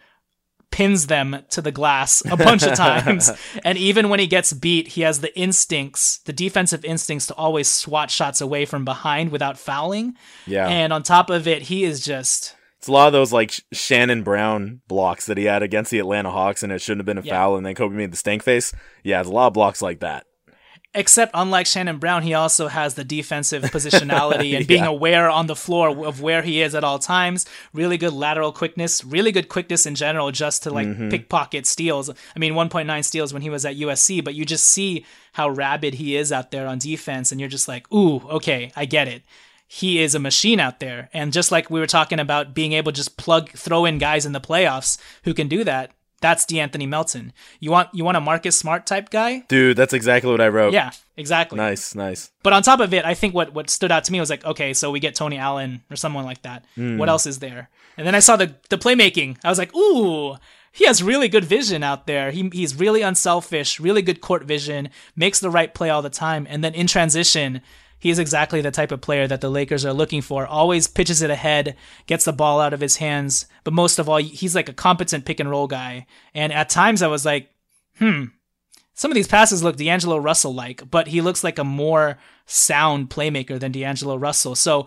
pins 0.70 1.06
them 1.06 1.36
to 1.50 1.62
the 1.62 1.70
glass 1.70 2.22
a 2.28 2.36
bunch 2.36 2.64
of 2.64 2.74
times. 2.76 3.30
and 3.64 3.78
even 3.78 4.08
when 4.08 4.18
he 4.18 4.26
gets 4.26 4.52
beat, 4.52 4.88
he 4.88 5.02
has 5.02 5.20
the 5.20 5.36
instincts, 5.38 6.18
the 6.18 6.32
defensive 6.32 6.84
instincts 6.84 7.28
to 7.28 7.34
always 7.34 7.68
swat 7.68 8.10
shots 8.10 8.40
away 8.40 8.64
from 8.64 8.84
behind 8.84 9.30
without 9.30 9.56
fouling. 9.56 10.14
Yeah. 10.46 10.66
And 10.66 10.92
on 10.92 11.02
top 11.02 11.30
of 11.30 11.46
it, 11.46 11.62
he 11.62 11.84
is 11.84 12.04
just 12.04 12.56
it's 12.84 12.88
a 12.90 12.92
lot 12.92 13.06
of 13.06 13.14
those 13.14 13.32
like 13.32 13.54
Shannon 13.72 14.24
Brown 14.24 14.82
blocks 14.88 15.24
that 15.24 15.38
he 15.38 15.44
had 15.44 15.62
against 15.62 15.90
the 15.90 16.00
Atlanta 16.00 16.30
Hawks, 16.30 16.62
and 16.62 16.70
it 16.70 16.82
shouldn't 16.82 17.00
have 17.00 17.06
been 17.06 17.16
a 17.16 17.26
yeah. 17.26 17.32
foul, 17.32 17.56
and 17.56 17.64
then 17.64 17.74
Kobe 17.74 17.96
made 17.96 18.12
the 18.12 18.16
stank 18.18 18.42
face. 18.42 18.74
Yeah, 19.02 19.20
it's 19.20 19.30
a 19.30 19.32
lot 19.32 19.46
of 19.46 19.54
blocks 19.54 19.80
like 19.80 20.00
that. 20.00 20.26
Except, 20.96 21.32
unlike 21.34 21.66
Shannon 21.66 21.98
Brown, 21.98 22.22
he 22.22 22.34
also 22.34 22.68
has 22.68 22.94
the 22.94 23.02
defensive 23.02 23.62
positionality 23.64 24.56
and 24.56 24.66
being 24.66 24.84
yeah. 24.84 24.88
aware 24.88 25.28
on 25.28 25.48
the 25.48 25.56
floor 25.56 25.88
of 26.06 26.22
where 26.22 26.42
he 26.42 26.62
is 26.62 26.74
at 26.74 26.84
all 26.84 27.00
times. 27.00 27.46
Really 27.72 27.98
good 27.98 28.12
lateral 28.12 28.52
quickness, 28.52 29.04
really 29.04 29.32
good 29.32 29.48
quickness 29.48 29.86
in 29.86 29.96
general, 29.96 30.30
just 30.30 30.62
to 30.62 30.70
like 30.70 30.86
mm-hmm. 30.86 31.08
pickpocket 31.08 31.66
steals. 31.66 32.10
I 32.10 32.38
mean, 32.38 32.54
1.9 32.54 33.04
steals 33.04 33.32
when 33.32 33.42
he 33.42 33.50
was 33.50 33.64
at 33.64 33.76
USC, 33.76 34.22
but 34.22 34.34
you 34.34 34.44
just 34.44 34.66
see 34.68 35.04
how 35.32 35.48
rabid 35.48 35.94
he 35.94 36.16
is 36.16 36.30
out 36.30 36.52
there 36.52 36.68
on 36.68 36.78
defense, 36.78 37.32
and 37.32 37.40
you're 37.40 37.50
just 37.50 37.66
like, 37.66 37.92
ooh, 37.92 38.20
okay, 38.28 38.70
I 38.76 38.84
get 38.84 39.08
it. 39.08 39.22
He 39.66 40.00
is 40.00 40.14
a 40.14 40.20
machine 40.20 40.60
out 40.60 40.78
there. 40.78 41.10
And 41.12 41.32
just 41.32 41.50
like 41.50 41.70
we 41.70 41.80
were 41.80 41.86
talking 41.88 42.20
about 42.20 42.54
being 42.54 42.72
able 42.72 42.92
to 42.92 42.96
just 42.96 43.16
plug, 43.16 43.50
throw 43.50 43.84
in 43.84 43.98
guys 43.98 44.26
in 44.26 44.32
the 44.32 44.40
playoffs 44.40 44.98
who 45.24 45.34
can 45.34 45.48
do 45.48 45.64
that, 45.64 45.90
that's 46.24 46.46
De'Anthony 46.46 46.88
Melton. 46.88 47.34
You 47.60 47.70
want 47.70 47.90
you 47.92 48.02
want 48.02 48.16
a 48.16 48.20
Marcus 48.20 48.56
Smart 48.56 48.86
type 48.86 49.10
guy? 49.10 49.40
Dude, 49.46 49.76
that's 49.76 49.92
exactly 49.92 50.30
what 50.30 50.40
I 50.40 50.48
wrote. 50.48 50.72
Yeah, 50.72 50.90
exactly. 51.18 51.58
Nice, 51.58 51.94
nice. 51.94 52.30
But 52.42 52.54
on 52.54 52.62
top 52.62 52.80
of 52.80 52.94
it, 52.94 53.04
I 53.04 53.12
think 53.12 53.34
what 53.34 53.52
what 53.52 53.68
stood 53.68 53.92
out 53.92 54.04
to 54.04 54.12
me 54.12 54.20
was 54.20 54.30
like, 54.30 54.42
okay, 54.42 54.72
so 54.72 54.90
we 54.90 55.00
get 55.00 55.14
Tony 55.14 55.36
Allen 55.36 55.82
or 55.90 55.96
someone 55.96 56.24
like 56.24 56.40
that. 56.40 56.64
Mm. 56.78 56.96
What 56.96 57.10
else 57.10 57.26
is 57.26 57.40
there? 57.40 57.68
And 57.98 58.06
then 58.06 58.14
I 58.14 58.20
saw 58.20 58.36
the 58.36 58.54
the 58.70 58.78
playmaking. 58.78 59.36
I 59.44 59.50
was 59.50 59.58
like, 59.58 59.76
ooh, 59.76 60.36
he 60.72 60.86
has 60.86 61.02
really 61.02 61.28
good 61.28 61.44
vision 61.44 61.82
out 61.82 62.06
there. 62.06 62.30
He, 62.30 62.48
he's 62.54 62.74
really 62.74 63.02
unselfish, 63.02 63.78
really 63.78 64.00
good 64.00 64.22
court 64.22 64.44
vision, 64.44 64.88
makes 65.14 65.40
the 65.40 65.50
right 65.50 65.74
play 65.74 65.90
all 65.90 66.00
the 66.00 66.08
time. 66.08 66.46
And 66.48 66.64
then 66.64 66.72
in 66.72 66.86
transition, 66.86 67.60
He's 68.04 68.18
exactly 68.18 68.60
the 68.60 68.70
type 68.70 68.92
of 68.92 69.00
player 69.00 69.26
that 69.26 69.40
the 69.40 69.48
Lakers 69.48 69.82
are 69.86 69.94
looking 69.94 70.20
for. 70.20 70.46
Always 70.46 70.86
pitches 70.86 71.22
it 71.22 71.30
ahead, 71.30 71.74
gets 72.04 72.26
the 72.26 72.34
ball 72.34 72.60
out 72.60 72.74
of 72.74 72.82
his 72.82 72.98
hands, 72.98 73.46
but 73.64 73.72
most 73.72 73.98
of 73.98 74.10
all, 74.10 74.18
he's 74.18 74.54
like 74.54 74.68
a 74.68 74.74
competent 74.74 75.24
pick 75.24 75.40
and 75.40 75.48
roll 75.48 75.66
guy. 75.66 76.04
And 76.34 76.52
at 76.52 76.68
times 76.68 77.00
I 77.00 77.06
was 77.06 77.24
like, 77.24 77.48
hmm, 77.96 78.24
some 78.92 79.10
of 79.10 79.14
these 79.14 79.26
passes 79.26 79.64
look 79.64 79.76
D'Angelo 79.76 80.18
Russell 80.18 80.52
like, 80.52 80.90
but 80.90 81.08
he 81.08 81.22
looks 81.22 81.42
like 81.42 81.58
a 81.58 81.64
more 81.64 82.18
sound 82.44 83.08
playmaker 83.08 83.58
than 83.58 83.72
D'Angelo 83.72 84.16
Russell. 84.16 84.54
So 84.54 84.86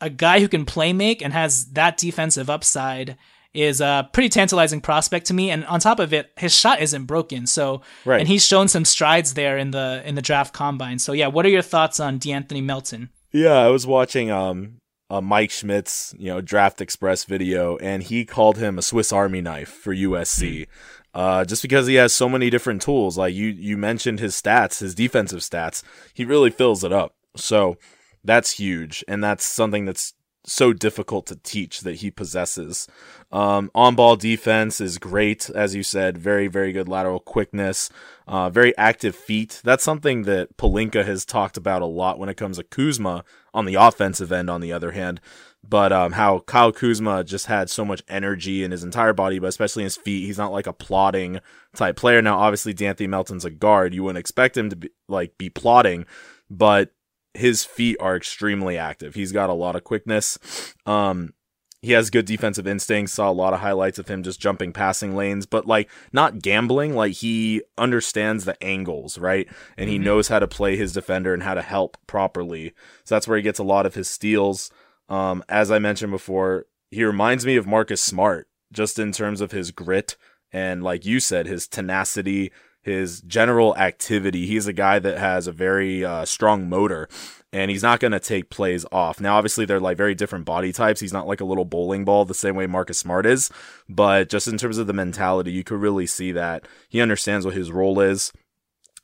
a 0.00 0.08
guy 0.08 0.40
who 0.40 0.48
can 0.48 0.64
play 0.64 0.94
make 0.94 1.20
and 1.20 1.34
has 1.34 1.66
that 1.72 1.98
defensive 1.98 2.48
upside 2.48 3.18
is 3.54 3.80
a 3.80 4.08
pretty 4.12 4.28
tantalizing 4.28 4.80
prospect 4.80 5.26
to 5.26 5.34
me. 5.34 5.50
And 5.50 5.64
on 5.66 5.80
top 5.80 6.00
of 6.00 6.12
it, 6.12 6.32
his 6.36 6.54
shot 6.54 6.82
isn't 6.82 7.06
broken. 7.06 7.46
So, 7.46 7.82
right. 8.04 8.20
and 8.20 8.28
he's 8.28 8.44
shown 8.44 8.68
some 8.68 8.84
strides 8.84 9.34
there 9.34 9.56
in 9.56 9.70
the 9.70 10.02
in 10.04 10.16
the 10.16 10.22
draft 10.22 10.52
combine. 10.52 10.98
So, 10.98 11.12
yeah, 11.12 11.28
what 11.28 11.46
are 11.46 11.50
your 11.50 11.62
thoughts 11.62 12.00
on 12.00 12.18
De'Anthony 12.18 12.62
Melton? 12.62 13.10
Yeah, 13.32 13.54
I 13.54 13.68
was 13.68 13.86
watching 13.86 14.30
um 14.30 14.80
uh, 15.10 15.20
Mike 15.20 15.50
Schmitz 15.50 16.14
you 16.18 16.28
know 16.28 16.40
Draft 16.40 16.80
Express 16.80 17.24
video, 17.24 17.76
and 17.78 18.02
he 18.02 18.24
called 18.24 18.58
him 18.58 18.78
a 18.78 18.82
Swiss 18.82 19.12
Army 19.12 19.40
knife 19.40 19.68
for 19.68 19.94
USC. 19.94 20.60
Mm. 20.60 20.66
Uh, 21.14 21.44
just 21.44 21.62
because 21.62 21.86
he 21.86 21.94
has 21.94 22.12
so 22.12 22.28
many 22.28 22.50
different 22.50 22.82
tools, 22.82 23.16
like 23.16 23.34
you 23.34 23.46
you 23.46 23.76
mentioned 23.76 24.18
his 24.18 24.34
stats, 24.34 24.80
his 24.80 24.94
defensive 24.94 25.40
stats, 25.40 25.82
he 26.12 26.24
really 26.24 26.50
fills 26.50 26.82
it 26.82 26.92
up. 26.92 27.14
So 27.36 27.76
that's 28.24 28.52
huge, 28.52 29.04
and 29.06 29.22
that's 29.22 29.44
something 29.44 29.84
that's 29.84 30.14
so 30.46 30.72
difficult 30.72 31.26
to 31.26 31.36
teach 31.36 31.80
that 31.80 31.96
he 31.96 32.10
possesses. 32.10 32.86
Um, 33.32 33.70
on 33.74 33.94
ball 33.94 34.16
defense 34.16 34.80
is 34.80 34.98
great, 34.98 35.50
as 35.50 35.74
you 35.74 35.82
said, 35.82 36.18
very, 36.18 36.46
very 36.46 36.72
good 36.72 36.88
lateral 36.88 37.20
quickness, 37.20 37.90
uh, 38.28 38.50
very 38.50 38.76
active 38.76 39.16
feet. 39.16 39.60
That's 39.64 39.84
something 39.84 40.22
that 40.22 40.56
Pelinka 40.56 41.04
has 41.04 41.24
talked 41.24 41.56
about 41.56 41.82
a 41.82 41.86
lot 41.86 42.18
when 42.18 42.28
it 42.28 42.36
comes 42.36 42.58
to 42.58 42.64
Kuzma 42.64 43.24
on 43.52 43.64
the 43.64 43.74
offensive 43.74 44.32
end, 44.32 44.50
on 44.50 44.60
the 44.60 44.72
other 44.72 44.92
hand. 44.92 45.20
But 45.66 45.92
um, 45.92 46.12
how 46.12 46.40
Kyle 46.40 46.72
Kuzma 46.72 47.24
just 47.24 47.46
had 47.46 47.70
so 47.70 47.84
much 47.84 48.02
energy 48.06 48.62
in 48.62 48.70
his 48.70 48.84
entire 48.84 49.14
body, 49.14 49.38
but 49.38 49.46
especially 49.46 49.84
his 49.84 49.96
feet. 49.96 50.26
He's 50.26 50.36
not 50.36 50.52
like 50.52 50.66
a 50.66 50.74
plodding 50.74 51.40
type 51.74 51.96
player. 51.96 52.20
Now, 52.20 52.38
obviously, 52.38 52.74
De'Anthony 52.74 53.08
Melton's 53.08 53.46
a 53.46 53.50
guard. 53.50 53.94
You 53.94 54.02
wouldn't 54.02 54.18
expect 54.18 54.58
him 54.58 54.68
to 54.68 54.76
be 54.76 54.90
like 55.08 55.38
be 55.38 55.48
plodding, 55.48 56.04
but 56.50 56.90
his 57.34 57.64
feet 57.64 57.96
are 58.00 58.16
extremely 58.16 58.78
active. 58.78 59.14
He's 59.14 59.32
got 59.32 59.50
a 59.50 59.54
lot 59.54 59.76
of 59.76 59.84
quickness. 59.84 60.38
Um, 60.86 61.34
he 61.82 61.92
has 61.92 62.08
good 62.08 62.24
defensive 62.24 62.66
instincts. 62.66 63.12
Saw 63.12 63.30
a 63.30 63.32
lot 63.32 63.52
of 63.52 63.60
highlights 63.60 63.98
of 63.98 64.08
him 64.08 64.22
just 64.22 64.40
jumping 64.40 64.72
passing 64.72 65.14
lanes, 65.14 65.44
but 65.44 65.66
like 65.66 65.90
not 66.12 66.40
gambling. 66.40 66.94
Like 66.94 67.12
he 67.12 67.62
understands 67.76 68.46
the 68.46 68.60
angles, 68.62 69.18
right? 69.18 69.46
And 69.76 69.90
he 69.90 69.96
mm-hmm. 69.96 70.04
knows 70.04 70.28
how 70.28 70.38
to 70.38 70.48
play 70.48 70.76
his 70.76 70.94
defender 70.94 71.34
and 71.34 71.42
how 71.42 71.54
to 71.54 71.62
help 71.62 71.98
properly. 72.06 72.72
So 73.04 73.14
that's 73.14 73.28
where 73.28 73.36
he 73.36 73.42
gets 73.42 73.58
a 73.58 73.64
lot 73.64 73.84
of 73.84 73.94
his 73.94 74.08
steals. 74.08 74.70
Um, 75.10 75.44
as 75.48 75.70
I 75.70 75.78
mentioned 75.78 76.10
before, 76.10 76.66
he 76.90 77.04
reminds 77.04 77.44
me 77.44 77.56
of 77.56 77.66
Marcus 77.66 78.00
Smart 78.00 78.48
just 78.72 78.98
in 78.98 79.12
terms 79.12 79.42
of 79.42 79.52
his 79.52 79.70
grit 79.70 80.16
and, 80.52 80.82
like 80.82 81.04
you 81.04 81.20
said, 81.20 81.46
his 81.46 81.66
tenacity, 81.66 82.52
his 82.84 83.20
general 83.22 83.76
activity. 83.76 84.46
He's 84.46 84.66
a 84.66 84.72
guy 84.72 84.98
that 84.98 85.18
has 85.18 85.46
a 85.46 85.52
very 85.52 86.04
uh, 86.04 86.24
strong 86.24 86.68
motor 86.68 87.08
and 87.54 87.70
he's 87.70 87.84
not 87.84 88.00
going 88.00 88.12
to 88.12 88.20
take 88.20 88.50
plays 88.50 88.84
off. 88.90 89.20
Now, 89.20 89.36
obviously, 89.36 89.64
they're 89.64 89.78
like 89.78 89.96
very 89.96 90.14
different 90.14 90.44
body 90.44 90.72
types. 90.72 91.00
He's 91.00 91.12
not 91.12 91.28
like 91.28 91.40
a 91.40 91.44
little 91.44 91.64
bowling 91.64 92.04
ball 92.04 92.24
the 92.24 92.34
same 92.34 92.56
way 92.56 92.66
Marcus 92.66 92.98
Smart 92.98 93.26
is, 93.26 93.48
but 93.88 94.28
just 94.28 94.48
in 94.48 94.58
terms 94.58 94.76
of 94.76 94.88
the 94.88 94.92
mentality, 94.92 95.52
you 95.52 95.62
could 95.62 95.80
really 95.80 96.06
see 96.06 96.32
that 96.32 96.66
he 96.88 97.00
understands 97.00 97.46
what 97.46 97.54
his 97.54 97.70
role 97.70 98.00
is. 98.00 98.32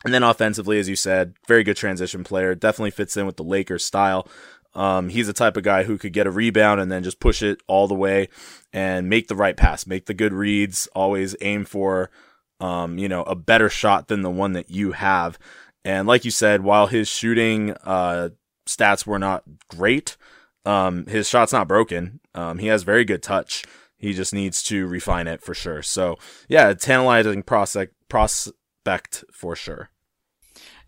And 0.05 0.13
then 0.13 0.25
offensively, 0.25 0.81
as 0.81 0.89
you 0.89 0.97
said, 0.97 1.35
very 1.47 1.63
good 1.63 1.77
transition 1.77 2.25
player. 2.25 2.57
Definitely 2.57 2.91
fits 2.91 3.17
in 3.17 3.25
with 3.25 3.37
the 3.37 3.45
Lakers 3.45 3.85
style. 3.85 4.27
Um, 4.75 5.11
he's 5.11 5.29
the 5.29 5.33
type 5.33 5.57
of 5.57 5.63
guy 5.63 5.85
who 5.85 5.97
could 5.97 6.13
get 6.13 6.27
a 6.27 6.31
rebound 6.31 6.81
and 6.81 6.91
then 6.91 7.05
just 7.05 7.21
push 7.21 7.43
it 7.43 7.61
all 7.69 7.87
the 7.87 7.95
way 7.95 8.29
and 8.73 9.09
make 9.09 9.29
the 9.29 9.37
right 9.37 9.57
pass, 9.57 9.87
make 9.87 10.07
the 10.07 10.15
good 10.15 10.33
reads, 10.33 10.89
always 10.95 11.37
aim 11.41 11.65
for, 11.65 12.11
um, 12.61 12.99
you 12.99 13.09
know, 13.09 13.23
a 13.23 13.35
better 13.35 13.69
shot 13.69 14.09
than 14.09 14.23
the 14.23 14.31
one 14.31 14.53
that 14.53 14.71
you 14.71 14.93
have. 14.93 15.39
And 15.85 16.07
like 16.07 16.25
you 16.25 16.31
said, 16.31 16.63
while 16.63 16.87
his 16.87 17.09
shooting, 17.09 17.73
uh, 17.85 18.31
stats 18.67 19.07
were 19.07 19.19
not 19.19 19.45
great, 19.69 20.17
um, 20.67 21.07
his 21.07 21.29
shot's 21.29 21.53
not 21.53 21.69
broken. 21.69 22.21
Um, 22.35 22.59
he 22.59 22.67
has 22.67 22.83
very 22.83 23.05
good 23.05 23.23
touch. 23.23 23.65
He 23.97 24.13
just 24.13 24.33
needs 24.33 24.63
to 24.65 24.87
refine 24.87 25.27
it 25.27 25.43
for 25.43 25.55
sure. 25.55 25.83
So 25.83 26.17
yeah, 26.49 26.73
tantalizing 26.75 27.43
prospect, 27.43 27.95
prospect 28.09 29.25
for 29.33 29.57
sure. 29.57 29.91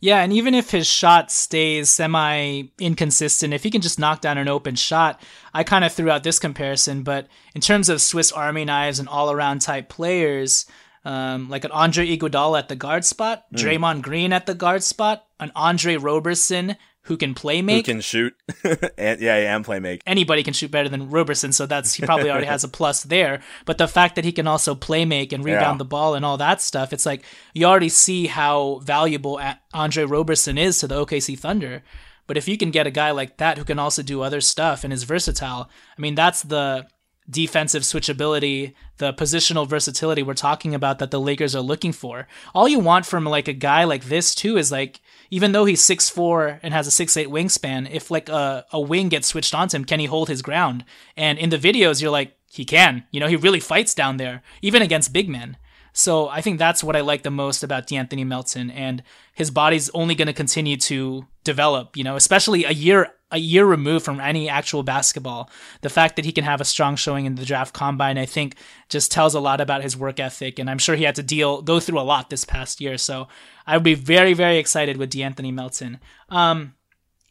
Yeah, 0.02 0.20
and 0.22 0.32
even 0.32 0.52
if 0.52 0.72
his 0.72 0.88
shot 0.88 1.30
stays 1.30 1.88
semi 1.88 2.64
inconsistent, 2.80 3.54
if 3.54 3.62
he 3.62 3.70
can 3.70 3.80
just 3.80 4.00
knock 4.00 4.20
down 4.20 4.36
an 4.36 4.48
open 4.48 4.74
shot, 4.74 5.22
I 5.54 5.62
kind 5.62 5.84
of 5.84 5.92
threw 5.92 6.10
out 6.10 6.24
this 6.24 6.40
comparison. 6.40 7.04
But 7.04 7.28
in 7.54 7.60
terms 7.60 7.88
of 7.88 8.00
Swiss 8.00 8.32
Army 8.32 8.64
knives 8.64 8.98
and 8.98 9.08
all 9.08 9.30
around 9.30 9.60
type 9.60 9.88
players, 9.88 10.66
um, 11.04 11.48
like 11.48 11.64
an 11.64 11.72
Andre 11.72 12.16
Iguodala 12.16 12.58
at 12.60 12.68
the 12.68 12.76
guard 12.76 13.04
spot, 13.04 13.44
mm. 13.52 13.58
Draymond 13.58 14.02
Green 14.02 14.32
at 14.32 14.46
the 14.46 14.54
guard 14.54 14.82
spot, 14.82 15.26
an 15.40 15.52
Andre 15.54 15.96
Roberson 15.96 16.76
who 17.06 17.16
can 17.16 17.34
play 17.34 17.62
make, 17.62 17.86
who 17.86 17.94
can 17.94 18.00
shoot, 18.00 18.32
and 18.64 19.20
yeah, 19.20 19.36
yeah, 19.36 19.56
and 19.56 19.64
play 19.64 19.80
make. 19.80 20.02
Anybody 20.06 20.44
can 20.44 20.54
shoot 20.54 20.70
better 20.70 20.88
than 20.88 21.10
Roberson, 21.10 21.52
so 21.52 21.66
that's 21.66 21.94
he 21.94 22.06
probably 22.06 22.30
already 22.30 22.46
has 22.46 22.62
a 22.62 22.68
plus 22.78 23.02
there. 23.02 23.42
But 23.64 23.78
the 23.78 23.88
fact 23.88 24.14
that 24.14 24.24
he 24.24 24.30
can 24.30 24.46
also 24.46 24.76
play 24.76 25.04
make 25.04 25.32
and 25.32 25.44
rebound 25.44 25.74
yeah. 25.74 25.78
the 25.78 25.84
ball 25.84 26.14
and 26.14 26.24
all 26.24 26.36
that 26.36 26.60
stuff, 26.60 26.92
it's 26.92 27.06
like 27.06 27.24
you 27.54 27.66
already 27.66 27.88
see 27.88 28.28
how 28.28 28.80
valuable 28.84 29.40
Andre 29.74 30.04
Roberson 30.04 30.56
is 30.56 30.78
to 30.78 30.86
the 30.86 31.04
OKC 31.04 31.36
Thunder. 31.36 31.82
But 32.28 32.36
if 32.36 32.46
you 32.46 32.56
can 32.56 32.70
get 32.70 32.86
a 32.86 32.90
guy 32.92 33.10
like 33.10 33.38
that 33.38 33.58
who 33.58 33.64
can 33.64 33.80
also 33.80 34.02
do 34.02 34.22
other 34.22 34.40
stuff 34.40 34.84
and 34.84 34.92
is 34.92 35.02
versatile, 35.02 35.68
I 35.98 36.00
mean, 36.00 36.14
that's 36.14 36.42
the 36.42 36.86
defensive 37.28 37.82
switchability, 37.82 38.74
the 38.98 39.12
positional 39.12 39.68
versatility 39.68 40.22
we're 40.22 40.34
talking 40.34 40.74
about 40.74 40.98
that 40.98 41.10
the 41.10 41.20
Lakers 41.20 41.54
are 41.54 41.60
looking 41.60 41.92
for. 41.92 42.26
All 42.54 42.68
you 42.68 42.78
want 42.78 43.06
from 43.06 43.24
like 43.24 43.48
a 43.48 43.52
guy 43.52 43.84
like 43.84 44.04
this 44.04 44.34
too 44.34 44.56
is 44.56 44.72
like 44.72 45.00
even 45.30 45.52
though 45.52 45.64
he's 45.64 45.82
six 45.82 46.08
four 46.08 46.60
and 46.62 46.74
has 46.74 46.86
a 46.86 46.90
six 46.90 47.16
eight 47.16 47.28
wingspan, 47.28 47.88
if 47.90 48.10
like 48.10 48.28
a, 48.28 48.66
a 48.72 48.80
wing 48.80 49.08
gets 49.08 49.28
switched 49.28 49.54
onto 49.54 49.76
him, 49.76 49.84
can 49.84 50.00
he 50.00 50.06
hold 50.06 50.28
his 50.28 50.42
ground? 50.42 50.84
And 51.16 51.38
in 51.38 51.50
the 51.50 51.58
videos, 51.58 52.02
you're 52.02 52.10
like, 52.10 52.36
he 52.50 52.66
can. 52.66 53.04
You 53.10 53.20
know, 53.20 53.28
he 53.28 53.36
really 53.36 53.60
fights 53.60 53.94
down 53.94 54.18
there, 54.18 54.42
even 54.60 54.82
against 54.82 55.12
big 55.12 55.28
men. 55.28 55.56
So 55.92 56.28
I 56.28 56.40
think 56.40 56.58
that's 56.58 56.82
what 56.82 56.96
I 56.96 57.00
like 57.00 57.22
the 57.22 57.30
most 57.30 57.62
about 57.62 57.86
De'Anthony 57.86 58.26
Melton, 58.26 58.70
and 58.70 59.02
his 59.34 59.50
body's 59.50 59.90
only 59.90 60.14
going 60.14 60.26
to 60.26 60.32
continue 60.32 60.76
to 60.78 61.26
develop. 61.44 61.96
You 61.96 62.04
know, 62.04 62.16
especially 62.16 62.64
a 62.64 62.70
year 62.70 63.12
a 63.30 63.38
year 63.38 63.64
removed 63.64 64.04
from 64.04 64.20
any 64.20 64.48
actual 64.48 64.82
basketball. 64.82 65.50
The 65.80 65.88
fact 65.88 66.16
that 66.16 66.24
he 66.24 66.32
can 66.32 66.44
have 66.44 66.60
a 66.60 66.66
strong 66.66 66.96
showing 66.96 67.24
in 67.24 67.34
the 67.34 67.44
draft 67.44 67.72
combine, 67.72 68.18
I 68.18 68.26
think, 68.26 68.56
just 68.90 69.10
tells 69.10 69.34
a 69.34 69.40
lot 69.40 69.60
about 69.60 69.82
his 69.82 69.96
work 69.96 70.20
ethic. 70.20 70.58
And 70.58 70.68
I'm 70.68 70.78
sure 70.78 70.96
he 70.96 71.04
had 71.04 71.14
to 71.14 71.22
deal 71.22 71.62
go 71.62 71.80
through 71.80 72.00
a 72.00 72.02
lot 72.02 72.30
this 72.30 72.44
past 72.44 72.80
year. 72.80 72.98
So 72.98 73.28
I 73.66 73.76
would 73.76 73.84
be 73.84 73.94
very 73.94 74.32
very 74.32 74.58
excited 74.58 74.96
with 74.96 75.10
De'Anthony 75.10 75.52
Melton. 75.52 76.00
Um, 76.30 76.74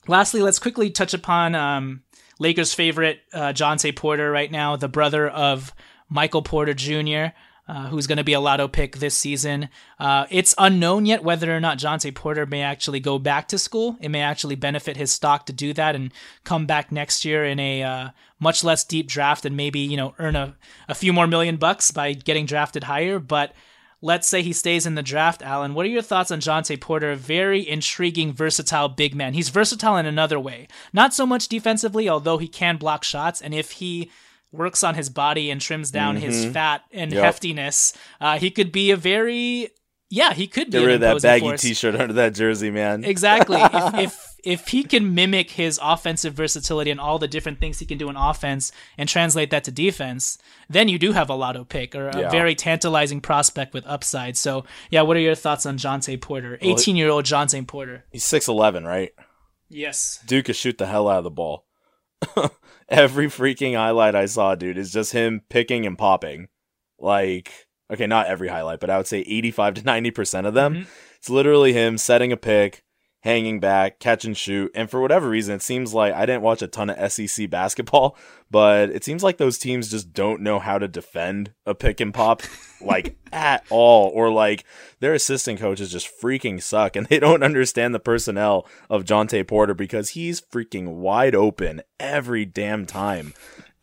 lastly, 0.08 0.42
let's 0.42 0.60
quickly 0.60 0.92
touch 0.92 1.16
upon 1.16 1.56
um, 1.56 2.04
Lakers' 2.40 2.76
favorite 2.76 3.22
uh, 3.34 3.54
Jontay 3.54 3.96
Porter 3.96 4.30
right 4.32 4.52
now, 4.52 4.76
the 4.76 4.88
brother 4.88 5.28
of 5.28 5.74
Michael 6.10 6.44
Porter 6.44 6.76
Jr 6.76 7.34
uh, 7.72 7.88
who's 7.88 8.06
going 8.06 8.18
to 8.18 8.24
be 8.24 8.34
a 8.34 8.40
lotto 8.42 8.68
pick 8.68 8.98
this 8.98 9.16
season. 9.16 9.70
Uh, 9.98 10.26
it's 10.30 10.54
unknown 10.58 11.06
yet 11.06 11.24
whether 11.24 11.56
or 11.56 11.62
not 11.62 11.78
Jontay 11.78 12.14
Porter 12.14 12.46
may 12.46 12.64
actually 12.64 13.00
go 13.00 13.18
back 13.18 13.48
to 13.48 13.58
school. 13.58 13.96
It 14.02 14.10
may 14.10 14.20
actually 14.20 14.56
benefit 14.56 14.98
his 14.98 15.14
stock 15.14 15.46
to 15.46 15.54
do 15.54 15.72
that 15.76 15.96
and 15.96 16.12
come 16.44 16.66
back 16.66 16.92
next 16.92 17.24
year 17.24 17.46
in 17.46 17.62
a 17.62 17.82
uh, 17.82 18.10
much 18.42 18.66
less 18.66 18.84
deep 18.84 19.08
draft 19.08 19.46
and 19.46 19.56
maybe 19.56 19.80
you 19.80 19.96
know 19.96 20.14
earn 20.20 20.36
a, 20.36 20.54
a 20.90 20.96
few 20.96 21.14
more 21.14 21.28
million 21.28 21.56
bucks 21.56 21.92
by 21.92 22.12
getting 22.12 22.46
drafted 22.46 22.84
higher. 22.84 23.20
But 23.20 23.54
let's 24.02 24.28
say 24.28 24.42
he 24.42 24.52
stays 24.52 24.86
in 24.86 24.96
the 24.96 25.02
draft, 25.02 25.42
Alan. 25.42 25.74
What 25.74 25.86
are 25.86 25.90
your 25.90 26.02
thoughts 26.02 26.30
on 26.30 26.42
Jontay 26.42 26.82
Porter? 26.82 27.16
Very 27.16 27.66
intriguing, 27.66 28.34
versatile 28.34 28.90
big 28.90 29.16
man. 29.16 29.34
He's 29.34 29.48
versatile 29.48 29.96
in 29.96 30.06
another 30.06 30.42
way, 30.42 30.68
not 30.92 31.14
so 31.14 31.26
much 31.26 31.48
defensively, 31.48 32.10
although 32.10 32.38
he 32.38 32.50
can 32.50 32.76
block 32.76 33.06
shots. 33.06 33.42
And 33.42 33.54
if 33.54 33.72
he 33.72 34.12
works 34.52 34.84
on 34.84 34.96
his 34.96 35.10
body 35.10 35.50
and 35.50 35.62
trims 35.62 35.92
down 35.92 36.16
mm-hmm. 36.16 36.26
his 36.26 36.46
fat 36.46 36.84
and 36.92 37.12
yep. 37.12 37.36
heftiness, 37.36 37.96
uh, 38.20 38.38
he 38.38 38.52
could 38.52 38.72
be 38.72 38.92
a 38.92 38.98
very 38.98 39.70
yeah, 40.10 40.34
he 40.34 40.46
could 40.46 40.72
get 40.72 40.86
rid 40.86 40.96
of 40.96 41.02
that 41.02 41.22
baggy 41.22 41.46
force. 41.46 41.62
t-shirt 41.62 41.96
under 41.96 42.14
that 42.16 42.34
jersey, 42.34 42.70
man. 42.70 43.06
Exactly. 43.06 43.60
if, 43.62 43.94
if 43.94 44.32
if 44.44 44.68
he 44.68 44.84
can 44.84 45.14
mimic 45.16 45.52
his 45.52 45.80
offensive 45.82 46.34
versatility 46.34 46.92
and 46.92 47.00
all 47.00 47.20
the 47.20 47.28
different 47.28 47.60
things 47.60 47.80
he 47.80 47.86
can 47.86 47.98
do 47.98 48.10
in 48.10 48.16
offense 48.16 48.72
and 48.98 49.08
translate 49.08 49.52
that 49.52 49.64
to 49.64 49.72
defense, 49.72 50.38
then 50.70 50.88
you 50.88 51.00
do 51.00 51.12
have 51.14 51.30
a 51.30 51.34
lotto 51.34 51.64
pick 51.64 51.96
or 51.96 52.10
a 52.10 52.22
yeah. 52.22 52.30
very 52.30 52.56
tantalizing 52.56 53.22
prospect 53.22 53.74
with 53.74 53.86
upside. 53.86 54.36
So, 54.36 54.66
yeah, 54.90 55.02
what 55.02 55.16
are 55.16 55.22
your 55.22 55.36
thoughts 55.36 55.66
on 55.66 55.78
Jontay 55.78 56.20
Porter? 56.20 56.58
18 56.62 56.96
year 56.96 57.10
old 57.10 57.26
Jontay 57.26 57.66
Porter. 57.68 58.04
He's 58.12 58.26
6'11, 58.26 58.86
right? 58.86 59.14
Yes. 59.70 60.20
Duke 60.26 60.46
could 60.46 60.56
shoot 60.56 60.78
the 60.78 60.88
hell 60.88 61.08
out 61.08 61.20
of 61.20 61.24
the 61.24 61.30
ball. 61.30 61.66
every 62.90 63.28
freaking 63.28 63.76
highlight 63.76 64.16
I 64.16 64.26
saw, 64.26 64.56
dude, 64.56 64.78
is 64.78 64.92
just 64.92 65.14
him 65.14 65.42
picking 65.50 65.86
and 65.86 65.98
popping. 65.98 66.48
Like, 67.00 67.68
okay, 67.92 68.08
not 68.08 68.28
every 68.28 68.48
highlight, 68.48 68.80
but 68.80 68.90
I 68.90 68.98
would 68.98 69.08
say 69.08 69.20
85 69.20 69.76
to 69.76 69.82
90% 69.82 70.46
of 70.46 70.54
them. 70.54 70.74
Mm-hmm. 70.74 70.84
It's 71.18 71.30
literally 71.30 71.74
him 71.74 71.98
setting 71.98 72.32
a 72.32 72.38
pick, 72.38 72.84
hanging 73.22 73.60
back, 73.60 74.00
catch 74.00 74.26
and 74.26 74.36
shoot. 74.36 74.72
And 74.74 74.90
for 74.90 75.00
whatever 75.00 75.30
reason, 75.30 75.56
it 75.56 75.62
seems 75.62 75.94
like 75.94 76.14
I 76.14 76.26
didn't 76.26 76.42
watch 76.42 76.62
a 76.62 76.68
ton 76.68 76.90
of 76.90 77.12
SEC 77.12 77.50
basketball, 77.50 78.18
but 78.50 78.90
it 78.90 79.04
seems 79.04 79.24
like 79.24 79.38
those 79.38 79.58
teams 79.58 79.92
just 79.92 80.12
don't 80.12 80.42
know 80.42 80.60
how 80.60 80.78
to 80.78 80.88
defend 80.88 81.54
a 81.66 81.74
pick 81.74 82.00
and 82.00 82.14
pop 82.14 82.42
like 82.82 83.16
at 83.32 83.64
all. 83.70 84.10
Or 84.10 84.32
like 84.32 84.66
their 85.00 85.14
assistant 85.14 85.60
coaches 85.60 85.92
just 85.92 86.10
freaking 86.22 86.62
suck 86.62 86.96
and 86.96 87.06
they 87.08 87.20
don't 87.20 87.44
understand 87.44 87.94
the 87.94 88.00
personnel 88.00 88.68
of 88.90 89.06
Jontay 89.06 89.48
Porter 89.48 89.74
because 89.74 90.10
he's 90.10 90.42
freaking 90.42 90.96
wide 90.96 91.36
open 91.36 91.82
every 92.00 92.46
damn 92.46 92.86
time. 92.86 93.34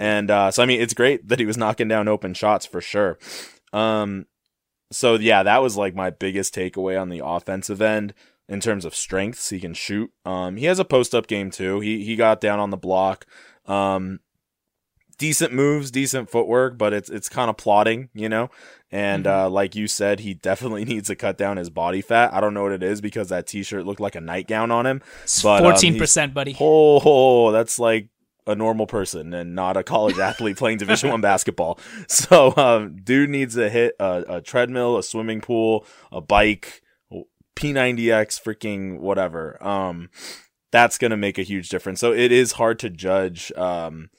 And 0.00 0.30
uh, 0.30 0.50
so, 0.50 0.62
I 0.62 0.66
mean, 0.66 0.80
it's 0.80 0.94
great 0.94 1.28
that 1.28 1.40
he 1.40 1.46
was 1.46 1.56
knocking 1.56 1.88
down 1.88 2.06
open 2.06 2.34
shots 2.34 2.66
for 2.66 2.80
sure. 2.80 3.18
Um, 3.72 4.26
so 4.90 5.14
yeah, 5.14 5.42
that 5.42 5.62
was 5.62 5.76
like 5.76 5.94
my 5.94 6.10
biggest 6.10 6.54
takeaway 6.54 7.00
on 7.00 7.08
the 7.08 7.24
offensive 7.24 7.82
end 7.82 8.14
in 8.48 8.60
terms 8.60 8.84
of 8.84 8.94
strengths. 8.94 9.50
He 9.50 9.60
can 9.60 9.74
shoot. 9.74 10.10
Um, 10.24 10.56
he 10.56 10.66
has 10.66 10.78
a 10.78 10.84
post 10.84 11.14
up 11.14 11.26
game 11.26 11.50
too. 11.50 11.80
He 11.80 12.04
he 12.04 12.16
got 12.16 12.40
down 12.40 12.58
on 12.58 12.70
the 12.70 12.76
block. 12.76 13.26
Um, 13.66 14.20
decent 15.18 15.52
moves, 15.52 15.90
decent 15.90 16.30
footwork, 16.30 16.78
but 16.78 16.92
it's 16.92 17.10
it's 17.10 17.28
kind 17.28 17.50
of 17.50 17.56
plodding, 17.56 18.08
you 18.14 18.28
know. 18.28 18.50
And 18.90 19.24
mm-hmm. 19.24 19.46
uh, 19.46 19.50
like 19.50 19.74
you 19.76 19.86
said, 19.86 20.20
he 20.20 20.34
definitely 20.48 20.84
needs 20.84 21.08
to 21.08 21.16
cut 21.16 21.36
down 21.36 21.56
his 21.56 21.70
body 21.70 22.00
fat. 22.00 22.32
I 22.32 22.40
don't 22.40 22.54
know 22.54 22.62
what 22.62 22.72
it 22.72 22.82
is 22.82 23.00
because 23.00 23.28
that 23.28 23.46
T-shirt 23.46 23.84
looked 23.84 24.00
like 24.00 24.14
a 24.14 24.20
nightgown 24.20 24.70
on 24.70 24.86
him. 24.86 25.02
Um, 25.44 25.62
fourteen 25.62 25.94
um, 25.94 25.98
percent, 25.98 26.34
buddy. 26.34 26.56
Oh, 26.58 27.00
oh, 27.04 27.52
that's 27.52 27.78
like 27.78 28.08
a 28.46 28.54
normal 28.54 28.86
person 28.86 29.34
and 29.34 29.54
not 29.54 29.76
a 29.76 29.82
college 29.82 30.18
athlete 30.18 30.56
playing 30.58 30.78
Division 30.78 31.10
One 31.10 31.20
basketball. 31.20 31.78
So, 32.06 32.54
um, 32.56 32.96
dude 33.04 33.28
needs 33.28 33.54
to 33.56 33.68
hit 33.68 33.94
a, 34.00 34.24
a 34.36 34.40
treadmill, 34.40 34.96
a 34.96 35.02
swimming 35.02 35.42
pool, 35.42 35.84
a 36.10 36.22
bike 36.22 36.82
P90X 37.58 38.40
freaking 38.40 39.00
whatever. 39.00 39.62
Um, 39.64 40.10
that's 40.70 40.98
going 40.98 41.10
to 41.10 41.16
make 41.16 41.38
a 41.38 41.42
huge 41.42 41.68
difference. 41.68 42.00
So 42.00 42.12
it 42.12 42.30
is 42.30 42.52
hard 42.52 42.78
to 42.80 42.90
judge, 42.90 43.50
um, 43.52 44.10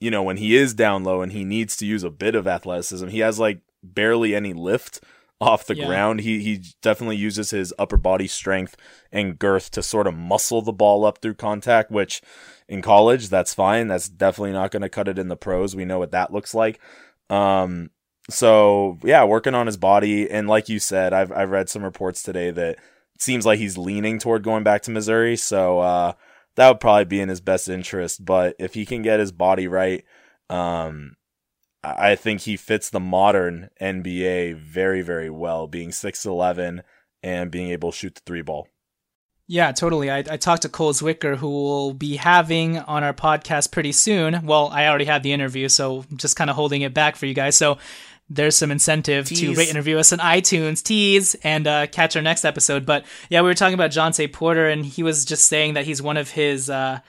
you 0.00 0.10
know, 0.10 0.22
when 0.22 0.36
he 0.36 0.54
is 0.54 0.74
down 0.74 1.02
low 1.02 1.20
and 1.20 1.32
he 1.32 1.44
needs 1.44 1.76
to 1.78 1.86
use 1.86 2.04
a 2.04 2.10
bit 2.10 2.34
of 2.34 2.46
athleticism. 2.46 3.08
He 3.08 3.20
has 3.20 3.38
like 3.38 3.60
barely 3.82 4.34
any 4.34 4.52
lift 4.52 5.00
off 5.40 5.66
the 5.66 5.76
yeah. 5.76 5.86
ground. 5.86 6.20
He 6.20 6.42
he 6.42 6.62
definitely 6.80 7.16
uses 7.16 7.50
his 7.50 7.74
upper 7.78 7.96
body 7.96 8.28
strength 8.28 8.76
and 9.10 9.38
girth 9.38 9.70
to 9.72 9.82
sort 9.82 10.06
of 10.06 10.14
muscle 10.14 10.62
the 10.62 10.72
ball 10.72 11.04
up 11.04 11.18
through 11.18 11.34
contact, 11.34 11.90
which 11.90 12.22
in 12.68 12.82
college 12.82 13.28
that's 13.30 13.54
fine. 13.54 13.88
That's 13.88 14.08
definitely 14.08 14.52
not 14.52 14.70
going 14.70 14.82
to 14.82 14.88
cut 14.88 15.08
it 15.08 15.18
in 15.18 15.28
the 15.28 15.36
pros. 15.36 15.74
We 15.74 15.84
know 15.84 15.98
what 15.98 16.12
that 16.12 16.32
looks 16.32 16.54
like. 16.54 16.80
Um, 17.30 17.90
so 18.30 18.98
yeah, 19.02 19.24
working 19.24 19.54
on 19.54 19.66
his 19.66 19.76
body, 19.76 20.30
and 20.30 20.48
like 20.48 20.68
you 20.68 20.78
said, 20.78 21.12
I've 21.12 21.30
I've 21.32 21.50
read 21.50 21.68
some 21.68 21.84
reports 21.84 22.22
today 22.22 22.50
that 22.50 22.78
seems 23.18 23.44
like 23.44 23.58
he's 23.58 23.78
leaning 23.78 24.18
toward 24.18 24.42
going 24.42 24.64
back 24.64 24.82
to 24.82 24.90
Missouri. 24.90 25.36
So 25.36 25.80
uh, 25.80 26.12
that 26.56 26.68
would 26.68 26.80
probably 26.80 27.04
be 27.04 27.20
in 27.20 27.28
his 27.28 27.40
best 27.40 27.68
interest. 27.68 28.24
But 28.24 28.56
if 28.58 28.74
he 28.74 28.86
can 28.86 29.02
get 29.02 29.20
his 29.20 29.32
body 29.32 29.68
right, 29.68 30.04
um, 30.48 31.16
I 31.82 32.16
think 32.16 32.42
he 32.42 32.56
fits 32.56 32.90
the 32.90 33.00
modern 33.00 33.68
NBA 33.80 34.56
very 34.56 35.02
very 35.02 35.30
well, 35.30 35.66
being 35.66 35.92
six 35.92 36.24
eleven 36.24 36.82
and 37.22 37.50
being 37.50 37.70
able 37.70 37.92
to 37.92 37.96
shoot 37.96 38.14
the 38.14 38.22
three 38.24 38.42
ball. 38.42 38.68
Yeah, 39.46 39.72
totally. 39.72 40.10
I, 40.10 40.18
I 40.18 40.38
talked 40.38 40.62
to 40.62 40.70
Cole 40.70 40.94
Zwicker, 40.94 41.36
who 41.36 41.48
will 41.48 41.92
be 41.92 42.16
having 42.16 42.78
on 42.78 43.04
our 43.04 43.12
podcast 43.12 43.72
pretty 43.72 43.92
soon. 43.92 44.46
Well, 44.46 44.68
I 44.72 44.86
already 44.86 45.04
had 45.04 45.22
the 45.22 45.34
interview, 45.34 45.68
so 45.68 46.04
I'm 46.10 46.16
just 46.16 46.34
kind 46.34 46.48
of 46.48 46.56
holding 46.56 46.80
it 46.80 46.94
back 46.94 47.14
for 47.14 47.26
you 47.26 47.34
guys. 47.34 47.54
So 47.54 47.76
there's 48.34 48.56
some 48.56 48.70
incentive 48.70 49.28
tease. 49.28 49.40
to 49.40 49.54
rate 49.54 49.68
and 49.68 49.76
review 49.76 49.98
us 49.98 50.12
on 50.12 50.18
iTunes, 50.18 50.82
tease, 50.82 51.34
and 51.36 51.66
uh, 51.66 51.86
catch 51.86 52.16
our 52.16 52.22
next 52.22 52.44
episode. 52.44 52.84
But 52.84 53.04
yeah, 53.30 53.40
we 53.42 53.48
were 53.48 53.54
talking 53.54 53.74
about 53.74 53.90
Jontay 53.90 54.32
Porter, 54.32 54.68
and 54.68 54.84
he 54.84 55.02
was 55.02 55.24
just 55.24 55.46
saying 55.46 55.74
that 55.74 55.84
he's 55.84 56.02
one 56.02 56.16
of 56.16 56.30
his. 56.30 56.68
Uh, 56.68 57.00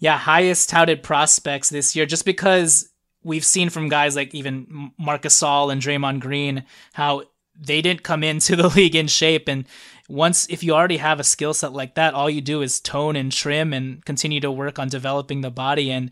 yeah, 0.00 0.18
highest 0.18 0.68
touted 0.68 1.02
prospects 1.02 1.70
this 1.70 1.96
year 1.96 2.04
just 2.04 2.24
because 2.26 2.90
we've 3.22 3.44
seen 3.44 3.70
from 3.70 3.88
guys 3.88 4.14
like 4.14 4.34
even 4.34 4.92
Marcus 4.98 5.40
Gasol 5.40 5.72
and 5.72 5.80
Draymond 5.80 6.20
Green 6.20 6.64
how 6.92 7.22
they 7.58 7.80
didn't 7.80 8.02
come 8.02 8.22
into 8.22 8.54
the 8.56 8.68
league 8.68 8.94
in 8.94 9.06
shape 9.06 9.48
and 9.48 9.64
once 10.08 10.46
if 10.50 10.62
you 10.62 10.74
already 10.74 10.98
have 10.98 11.18
a 11.18 11.24
skill 11.24 11.54
set 11.54 11.72
like 11.72 11.94
that 11.94 12.12
all 12.12 12.28
you 12.28 12.42
do 12.42 12.60
is 12.60 12.80
tone 12.80 13.16
and 13.16 13.32
trim 13.32 13.72
and 13.72 14.04
continue 14.04 14.40
to 14.40 14.50
work 14.50 14.78
on 14.78 14.88
developing 14.88 15.40
the 15.40 15.50
body 15.50 15.90
and 15.90 16.10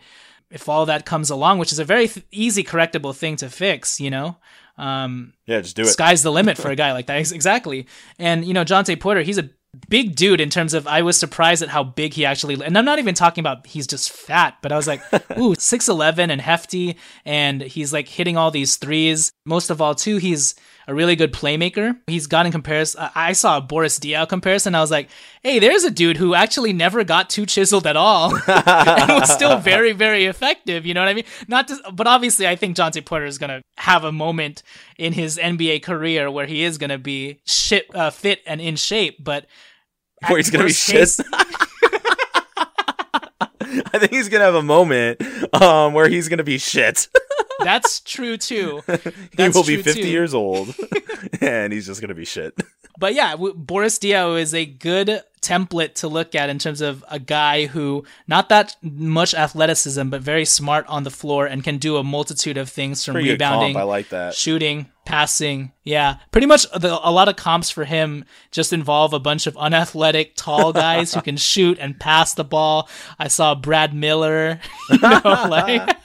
if 0.53 0.69
all 0.69 0.87
that 0.87 1.07
comes 1.07 1.31
along 1.31 1.59
which 1.59 1.73
is 1.73 1.79
a 1.79 1.85
very 1.85 2.09
th- 2.09 2.25
easy 2.31 2.63
correctable 2.63 3.15
thing 3.15 3.37
to 3.37 3.49
fix 3.49 4.01
you 4.01 4.11
know? 4.11 4.37
Um, 4.79 5.35
yeah 5.47 5.61
just 5.61 5.77
do 5.77 5.83
it. 5.83 5.87
sky's 5.87 6.23
the 6.23 6.33
limit 6.33 6.57
for 6.57 6.71
a 6.71 6.77
guy 6.83 6.93
like 6.93 7.07
that 7.07 7.33
exactly. 7.33 7.87
And 8.19 8.45
you 8.45 8.55
know 8.55 8.65
Jontay 8.65 8.99
Porter 9.01 9.23
he's 9.23 9.39
a 9.39 9.51
big 9.89 10.15
dude 10.15 10.41
in 10.41 10.51
terms 10.51 10.75
of 10.75 10.87
I 10.87 11.01
was 11.03 11.17
surprised 11.17 11.63
at 11.63 11.71
how 11.71 11.83
big 11.83 12.13
he 12.15 12.25
actually 12.27 12.63
and 12.63 12.77
I'm 12.77 12.85
not 12.85 12.99
even 12.99 13.15
talking 13.15 13.41
about 13.43 13.67
he's 13.67 13.87
just 13.87 14.11
fat, 14.11 14.59
but 14.63 14.73
I 14.73 14.77
was 14.77 14.87
like, 14.87 15.01
ooh, 15.39 15.55
6'11 15.55 16.31
and 16.31 16.41
hefty 16.41 16.97
and 17.25 17.63
he's 17.63 17.93
like 17.93 18.09
hitting 18.09 18.37
all 18.37 18.51
these 18.51 18.77
threes. 18.77 19.33
Most 19.47 19.71
of 19.71 19.81
all 19.81 19.95
too, 19.95 20.19
he's 20.19 20.55
a 20.87 20.95
really 20.95 21.17
good 21.17 21.33
playmaker. 21.33 21.99
He's 22.07 22.27
got 22.27 22.47
in 22.47 22.53
comparison 22.53 23.09
I 23.15 23.33
saw 23.33 23.59
a 23.59 23.61
Boris 23.61 23.99
Diaw 23.99 24.29
comparison. 24.29 24.75
I 24.75 24.81
was 24.81 24.91
like, 24.91 25.09
hey, 25.43 25.59
there's 25.59 25.85
a 25.85 25.91
dude 25.91 26.17
who 26.17 26.35
actually 26.35 26.73
never 26.73 27.05
got 27.05 27.31
too 27.31 27.47
chiseled 27.47 27.87
at 27.87 27.97
all 27.97 28.35
and 28.47 29.09
was 29.09 29.33
still 29.33 29.59
very 29.73 29.93
very 29.93 30.27
effective, 30.27 30.87
you 30.87 30.95
know 30.95 31.01
what 31.01 31.09
I 31.09 31.15
mean? 31.15 31.25
Not 31.49 31.69
to, 31.69 31.79
but 31.93 32.07
obviously 32.07 32.47
I 32.47 32.57
think 32.57 32.77
Jontay 32.77 33.05
Porter 33.05 33.27
is 33.27 33.39
going 33.39 33.51
to 33.51 33.63
have 33.77 34.05
a 34.05 34.13
moment 34.13 34.63
in 34.99 35.13
his 35.13 35.39
NBA 35.39 35.83
career 35.83 36.31
where 36.31 36.47
he 36.47 36.63
is 36.63 36.79
going 36.79 36.91
to 36.91 36.99
be 36.99 37.41
shit 37.45 37.87
uh, 37.95 38.11
fit 38.11 38.41
and 38.47 38.61
in 38.61 38.77
shape, 38.77 39.23
but 39.23 39.47
where 40.29 40.39
he's 40.39 40.51
gonna 40.51 40.65
be 40.65 40.73
shit. 40.73 41.11
I 43.95 43.99
think 43.99 44.13
he's 44.13 44.29
gonna 44.29 44.45
have 44.45 44.55
a 44.55 44.63
moment 44.63 45.21
um, 45.55 45.95
where 45.95 46.09
he's 46.09 46.29
gonna 46.29 46.45
be 46.45 46.59
shit. 46.59 47.09
That's 47.61 48.01
true 48.01 48.37
too. 48.37 48.83
That's 48.87 49.03
he 49.37 49.49
will 49.49 49.65
be 49.65 49.83
50 49.83 50.03
too. 50.03 50.09
years 50.09 50.35
old, 50.35 50.75
and 51.41 51.73
he's 51.73 51.87
just 51.87 52.01
gonna 52.01 52.15
be 52.15 52.25
shit. 52.25 52.59
But 52.99 53.15
yeah, 53.15 53.37
Boris 53.37 53.99
Diaw 53.99 54.41
is 54.41 54.55
a 54.55 54.65
good 54.65 55.23
template 55.41 55.95
to 55.95 56.09
look 56.09 56.35
at 56.35 56.49
in 56.49 56.59
terms 56.59 56.81
of 56.81 57.05
a 57.11 57.19
guy 57.19 57.67
who 57.67 58.05
not 58.29 58.49
that 58.49 58.77
much 58.81 59.35
athleticism, 59.35 60.09
but 60.09 60.23
very 60.23 60.45
smart 60.45 60.87
on 60.87 61.03
the 61.03 61.11
floor 61.11 61.47
and 61.47 61.65
can 61.65 61.79
do 61.79 61.97
a 61.97 62.05
multitude 62.05 62.57
of 62.57 62.69
things 62.69 63.05
from 63.05 63.15
Pretty 63.15 63.31
rebounding, 63.31 63.77
I 63.77 63.83
like 63.83 64.11
that, 64.11 64.35
shooting, 64.35 64.87
passing. 65.05 65.73
Yeah, 65.83 66.19
pretty 66.31 66.47
much 66.47 66.71
the, 66.71 66.99
a 67.03 67.11
lot 67.11 67.29
of 67.29 67.37
comps 67.37 67.71
for 67.71 67.85
him 67.85 68.25
just 68.53 68.73
involve 68.73 69.13
a 69.13 69.19
bunch 69.19 69.47
of 69.47 69.57
unathletic, 69.57 70.37
tall 70.37 70.73
guys 70.73 71.13
who 71.13 71.23
can 71.23 71.37
shoot 71.37 71.79
and 71.81 71.99
pass 71.99 72.35
the 72.35 72.45
ball. 72.45 72.89
I 73.19 73.29
saw 73.29 73.55
Brad 73.55 73.95
Miller, 73.95 74.61
you 74.91 74.99
know, 74.99 75.47
like. 75.49 75.97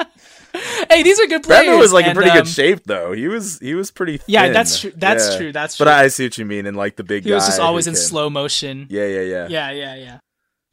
hey, 0.89 1.03
these 1.03 1.19
are 1.19 1.27
good 1.27 1.43
players. 1.43 1.65
Brad 1.65 1.79
was 1.79 1.93
like 1.93 2.05
and, 2.05 2.11
in 2.11 2.15
pretty 2.15 2.31
um, 2.31 2.37
good 2.37 2.47
shape 2.47 2.83
though. 2.85 3.11
He 3.13 3.27
was 3.27 3.59
he 3.59 3.75
was 3.75 3.91
pretty. 3.91 4.17
Thin. 4.17 4.25
Yeah, 4.27 4.49
that's 4.49 4.79
true. 4.79 4.93
That's 4.95 5.31
yeah. 5.31 5.37
true. 5.37 5.51
That's 5.51 5.77
true. 5.77 5.85
But. 5.85 5.93
I 5.93 6.07
see 6.07 6.25
what 6.25 6.37
you 6.37 6.45
mean. 6.45 6.65
And 6.65 6.77
like 6.77 6.95
the 6.95 7.03
big 7.03 7.25
he 7.25 7.31
was 7.31 7.45
just 7.45 7.59
always 7.59 7.87
in 7.87 7.93
can- 7.93 8.01
slow 8.01 8.29
motion. 8.29 8.87
Yeah, 8.89 9.05
yeah, 9.05 9.21
yeah. 9.21 9.47
Yeah, 9.49 9.71
yeah, 9.71 9.95
yeah. 9.95 10.19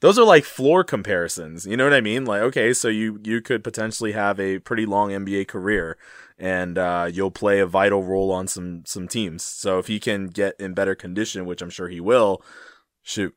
Those 0.00 0.18
are 0.18 0.24
like 0.24 0.44
floor 0.44 0.84
comparisons. 0.84 1.66
You 1.66 1.78
know 1.78 1.84
what 1.84 1.94
I 1.94 2.02
mean? 2.02 2.26
Like, 2.26 2.42
okay, 2.42 2.74
so 2.74 2.88
you 2.88 3.20
you 3.24 3.40
could 3.40 3.64
potentially 3.64 4.12
have 4.12 4.38
a 4.38 4.58
pretty 4.58 4.84
long 4.84 5.10
NBA 5.10 5.48
career, 5.48 5.96
and 6.38 6.76
uh, 6.76 7.08
you'll 7.10 7.30
play 7.30 7.58
a 7.60 7.66
vital 7.66 8.02
role 8.02 8.30
on 8.30 8.46
some 8.46 8.84
some 8.84 9.08
teams. 9.08 9.42
So 9.42 9.78
if 9.78 9.86
he 9.86 9.98
can 9.98 10.26
get 10.26 10.56
in 10.60 10.74
better 10.74 10.94
condition, 10.94 11.46
which 11.46 11.62
I'm 11.62 11.70
sure 11.70 11.88
he 11.88 12.00
will, 12.00 12.42
shoot, 13.02 13.34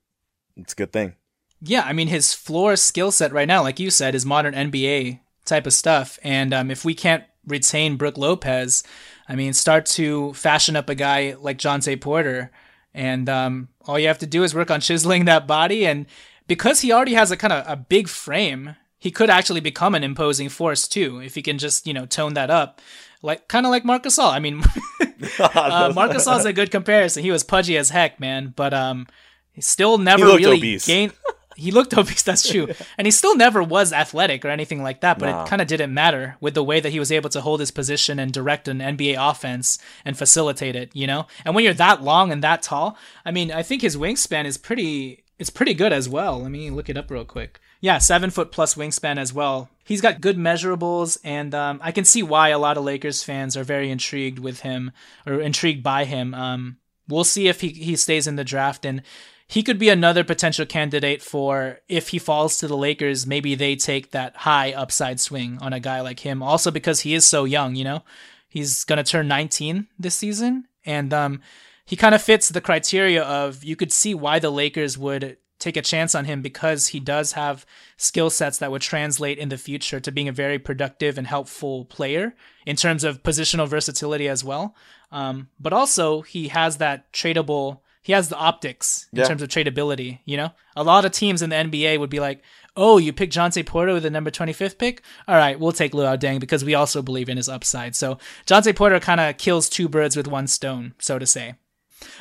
it's 0.58 0.74
a 0.74 0.76
good 0.76 0.92
thing. 0.92 1.16
Yeah, 1.62 1.84
I 1.84 1.94
mean 1.94 2.10
his 2.10 2.34
floor 2.34 2.76
skill 2.76 3.12
set 3.12 3.32
right 3.32 3.48
now, 3.48 3.64
like 3.64 3.80
you 3.80 3.90
said, 3.90 4.14
is 4.14 4.26
modern 4.26 4.54
NBA 4.54 5.22
type 5.48 5.66
of 5.66 5.74
stuff. 5.74 6.20
And 6.24 6.54
um, 6.54 6.70
if 6.70 6.86
we 6.86 6.94
can't 6.94 7.24
retain 7.46 7.98
Brook 7.98 8.18
Lopez, 8.18 8.84
I 9.28 9.36
mean, 9.36 9.54
start 9.54 9.86
to 9.88 10.34
fashion 10.34 10.76
up 10.76 10.90
a 10.90 10.96
guy 10.96 11.36
like 11.40 11.58
Jontay 11.58 12.00
Porter, 12.00 12.52
and 12.94 13.30
um, 13.30 13.70
all 13.86 14.00
you 14.00 14.08
have 14.08 14.20
to 14.20 14.28
do 14.28 14.44
is 14.44 14.56
work 14.56 14.72
on 14.72 14.82
chiseling 14.82 15.26
that 15.26 15.48
body. 15.48 15.86
And 15.86 16.06
because 16.48 16.82
he 16.82 16.92
already 16.92 17.14
has 17.14 17.32
a 17.32 17.38
kind 17.38 17.54
of 17.54 17.66
a 17.68 17.76
big 17.76 18.08
frame, 18.08 18.76
he 18.98 19.12
could 19.12 19.30
actually 19.30 19.60
become 19.60 19.96
an 19.96 20.04
imposing 20.04 20.50
force 20.50 20.88
too 20.88 21.20
if 21.20 21.36
he 21.36 21.42
can 21.42 21.58
just 21.58 21.86
you 21.86 21.94
know 21.94 22.06
tone 22.06 22.34
that 22.34 22.50
up. 22.50 22.82
Like 23.22 23.48
kind 23.48 23.66
of 23.66 23.72
like 23.72 23.84
Marc 23.84 24.04
Gasol. 24.04 24.32
I 24.32 24.40
mean, 24.40 24.64
uh, 25.40 25.92
Marcus 25.96 26.28
is 26.28 26.46
a 26.46 26.54
good 26.54 26.72
comparison. 26.72 27.24
He 27.24 27.32
was 27.32 27.44
pudgy 27.44 27.78
as 27.78 27.90
heck, 27.90 28.20
man, 28.20 28.54
but 28.56 28.74
um, 28.74 29.08
he 29.52 29.62
still 29.62 29.98
never 29.98 30.26
really 30.26 30.58
obese. 30.58 30.86
gained. 30.86 31.14
He 31.58 31.72
looked 31.72 31.94
obese, 31.98 32.24
that's 32.24 32.48
true. 32.50 32.68
And 32.98 33.06
he 33.08 33.12
still 33.12 33.36
never 33.36 33.62
was 33.62 33.92
athletic 33.92 34.46
or 34.46 34.50
anything 34.50 34.82
like 34.84 35.02
that, 35.02 35.20
but 35.20 35.30
Nah. 35.30 35.44
it 35.44 35.50
kind 35.50 35.62
of 35.62 35.68
didn't 35.68 35.94
matter 35.94 36.38
with 36.40 36.54
the 36.54 36.64
way 36.64 36.80
that 36.80 36.92
he 36.92 37.00
was 37.00 37.12
able 37.12 37.30
to 37.32 37.42
hold 37.42 37.60
his 37.60 37.72
position 37.72 38.20
and 38.20 38.32
direct 38.32 38.68
an 38.68 38.80
NBA 38.80 39.16
offense 39.20 39.78
and 40.06 40.18
facilitate 40.18 40.76
it, 40.76 40.92
you 40.94 41.08
know? 41.08 41.28
And 41.44 41.54
when 41.56 41.64
you're 41.64 41.74
that 41.74 42.04
long 42.04 42.32
and 42.32 42.44
that 42.44 42.62
tall, 42.62 42.98
I 43.26 43.32
mean, 43.32 43.52
I 43.52 43.64
think 43.64 43.82
his 43.82 43.98
wingspan 43.98 44.46
is 44.46 44.58
pretty 44.58 45.24
it's 45.40 45.52
pretty 45.52 45.76
good 45.76 45.94
as 45.94 46.10
well. 46.10 46.42
Let 46.42 46.50
me 46.50 46.72
look 46.72 46.90
it 46.90 46.98
up 46.98 47.12
real 47.12 47.24
quick. 47.24 47.60
Yeah, 47.80 48.00
seven 48.00 48.32
foot 48.32 48.52
plus 48.52 48.74
wingspan 48.74 49.20
as 49.20 49.32
well. 49.34 49.70
He's 49.84 50.02
got 50.02 50.20
good 50.20 50.36
measurables, 50.36 51.20
and 51.24 51.54
um, 51.54 51.80
I 51.84 51.92
can 51.92 52.06
see 52.06 52.24
why 52.24 52.50
a 52.50 52.58
lot 52.58 52.76
of 52.76 52.84
Lakers 52.84 53.24
fans 53.24 53.56
are 53.56 53.64
very 53.64 53.92
intrigued 53.92 54.40
with 54.40 54.62
him 54.62 54.92
or 55.28 55.40
intrigued 55.40 55.84
by 55.84 56.06
him. 56.06 56.34
Um, 56.34 56.78
we'll 57.08 57.24
see 57.24 57.48
if 57.48 57.62
he, 57.62 57.70
he 57.70 57.96
stays 57.96 58.26
in 58.26 58.36
the 58.36 58.44
draft, 58.44 58.84
and 58.84 59.04
he 59.48 59.64
could 59.64 59.80
be 59.80 59.90
another 59.90 60.24
potential 60.24 60.66
candidate 60.66 61.22
for 61.22 61.80
if 61.88 62.10
he 62.10 62.20
falls 62.20 62.58
to 62.58 62.68
the 62.68 62.78
Lakers, 62.78 63.26
maybe 63.26 63.56
they 63.56 63.76
take 63.76 64.12
that 64.12 64.36
high 64.38 64.74
upside 64.74 65.20
swing 65.20 65.58
on 65.62 65.72
a 65.72 65.80
guy 65.80 66.02
like 66.02 66.20
him. 66.20 66.44
Also 66.44 66.70
because 66.70 67.02
he 67.02 67.14
is 67.14 67.26
so 67.26 67.46
young, 67.46 67.76
you 67.76 67.86
know, 67.86 68.04
he's 68.50 68.84
gonna 68.84 69.04
turn 69.04 69.28
19 69.28 69.88
this 69.98 70.16
season, 70.16 70.68
and 70.86 71.14
um, 71.14 71.42
he 71.86 71.96
kind 71.96 72.14
of 72.14 72.22
fits 72.22 72.50
the 72.50 72.62
criteria 72.62 73.24
of 73.24 73.64
you 73.64 73.76
could 73.76 73.94
see 73.94 74.14
why 74.14 74.40
the 74.40 74.50
Lakers 74.50 74.98
would 74.98 75.38
take 75.60 75.78
a 75.78 75.82
chance 75.82 76.14
on 76.14 76.26
him 76.26 76.42
because 76.42 76.88
he 76.88 77.00
does 77.00 77.32
have 77.32 77.66
skill 77.96 78.30
sets 78.30 78.60
that 78.60 78.72
would 78.72 78.82
translate 78.82 79.38
in 79.38 79.50
the 79.50 79.58
future 79.58 80.00
to 80.00 80.12
being 80.12 80.28
a 80.28 80.34
very 80.34 80.60
productive 80.60 81.18
and 81.18 81.26
helpful 81.26 81.86
player 81.86 82.36
in 82.66 82.76
terms 82.76 83.04
of 83.04 83.24
positional 83.24 83.68
versatility 83.68 84.28
as 84.28 84.44
well. 84.44 84.76
Um, 85.12 85.50
but 85.60 85.74
also 85.74 86.22
he 86.22 86.50
has 86.50 86.78
that 86.78 87.12
tradable. 87.12 87.80
He 88.02 88.14
has 88.14 88.30
the 88.30 88.38
optics 88.38 89.08
in 89.12 89.20
Yeah. 89.20 89.26
terms 89.26 89.42
of 89.42 89.50
tradability. 89.50 90.20
You 90.26 90.38
know, 90.38 90.52
a 90.76 90.84
lot 90.84 91.06
of 91.06 91.12
teams 91.12 91.42
in 91.42 91.50
the 91.50 91.56
NBA 91.58 91.98
would 92.00 92.10
be 92.10 92.20
like, 92.20 92.42
"Oh, 92.76 92.98
you 92.98 93.12
picked 93.12 93.34
Jontay 93.34 93.66
Porter 93.66 93.94
with 93.94 94.04
the 94.04 94.10
number 94.10 94.32
twenty 94.32 94.54
fifth 94.54 94.78
pick. 94.78 95.02
All 95.28 95.36
right, 95.36 95.60
we'll 95.60 95.72
take 95.72 95.92
Luol 95.94 96.18
Deng 96.18 96.40
because 96.40 96.64
we 96.64 96.74
also 96.76 97.02
believe 97.02 97.28
in 97.30 97.38
his 97.38 97.50
upside." 97.50 97.96
So 97.96 98.18
Jontay 98.46 98.76
Porter 98.76 99.00
kind 99.00 99.20
of 99.20 99.38
kills 99.38 99.68
two 99.70 99.90
birds 99.90 100.16
with 100.16 100.28
one 100.28 100.48
stone, 100.48 100.94
so 101.00 101.20
to 101.20 101.26
say. 101.26 101.56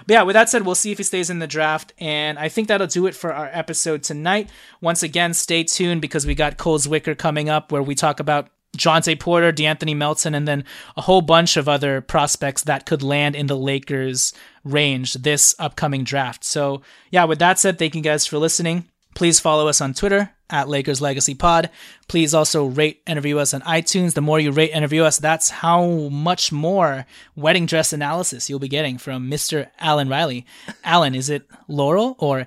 But 0.06 0.14
yeah, 0.14 0.22
with 0.22 0.34
that 0.34 0.48
said, 0.48 0.64
we'll 0.64 0.74
see 0.74 0.90
if 0.90 0.98
he 0.98 1.04
stays 1.04 1.28
in 1.28 1.38
the 1.38 1.46
draft. 1.46 1.92
And 1.98 2.38
I 2.38 2.48
think 2.48 2.66
that'll 2.68 2.86
do 2.86 3.06
it 3.06 3.14
for 3.14 3.32
our 3.34 3.50
episode 3.52 4.02
tonight. 4.02 4.48
Once 4.80 5.02
again, 5.02 5.34
stay 5.34 5.64
tuned 5.64 6.00
because 6.00 6.26
we 6.26 6.34
got 6.34 6.56
Cole 6.56 6.78
Zwicker 6.78 7.16
coming 7.16 7.50
up 7.50 7.70
where 7.70 7.82
we 7.82 7.94
talk 7.94 8.18
about 8.18 8.48
Jontay 8.78 9.18
Porter, 9.20 9.52
De'Anthony 9.52 9.94
Melton, 9.96 10.34
and 10.34 10.46
then 10.48 10.64
a 10.96 11.02
whole 11.02 11.20
bunch 11.22 11.56
of 11.58 11.68
other 11.68 12.00
prospects 12.00 12.62
that 12.64 12.86
could 12.86 13.02
land 13.02 13.34
in 13.36 13.46
the 13.48 13.56
Lakers 13.56 14.32
range 14.66 15.14
this 15.14 15.54
upcoming 15.58 16.04
draft. 16.04 16.44
So 16.44 16.82
yeah, 17.10 17.24
with 17.24 17.38
that 17.38 17.58
said, 17.58 17.78
thank 17.78 17.94
you 17.94 18.02
guys 18.02 18.26
for 18.26 18.38
listening. 18.38 18.88
Please 19.14 19.40
follow 19.40 19.66
us 19.66 19.80
on 19.80 19.94
Twitter 19.94 20.30
at 20.50 20.68
Lakers 20.68 21.00
Legacy 21.00 21.34
Pod. 21.34 21.70
Please 22.06 22.34
also 22.34 22.66
rate 22.66 23.00
and 23.06 23.16
review 23.16 23.38
us 23.38 23.54
on 23.54 23.62
iTunes. 23.62 24.12
The 24.12 24.20
more 24.20 24.38
you 24.38 24.52
rate 24.52 24.72
and 24.74 24.82
review 24.82 25.04
us, 25.04 25.18
that's 25.18 25.48
how 25.48 25.86
much 26.10 26.52
more 26.52 27.06
wedding 27.34 27.64
dress 27.64 27.94
analysis 27.94 28.50
you'll 28.50 28.58
be 28.58 28.68
getting 28.68 28.98
from 28.98 29.30
Mr. 29.30 29.70
Alan 29.78 30.10
Riley. 30.10 30.44
Alan, 30.84 31.14
is 31.14 31.30
it 31.30 31.46
Laurel 31.66 32.14
or 32.18 32.46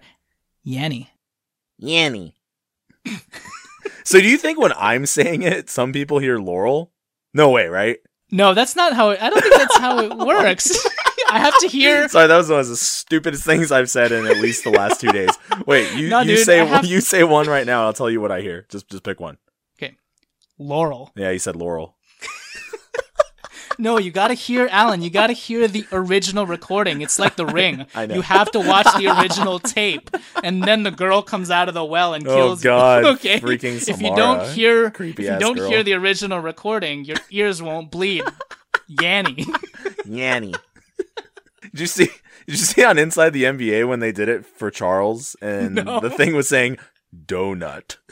Yanni? 0.64 1.10
Yanny. 1.82 2.34
so 4.04 4.20
do 4.20 4.28
you 4.28 4.38
think 4.38 4.60
when 4.60 4.74
I'm 4.74 5.08
saying 5.08 5.42
it, 5.42 5.70
some 5.70 5.92
people 5.92 6.20
hear 6.20 6.38
Laurel? 6.38 6.92
No 7.34 7.50
way, 7.50 7.68
right? 7.68 7.98
No, 8.32 8.54
that's 8.54 8.76
not 8.76 8.94
how 8.94 9.10
it, 9.10 9.22
I 9.22 9.30
don't 9.32 9.42
think 9.42 9.56
that's 9.56 9.78
how 9.78 10.00
it 10.00 10.16
works. 10.28 10.88
I 11.32 11.40
have 11.40 11.58
to 11.60 11.68
hear 11.68 12.08
Sorry, 12.10 12.28
that 12.28 12.38
was 12.38 12.50
one 12.50 12.60
of 12.60 12.68
the 12.68 12.76
stupidest 12.76 13.44
things 13.46 13.72
I've 13.72 13.90
said 13.90 14.12
in 14.12 14.26
at 14.26 14.38
least 14.38 14.64
the 14.64 14.72
last 14.72 15.00
two 15.02 15.12
days. 15.12 15.30
Wait, 15.66 15.92
you, 15.94 16.10
No, 16.10 16.20
you 16.22 16.36
dude, 16.38 16.46
say 16.46 16.66
have- 16.66 16.86
you 16.86 17.02
say 17.02 17.24
one 17.24 17.48
right 17.48 17.66
now. 17.66 17.86
I'll 17.86 17.94
tell 17.94 18.10
you 18.10 18.22
what 18.22 18.32
I 18.32 18.42
hear. 18.42 18.66
Just 18.70 18.90
just 18.90 19.04
pick 19.04 19.20
one. 19.20 19.38
Okay, 19.78 19.96
Laurel. 20.58 21.12
Yeah, 21.16 21.30
you 21.32 21.40
said 21.40 21.56
Laurel. 21.56 21.96
No, 23.82 23.98
you 23.98 24.12
gotta 24.12 24.34
hear 24.34 24.68
Alan. 24.74 25.02
You 25.02 25.10
gotta 25.10 25.32
hear 25.32 25.66
the 25.66 25.86
original 25.94 26.46
recording. 26.46 27.02
It's 27.02 27.18
like 27.18 27.38
the 27.38 27.46
ring. 27.60 27.86
I 27.96 28.08
know. 28.08 28.16
You 28.16 28.22
have 28.24 28.52
to 28.52 28.60
watch 28.60 28.88
the 28.98 29.08
original 29.22 29.58
tape, 29.78 30.10
and 30.44 30.62
then 30.62 30.84
the 30.84 30.92
girl 30.92 31.22
comes 31.22 31.50
out 31.50 31.70
of 31.70 31.74
the 31.76 31.86
well 31.86 32.14
and 32.14 32.26
kills. 32.26 32.36
Oh, 32.38 32.46
kills. 32.50 32.64
God, 32.64 33.06
okay. 33.06 33.40
freaking 33.40 33.88
if 33.88 34.02
you 34.02 34.14
don't 34.18 34.40
Samara. 34.40 34.52
hear, 34.52 34.86
if 35.00 35.00
you 35.20 35.38
don't 35.40 35.56
girl. 35.56 35.70
hear 35.70 35.82
the 35.84 35.94
original 35.94 36.42
recording, 36.42 37.06
your 37.06 37.16
ears 37.32 37.62
won't 37.62 37.90
bleed. 37.90 38.26
Yanny. 38.90 39.46
Yanny. 40.06 40.54
Did 41.72 41.82
you 41.82 41.88
see? 41.88 42.06
Did 42.06 42.14
you 42.48 42.56
see 42.58 42.84
on 42.84 42.98
Inside 42.98 43.32
the 43.32 43.44
NBA 43.44 43.88
when 43.88 44.00
they 44.00 44.12
did 44.12 44.30
it 44.30 44.46
for 44.46 44.72
Charles 44.72 45.36
and 45.42 45.76
No. 45.76 46.00
the 46.00 46.10
thing 46.10 46.36
was 46.36 46.50
saying 46.50 46.78
donut? 47.26 47.98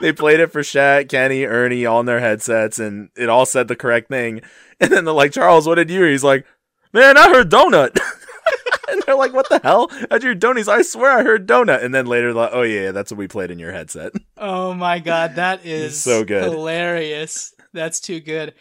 they 0.00 0.12
played 0.12 0.40
it 0.40 0.52
for 0.52 0.60
Shaq, 0.60 1.08
Kenny, 1.08 1.44
Ernie 1.44 1.86
on 1.86 2.06
their 2.06 2.20
headsets, 2.20 2.78
and 2.78 3.10
it 3.16 3.28
all 3.28 3.46
said 3.46 3.68
the 3.68 3.76
correct 3.76 4.08
thing. 4.08 4.40
And 4.80 4.92
then 4.92 5.04
they're 5.04 5.14
like, 5.14 5.32
Charles, 5.32 5.66
what 5.66 5.74
did 5.74 5.90
you? 5.90 6.04
He's 6.04 6.22
like, 6.22 6.46
man, 6.92 7.16
I 7.16 7.28
heard 7.30 7.50
donut. 7.50 7.98
and 8.88 9.02
they're 9.04 9.16
like, 9.16 9.32
what 9.32 9.48
the 9.48 9.60
hell? 9.62 9.88
How'd 10.10 10.22
you 10.22 10.30
hear 10.30 10.38
donut? 10.38 10.58
He's 10.58 10.68
like, 10.68 10.80
I 10.80 10.82
swear 10.82 11.18
I 11.18 11.22
heard 11.24 11.48
donut. 11.48 11.82
And 11.82 11.92
then 11.92 12.06
later, 12.06 12.32
like, 12.32 12.50
oh 12.52 12.62
yeah, 12.62 12.92
that's 12.92 13.10
what 13.10 13.18
we 13.18 13.26
played 13.26 13.50
in 13.50 13.58
your 13.58 13.72
headset. 13.72 14.12
Oh 14.36 14.74
my 14.74 15.00
god, 15.00 15.34
that 15.34 15.60
is 15.66 16.00
So 16.00 16.24
good. 16.24 16.44
hilarious. 16.44 17.52
That's 17.72 17.98
too 18.00 18.20
good. 18.20 18.54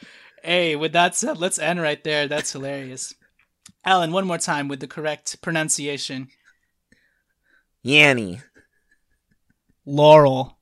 Hey, 0.47 0.77
with 0.77 0.93
that 0.93 1.13
said, 1.13 1.39
let's 1.39 1.59
end 1.59 1.81
right 1.81 2.01
there. 2.05 2.25
That's 2.25 2.53
hilarious. 2.53 3.13
Alan, 3.83 4.13
one 4.13 4.25
more 4.25 4.37
time 4.37 4.69
with 4.69 4.79
the 4.79 4.87
correct 4.87 5.41
pronunciation. 5.41 6.29
Yanny. 7.85 8.41
Laurel 9.85 10.57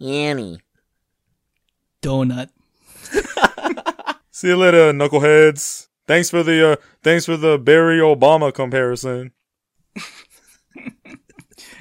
Yanny. 0.00 0.60
donut. 2.00 2.50
See 4.30 4.46
you 4.46 4.56
later, 4.56 4.92
knuckleheads. 4.92 5.88
Thanks 6.06 6.30
for 6.30 6.44
the 6.44 6.72
uh, 6.72 6.76
thanks 7.02 7.26
for 7.26 7.36
the 7.36 7.58
Barry 7.58 7.98
Obama 7.98 8.54
comparison. 8.54 9.32
All 9.98 10.84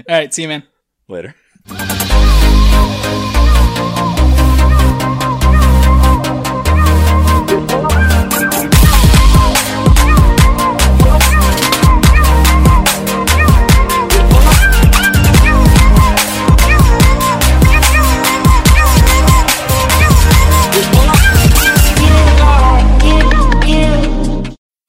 right, 0.09 0.33
see 0.33 0.41
you, 0.41 0.47
man. 0.47 0.63
Later. 1.07 1.35
Thank 7.49 7.71
you. 7.71 7.88